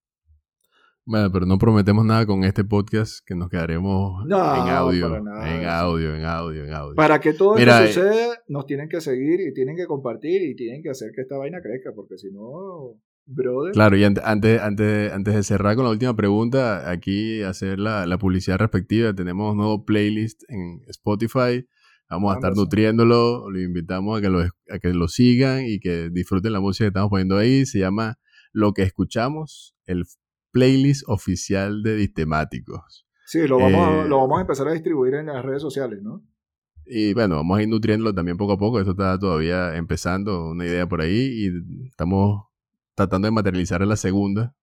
Bueno, 1.03 1.31
pero 1.31 1.45
no 1.47 1.57
prometemos 1.57 2.05
nada 2.05 2.27
con 2.27 2.43
este 2.43 2.63
podcast 2.63 3.25
que 3.25 3.33
nos 3.33 3.49
quedaremos 3.49 4.23
en 4.25 4.33
audio, 4.33 5.15
en 5.15 5.27
audio, 5.67 6.15
en 6.15 6.25
audio, 6.25 6.63
en 6.65 6.73
audio. 6.73 6.95
Para 6.95 7.19
que 7.19 7.33
todo 7.33 7.57
esto 7.57 7.71
eh, 7.71 7.87
suceda, 7.87 8.37
nos 8.47 8.67
tienen 8.67 8.87
que 8.87 9.01
seguir 9.01 9.41
y 9.41 9.51
tienen 9.53 9.75
que 9.75 9.87
compartir 9.87 10.43
y 10.43 10.55
tienen 10.55 10.83
que 10.83 10.89
hacer 10.91 11.11
que 11.15 11.21
esta 11.21 11.37
vaina 11.37 11.59
crezca, 11.61 11.91
porque 11.95 12.19
si 12.19 12.31
no, 12.31 12.99
brother. 13.25 13.73
Claro, 13.73 13.97
y 13.97 14.03
antes, 14.03 14.23
antes, 14.23 14.61
antes 14.61 15.35
de 15.35 15.43
cerrar 15.43 15.75
con 15.75 15.85
la 15.85 15.91
última 15.91 16.15
pregunta, 16.15 16.89
aquí 16.89 17.41
hacer 17.41 17.79
la, 17.79 18.05
la 18.05 18.19
publicidad 18.19 18.59
respectiva. 18.59 19.13
Tenemos 19.13 19.53
un 19.53 19.57
nuevo 19.57 19.83
playlist 19.83 20.43
en 20.49 20.81
Spotify. 20.87 21.67
Vamos 22.11 22.31
a 22.31 22.35
estar 22.35 22.55
nutriéndolo. 22.55 23.49
Lo 23.49 23.59
invitamos 23.59 24.19
a 24.19 24.21
que 24.21 24.29
lo, 24.29 24.41
a 24.41 24.79
que 24.79 24.93
lo 24.93 25.07
sigan 25.07 25.65
y 25.65 25.79
que 25.79 26.09
disfruten 26.11 26.53
la 26.53 26.59
música 26.59 26.83
que 26.85 26.89
estamos 26.89 27.09
poniendo 27.09 27.37
ahí. 27.37 27.65
Se 27.65 27.79
llama 27.79 28.19
Lo 28.51 28.73
que 28.73 28.83
escuchamos, 28.83 29.75
el 29.85 30.05
playlist 30.51 31.03
oficial 31.07 31.81
de 31.83 31.95
Distemáticos. 31.95 33.05
Sí, 33.25 33.47
lo 33.47 33.59
vamos, 33.59 34.05
eh, 34.05 34.09
lo 34.09 34.17
vamos 34.17 34.39
a 34.39 34.41
empezar 34.41 34.67
a 34.67 34.73
distribuir 34.73 35.15
en 35.15 35.27
las 35.27 35.43
redes 35.43 35.61
sociales, 35.61 36.01
¿no? 36.01 36.21
Y 36.85 37.13
bueno, 37.13 37.35
vamos 37.37 37.57
a 37.57 37.61
ir 37.63 37.69
nutriéndolo 37.69 38.13
también 38.13 38.37
poco 38.37 38.53
a 38.53 38.57
poco. 38.57 38.79
Esto 38.79 38.91
está 38.91 39.17
todavía 39.17 39.75
empezando, 39.77 40.49
una 40.49 40.65
idea 40.65 40.87
por 40.87 41.01
ahí, 41.01 41.45
y 41.45 41.87
estamos 41.87 42.43
tratando 42.95 43.27
de 43.27 43.31
materializar 43.31 43.85
la 43.87 43.95
segunda. 43.95 44.55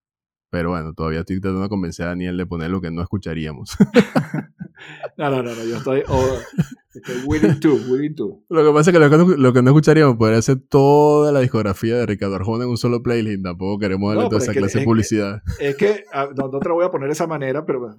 Pero 0.50 0.70
bueno, 0.70 0.94
todavía 0.94 1.20
estoy 1.20 1.40
tratando 1.40 1.62
de 1.62 1.68
convencer 1.68 2.06
a 2.06 2.10
Daniel 2.10 2.36
de 2.36 2.46
poner 2.46 2.70
lo 2.70 2.80
que 2.80 2.90
no 2.90 3.02
escucharíamos. 3.02 3.76
no, 5.18 5.30
no, 5.30 5.42
no, 5.42 5.64
yo 5.64 5.76
estoy, 5.76 6.02
oh, 6.08 6.38
willing 7.26 7.60
to, 7.60 7.74
willing 7.88 8.14
to. 8.14 8.42
Lo 8.48 8.64
que 8.64 8.72
pasa 8.72 8.90
es 8.90 8.96
que 8.96 9.00
lo 9.00 9.52
que, 9.52 9.62
no, 9.62 9.70
escucharíamos 9.70 10.16
podría 10.16 10.40
ser 10.40 10.60
toda 10.66 11.32
la 11.32 11.40
discografía 11.40 11.96
de 11.96 12.06
Ricardo 12.06 12.36
Arjona 12.36 12.64
en 12.64 12.70
un 12.70 12.78
solo 12.78 13.02
playlist. 13.02 13.42
Tampoco 13.42 13.78
queremos 13.78 14.14
darle 14.14 14.30
toda 14.30 14.42
esa 14.42 14.54
clase 14.54 14.78
de 14.78 14.84
publicidad. 14.86 15.42
es 15.60 15.76
que, 15.76 16.04
ah, 16.12 16.28
no, 16.34 16.48
te 16.48 16.68
lo 16.68 16.76
voy 16.76 16.86
a 16.86 16.90
poner 16.90 17.08
de 17.08 17.12
esa 17.12 17.26
manera, 17.26 17.66
pero 17.66 17.94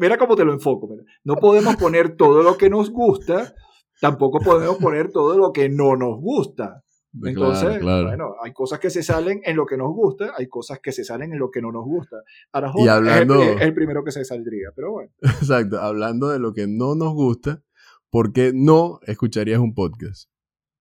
mira 0.00 0.16
cómo 0.16 0.36
te 0.36 0.44
lo 0.44 0.54
enfoco. 0.54 0.88
No 1.22 1.36
podemos 1.36 1.76
poner 1.76 2.16
todo 2.16 2.42
lo 2.42 2.56
que 2.56 2.70
nos 2.70 2.90
gusta, 2.90 3.54
tampoco 4.00 4.38
podemos 4.40 4.76
poner 4.78 5.10
todo 5.10 5.36
lo 5.36 5.52
que 5.52 5.68
no 5.68 5.96
nos 5.96 6.18
gusta. 6.18 6.83
Entonces, 7.22 7.80
bueno, 7.82 8.34
hay 8.42 8.52
cosas 8.52 8.80
que 8.80 8.90
se 8.90 9.02
salen 9.02 9.40
en 9.44 9.56
lo 9.56 9.66
que 9.66 9.76
nos 9.76 9.92
gusta, 9.94 10.32
hay 10.36 10.48
cosas 10.48 10.80
que 10.80 10.92
se 10.92 11.04
salen 11.04 11.32
en 11.32 11.38
lo 11.38 11.50
que 11.50 11.62
no 11.62 11.70
nos 11.70 11.84
gusta. 11.84 12.16
y 12.76 12.88
hablando, 12.88 13.40
es, 13.40 13.60
el, 13.60 13.74
primero 13.74 14.02
que 14.02 14.10
se 14.10 14.24
saldría, 14.24 14.70
pero 14.74 14.92
bueno. 14.92 15.10
Exacto, 15.22 15.80
hablando 15.80 16.30
de 16.30 16.38
lo 16.38 16.52
que 16.52 16.66
no 16.66 16.94
nos 16.94 17.14
gusta, 17.14 17.62
¿por 18.10 18.32
qué 18.32 18.52
no 18.54 18.98
escucharías 19.06 19.60
un 19.60 19.74
podcast? 19.74 20.28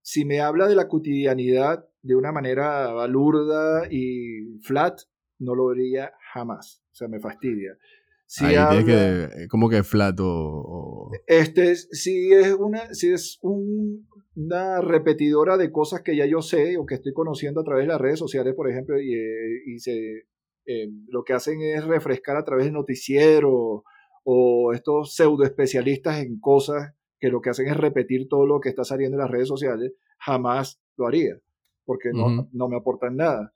Si 0.01 0.25
me 0.25 0.41
habla 0.41 0.67
de 0.67 0.75
la 0.75 0.87
cotidianidad 0.87 1.87
de 2.01 2.15
una 2.15 2.31
manera 2.31 2.91
balurda 2.91 3.87
y 3.89 4.59
flat, 4.61 4.99
no 5.39 5.55
lo 5.55 5.67
vería 5.67 6.11
jamás. 6.33 6.83
O 6.91 6.95
sea, 6.95 7.07
me 7.07 7.19
fastidia. 7.19 7.77
Si 8.25 8.45
Ahí 8.45 8.83
que, 8.83 9.23
eh, 9.23 9.47
como 9.47 9.69
que 9.69 9.83
flat 9.83 10.17
o, 10.19 11.11
Este, 11.27 11.75
si 11.75 12.33
es 12.33 12.53
una, 12.53 12.93
si 12.93 13.11
es 13.11 13.37
un, 13.41 14.07
una 14.35 14.81
repetidora 14.81 15.57
de 15.57 15.71
cosas 15.71 16.01
que 16.01 16.15
ya 16.15 16.25
yo 16.25 16.41
sé 16.41 16.77
o 16.77 16.85
que 16.85 16.95
estoy 16.95 17.13
conociendo 17.13 17.61
a 17.61 17.63
través 17.63 17.83
de 17.83 17.93
las 17.93 18.01
redes 18.01 18.19
sociales, 18.19 18.53
por 18.55 18.69
ejemplo, 18.69 18.99
y, 18.99 19.13
eh, 19.13 19.79
se, 19.79 20.25
eh, 20.65 20.89
lo 21.07 21.23
que 21.23 21.33
hacen 21.33 21.61
es 21.61 21.85
refrescar 21.85 22.37
a 22.37 22.43
través 22.43 22.65
de 22.65 22.71
noticieros 22.71 23.81
o 24.23 24.73
estos 24.73 25.15
pseudo 25.15 25.43
especialistas 25.43 26.23
en 26.23 26.39
cosas 26.39 26.93
que 27.19 27.29
lo 27.29 27.41
que 27.41 27.51
hacen 27.51 27.67
es 27.67 27.77
repetir 27.77 28.27
todo 28.27 28.45
lo 28.45 28.59
que 28.59 28.69
está 28.69 28.83
saliendo 28.83 29.15
en 29.15 29.21
las 29.21 29.31
redes 29.31 29.47
sociales, 29.47 29.93
jamás 30.17 30.81
lo 30.97 31.07
haría, 31.07 31.37
porque 31.85 32.09
no, 32.13 32.49
no 32.51 32.69
me 32.69 32.77
aportan 32.77 33.17
nada. 33.17 33.53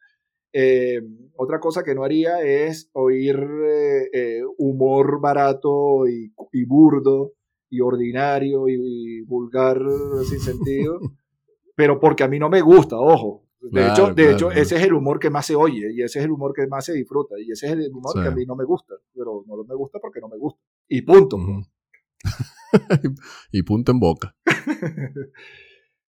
Eh, 0.53 1.01
otra 1.35 1.59
cosa 1.59 1.83
que 1.83 1.93
no 1.93 2.03
haría 2.03 2.41
es 2.41 2.89
oír 2.93 3.37
humor 4.57 5.19
barato 5.21 6.07
y, 6.07 6.33
y 6.53 6.65
burdo 6.65 7.33
y 7.69 7.81
ordinario 7.81 8.67
y, 8.67 9.21
vulgar 9.21 9.79
sin 10.29 10.39
sentido, 10.39 10.99
pero 11.75 11.99
porque 11.99 12.23
a 12.23 12.27
mí 12.27 12.39
no 12.39 12.49
me 12.49 12.61
gusta, 12.61 12.97
ojo. 12.97 13.43
De 13.59 13.87
hecho, 13.87 14.13
de 14.13 14.31
hecho 14.31 14.51
ese 14.51 14.75
es 14.77 14.83
el 14.83 14.93
humor 14.93 15.19
que 15.19 15.29
más 15.29 15.45
se 15.45 15.55
oye 15.55 15.91
y 15.91 16.01
ese 16.01 16.19
es 16.19 16.25
el 16.25 16.31
humor 16.31 16.53
que 16.53 16.67
más 16.67 16.85
se 16.85 16.93
disfruta 16.93 17.35
y 17.39 17.51
ese 17.51 17.65
es 17.67 17.73
el 17.73 17.91
humor 17.91 18.13
que 18.21 18.27
a 18.27 18.31
mí 18.31 18.45
no 18.45 18.55
me 18.55 18.63
gusta, 18.63 18.93
pero 19.13 19.43
no 19.45 19.63
me 19.63 19.75
gusta 19.75 19.99
porque 19.99 20.21
no 20.21 20.29
me 20.29 20.37
gusta. 20.37 20.61
Y 20.87 21.01
punto. 21.01 21.37
y 23.51 23.63
punto 23.63 23.91
en 23.91 23.99
boca. 23.99 24.35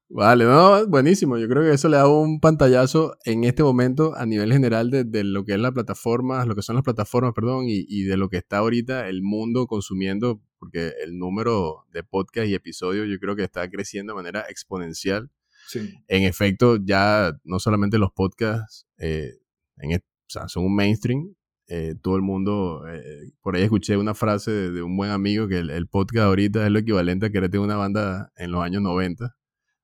Vale, 0.09 0.45
no, 0.45 0.87
buenísimo. 0.87 1.37
Yo 1.37 1.49
creo 1.49 1.63
que 1.63 1.73
eso 1.73 1.89
le 1.89 1.97
da 1.97 2.07
un 2.07 2.39
pantallazo 2.39 3.17
en 3.25 3.43
este 3.43 3.61
momento 3.61 4.15
a 4.15 4.25
nivel 4.25 4.53
general 4.53 4.89
de, 4.89 5.23
lo 5.25 5.43
que 5.43 5.53
es 5.53 5.59
la 5.59 5.73
plataforma, 5.73 6.45
lo 6.45 6.55
que 6.55 6.61
son 6.61 6.75
las 6.75 6.83
plataformas, 6.83 7.33
perdón, 7.33 7.65
y, 7.67 8.03
de 8.03 8.15
lo 8.15 8.29
que 8.29 8.37
está 8.37 8.59
ahorita 8.59 9.09
el 9.09 9.21
mundo 9.21 9.67
consumiendo, 9.67 10.41
porque 10.59 10.93
el 11.03 11.17
número 11.17 11.85
de 11.91 12.03
podcast 12.03 12.47
y 12.47 12.53
episodios 12.53 13.07
yo 13.07 13.19
creo 13.19 13.35
que 13.35 13.43
está 13.43 13.69
creciendo 13.69 14.13
de 14.13 14.17
manera 14.17 14.45
exponencial. 14.49 15.29
Sí. 15.67 15.93
En 16.07 16.23
efecto, 16.23 16.77
ya 16.81 17.33
no 17.43 17.59
solamente 17.59 17.97
los 17.97 18.11
podcasts 18.11 18.87
eh, 18.97 19.33
en, 19.77 20.01
son 20.27 20.65
un 20.65 20.75
mainstream, 20.75 21.35
eh, 21.69 21.95
todo 22.01 22.15
el 22.15 22.21
mundo, 22.21 22.83
eh, 22.87 23.31
por 23.41 23.55
ahí 23.55 23.63
escuché 23.63 23.97
una 23.97 24.13
frase 24.13 24.51
de, 24.51 24.81
un 24.81 24.95
buen 24.95 25.11
amigo 25.11 25.47
que 25.47 25.57
el, 25.59 25.87
podcast 25.87 26.25
ahorita 26.27 26.65
es 26.65 26.71
lo 26.71 26.79
equivalente 26.79 27.25
a 27.25 27.29
que 27.29 27.41
tener 27.41 27.59
una 27.59 27.75
banda 27.75 28.31
en 28.37 28.51
los 28.51 28.63
años 28.63 28.81
90 28.81 29.35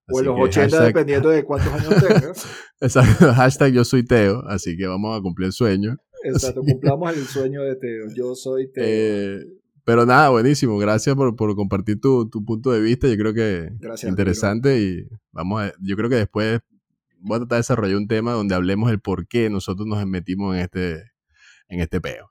o 0.10 0.20
en 0.20 0.26
los 0.26 0.40
80, 0.40 0.84
dependiendo 0.86 1.30
de 1.30 1.44
cuántos 1.44 1.74
años 1.74 2.02
tengas. 2.02 2.46
Exacto, 2.82 3.34
hashtag 3.34 3.74
yo 3.74 3.84
soy 3.84 4.06
Teo, 4.06 4.44
así 4.48 4.78
que 4.78 4.88
vamos 4.88 5.18
a 5.18 5.22
cumplir 5.22 5.48
el 5.48 5.54
sueño. 5.54 5.98
Exacto, 6.24 6.62
cumplamos 6.62 7.18
el 7.18 7.26
sueño 7.26 7.64
de 7.64 7.76
Teo. 7.76 8.06
Yo 8.16 8.36
soy 8.36 8.72
Teo. 8.72 8.84
Eh, 8.86 9.46
pero 9.86 10.06
nada, 10.06 10.30
buenísimo. 10.30 10.78
Gracias 10.78 11.16
por, 11.16 11.36
por 11.36 11.56
compartir 11.56 12.00
tu, 12.00 12.30
tu, 12.30 12.44
punto 12.44 12.72
de 12.72 12.82
vista. 12.82 13.08
Yo 13.08 13.18
creo 13.18 13.34
que 13.34 13.72
es 13.94 14.04
interesante 14.04 14.80
y 14.80 15.08
vamos 15.32 15.64
a, 15.64 15.74
yo 15.82 15.96
creo 15.96 16.10
que 16.10 16.16
después 16.16 16.62
voy 17.20 17.36
a 17.36 17.40
tratar 17.40 17.56
de 17.56 17.60
desarrollar 17.60 17.98
un 17.98 18.08
tema 18.08 18.34
donde 18.34 18.56
hablemos 18.56 18.92
el 18.92 19.00
por 19.00 19.28
qué 19.28 19.50
nosotros 19.50 19.88
nos 19.88 20.06
metimos 20.06 20.56
en 20.56 20.62
este, 20.62 21.12
en 21.68 21.80
este 21.80 22.00
peo. 22.00 22.30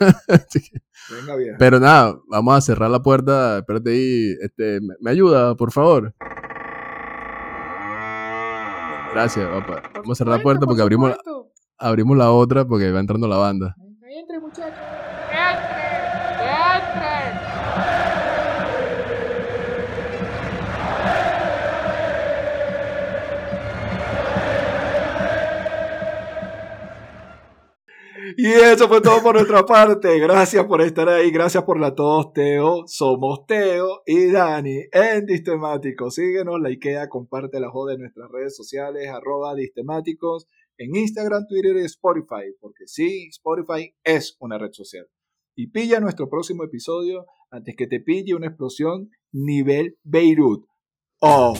Venga 1.10 1.36
bien. 1.36 1.56
Pero 1.58 1.80
nada, 1.80 2.18
vamos 2.28 2.56
a 2.56 2.60
cerrar 2.60 2.90
la 2.90 3.02
puerta. 3.02 3.58
Espérate 3.58 3.90
ahí. 3.90 4.34
Este, 4.40 4.80
¿me, 4.80 4.94
me 5.00 5.10
ayuda, 5.10 5.56
por 5.56 5.72
favor? 5.72 6.14
Gracias, 9.12 9.48
papá. 9.48 9.82
Vamos 9.94 10.10
a 10.10 10.14
cerrar 10.16 10.38
la 10.38 10.42
puerta 10.42 10.66
porque 10.66 10.82
abrimos 10.82 11.10
la, 11.10 11.18
abrimos 11.78 12.16
la 12.16 12.30
otra 12.32 12.66
porque 12.66 12.90
va 12.90 13.00
entrando 13.00 13.28
la 13.28 13.36
banda. 13.36 13.76
Y 28.36 28.46
eso 28.46 28.88
fue 28.88 29.00
todo 29.00 29.22
por 29.22 29.34
nuestra 29.34 29.64
parte. 29.64 30.18
Gracias 30.18 30.64
por 30.66 30.80
estar 30.82 31.08
ahí. 31.08 31.30
Gracias 31.30 31.62
por 31.64 31.78
la 31.78 31.94
tos, 31.94 32.32
Teo. 32.32 32.84
Somos 32.86 33.46
Teo 33.46 34.02
y 34.06 34.30
Dani 34.30 34.84
en 34.92 35.26
Distemáticos. 35.26 36.14
Síguenos, 36.14 36.60
likea, 36.60 37.08
comparte 37.08 37.60
la 37.60 37.70
joda 37.70 37.94
en 37.94 38.00
nuestras 38.00 38.30
redes 38.30 38.56
sociales, 38.56 39.08
arroba 39.08 39.54
Distemáticos, 39.54 40.48
en 40.78 40.96
Instagram, 40.96 41.46
Twitter 41.48 41.76
y 41.76 41.84
Spotify. 41.84 42.54
Porque 42.60 42.86
sí, 42.86 43.28
Spotify 43.30 43.94
es 44.02 44.36
una 44.40 44.58
red 44.58 44.72
social. 44.72 45.06
Y 45.56 45.70
pilla 45.70 46.00
nuestro 46.00 46.28
próximo 46.28 46.64
episodio 46.64 47.26
antes 47.50 47.76
que 47.76 47.86
te 47.86 48.00
pille 48.00 48.34
una 48.34 48.48
explosión 48.48 49.10
nivel 49.32 49.98
Beirut. 50.02 50.66
Oh. 51.20 51.54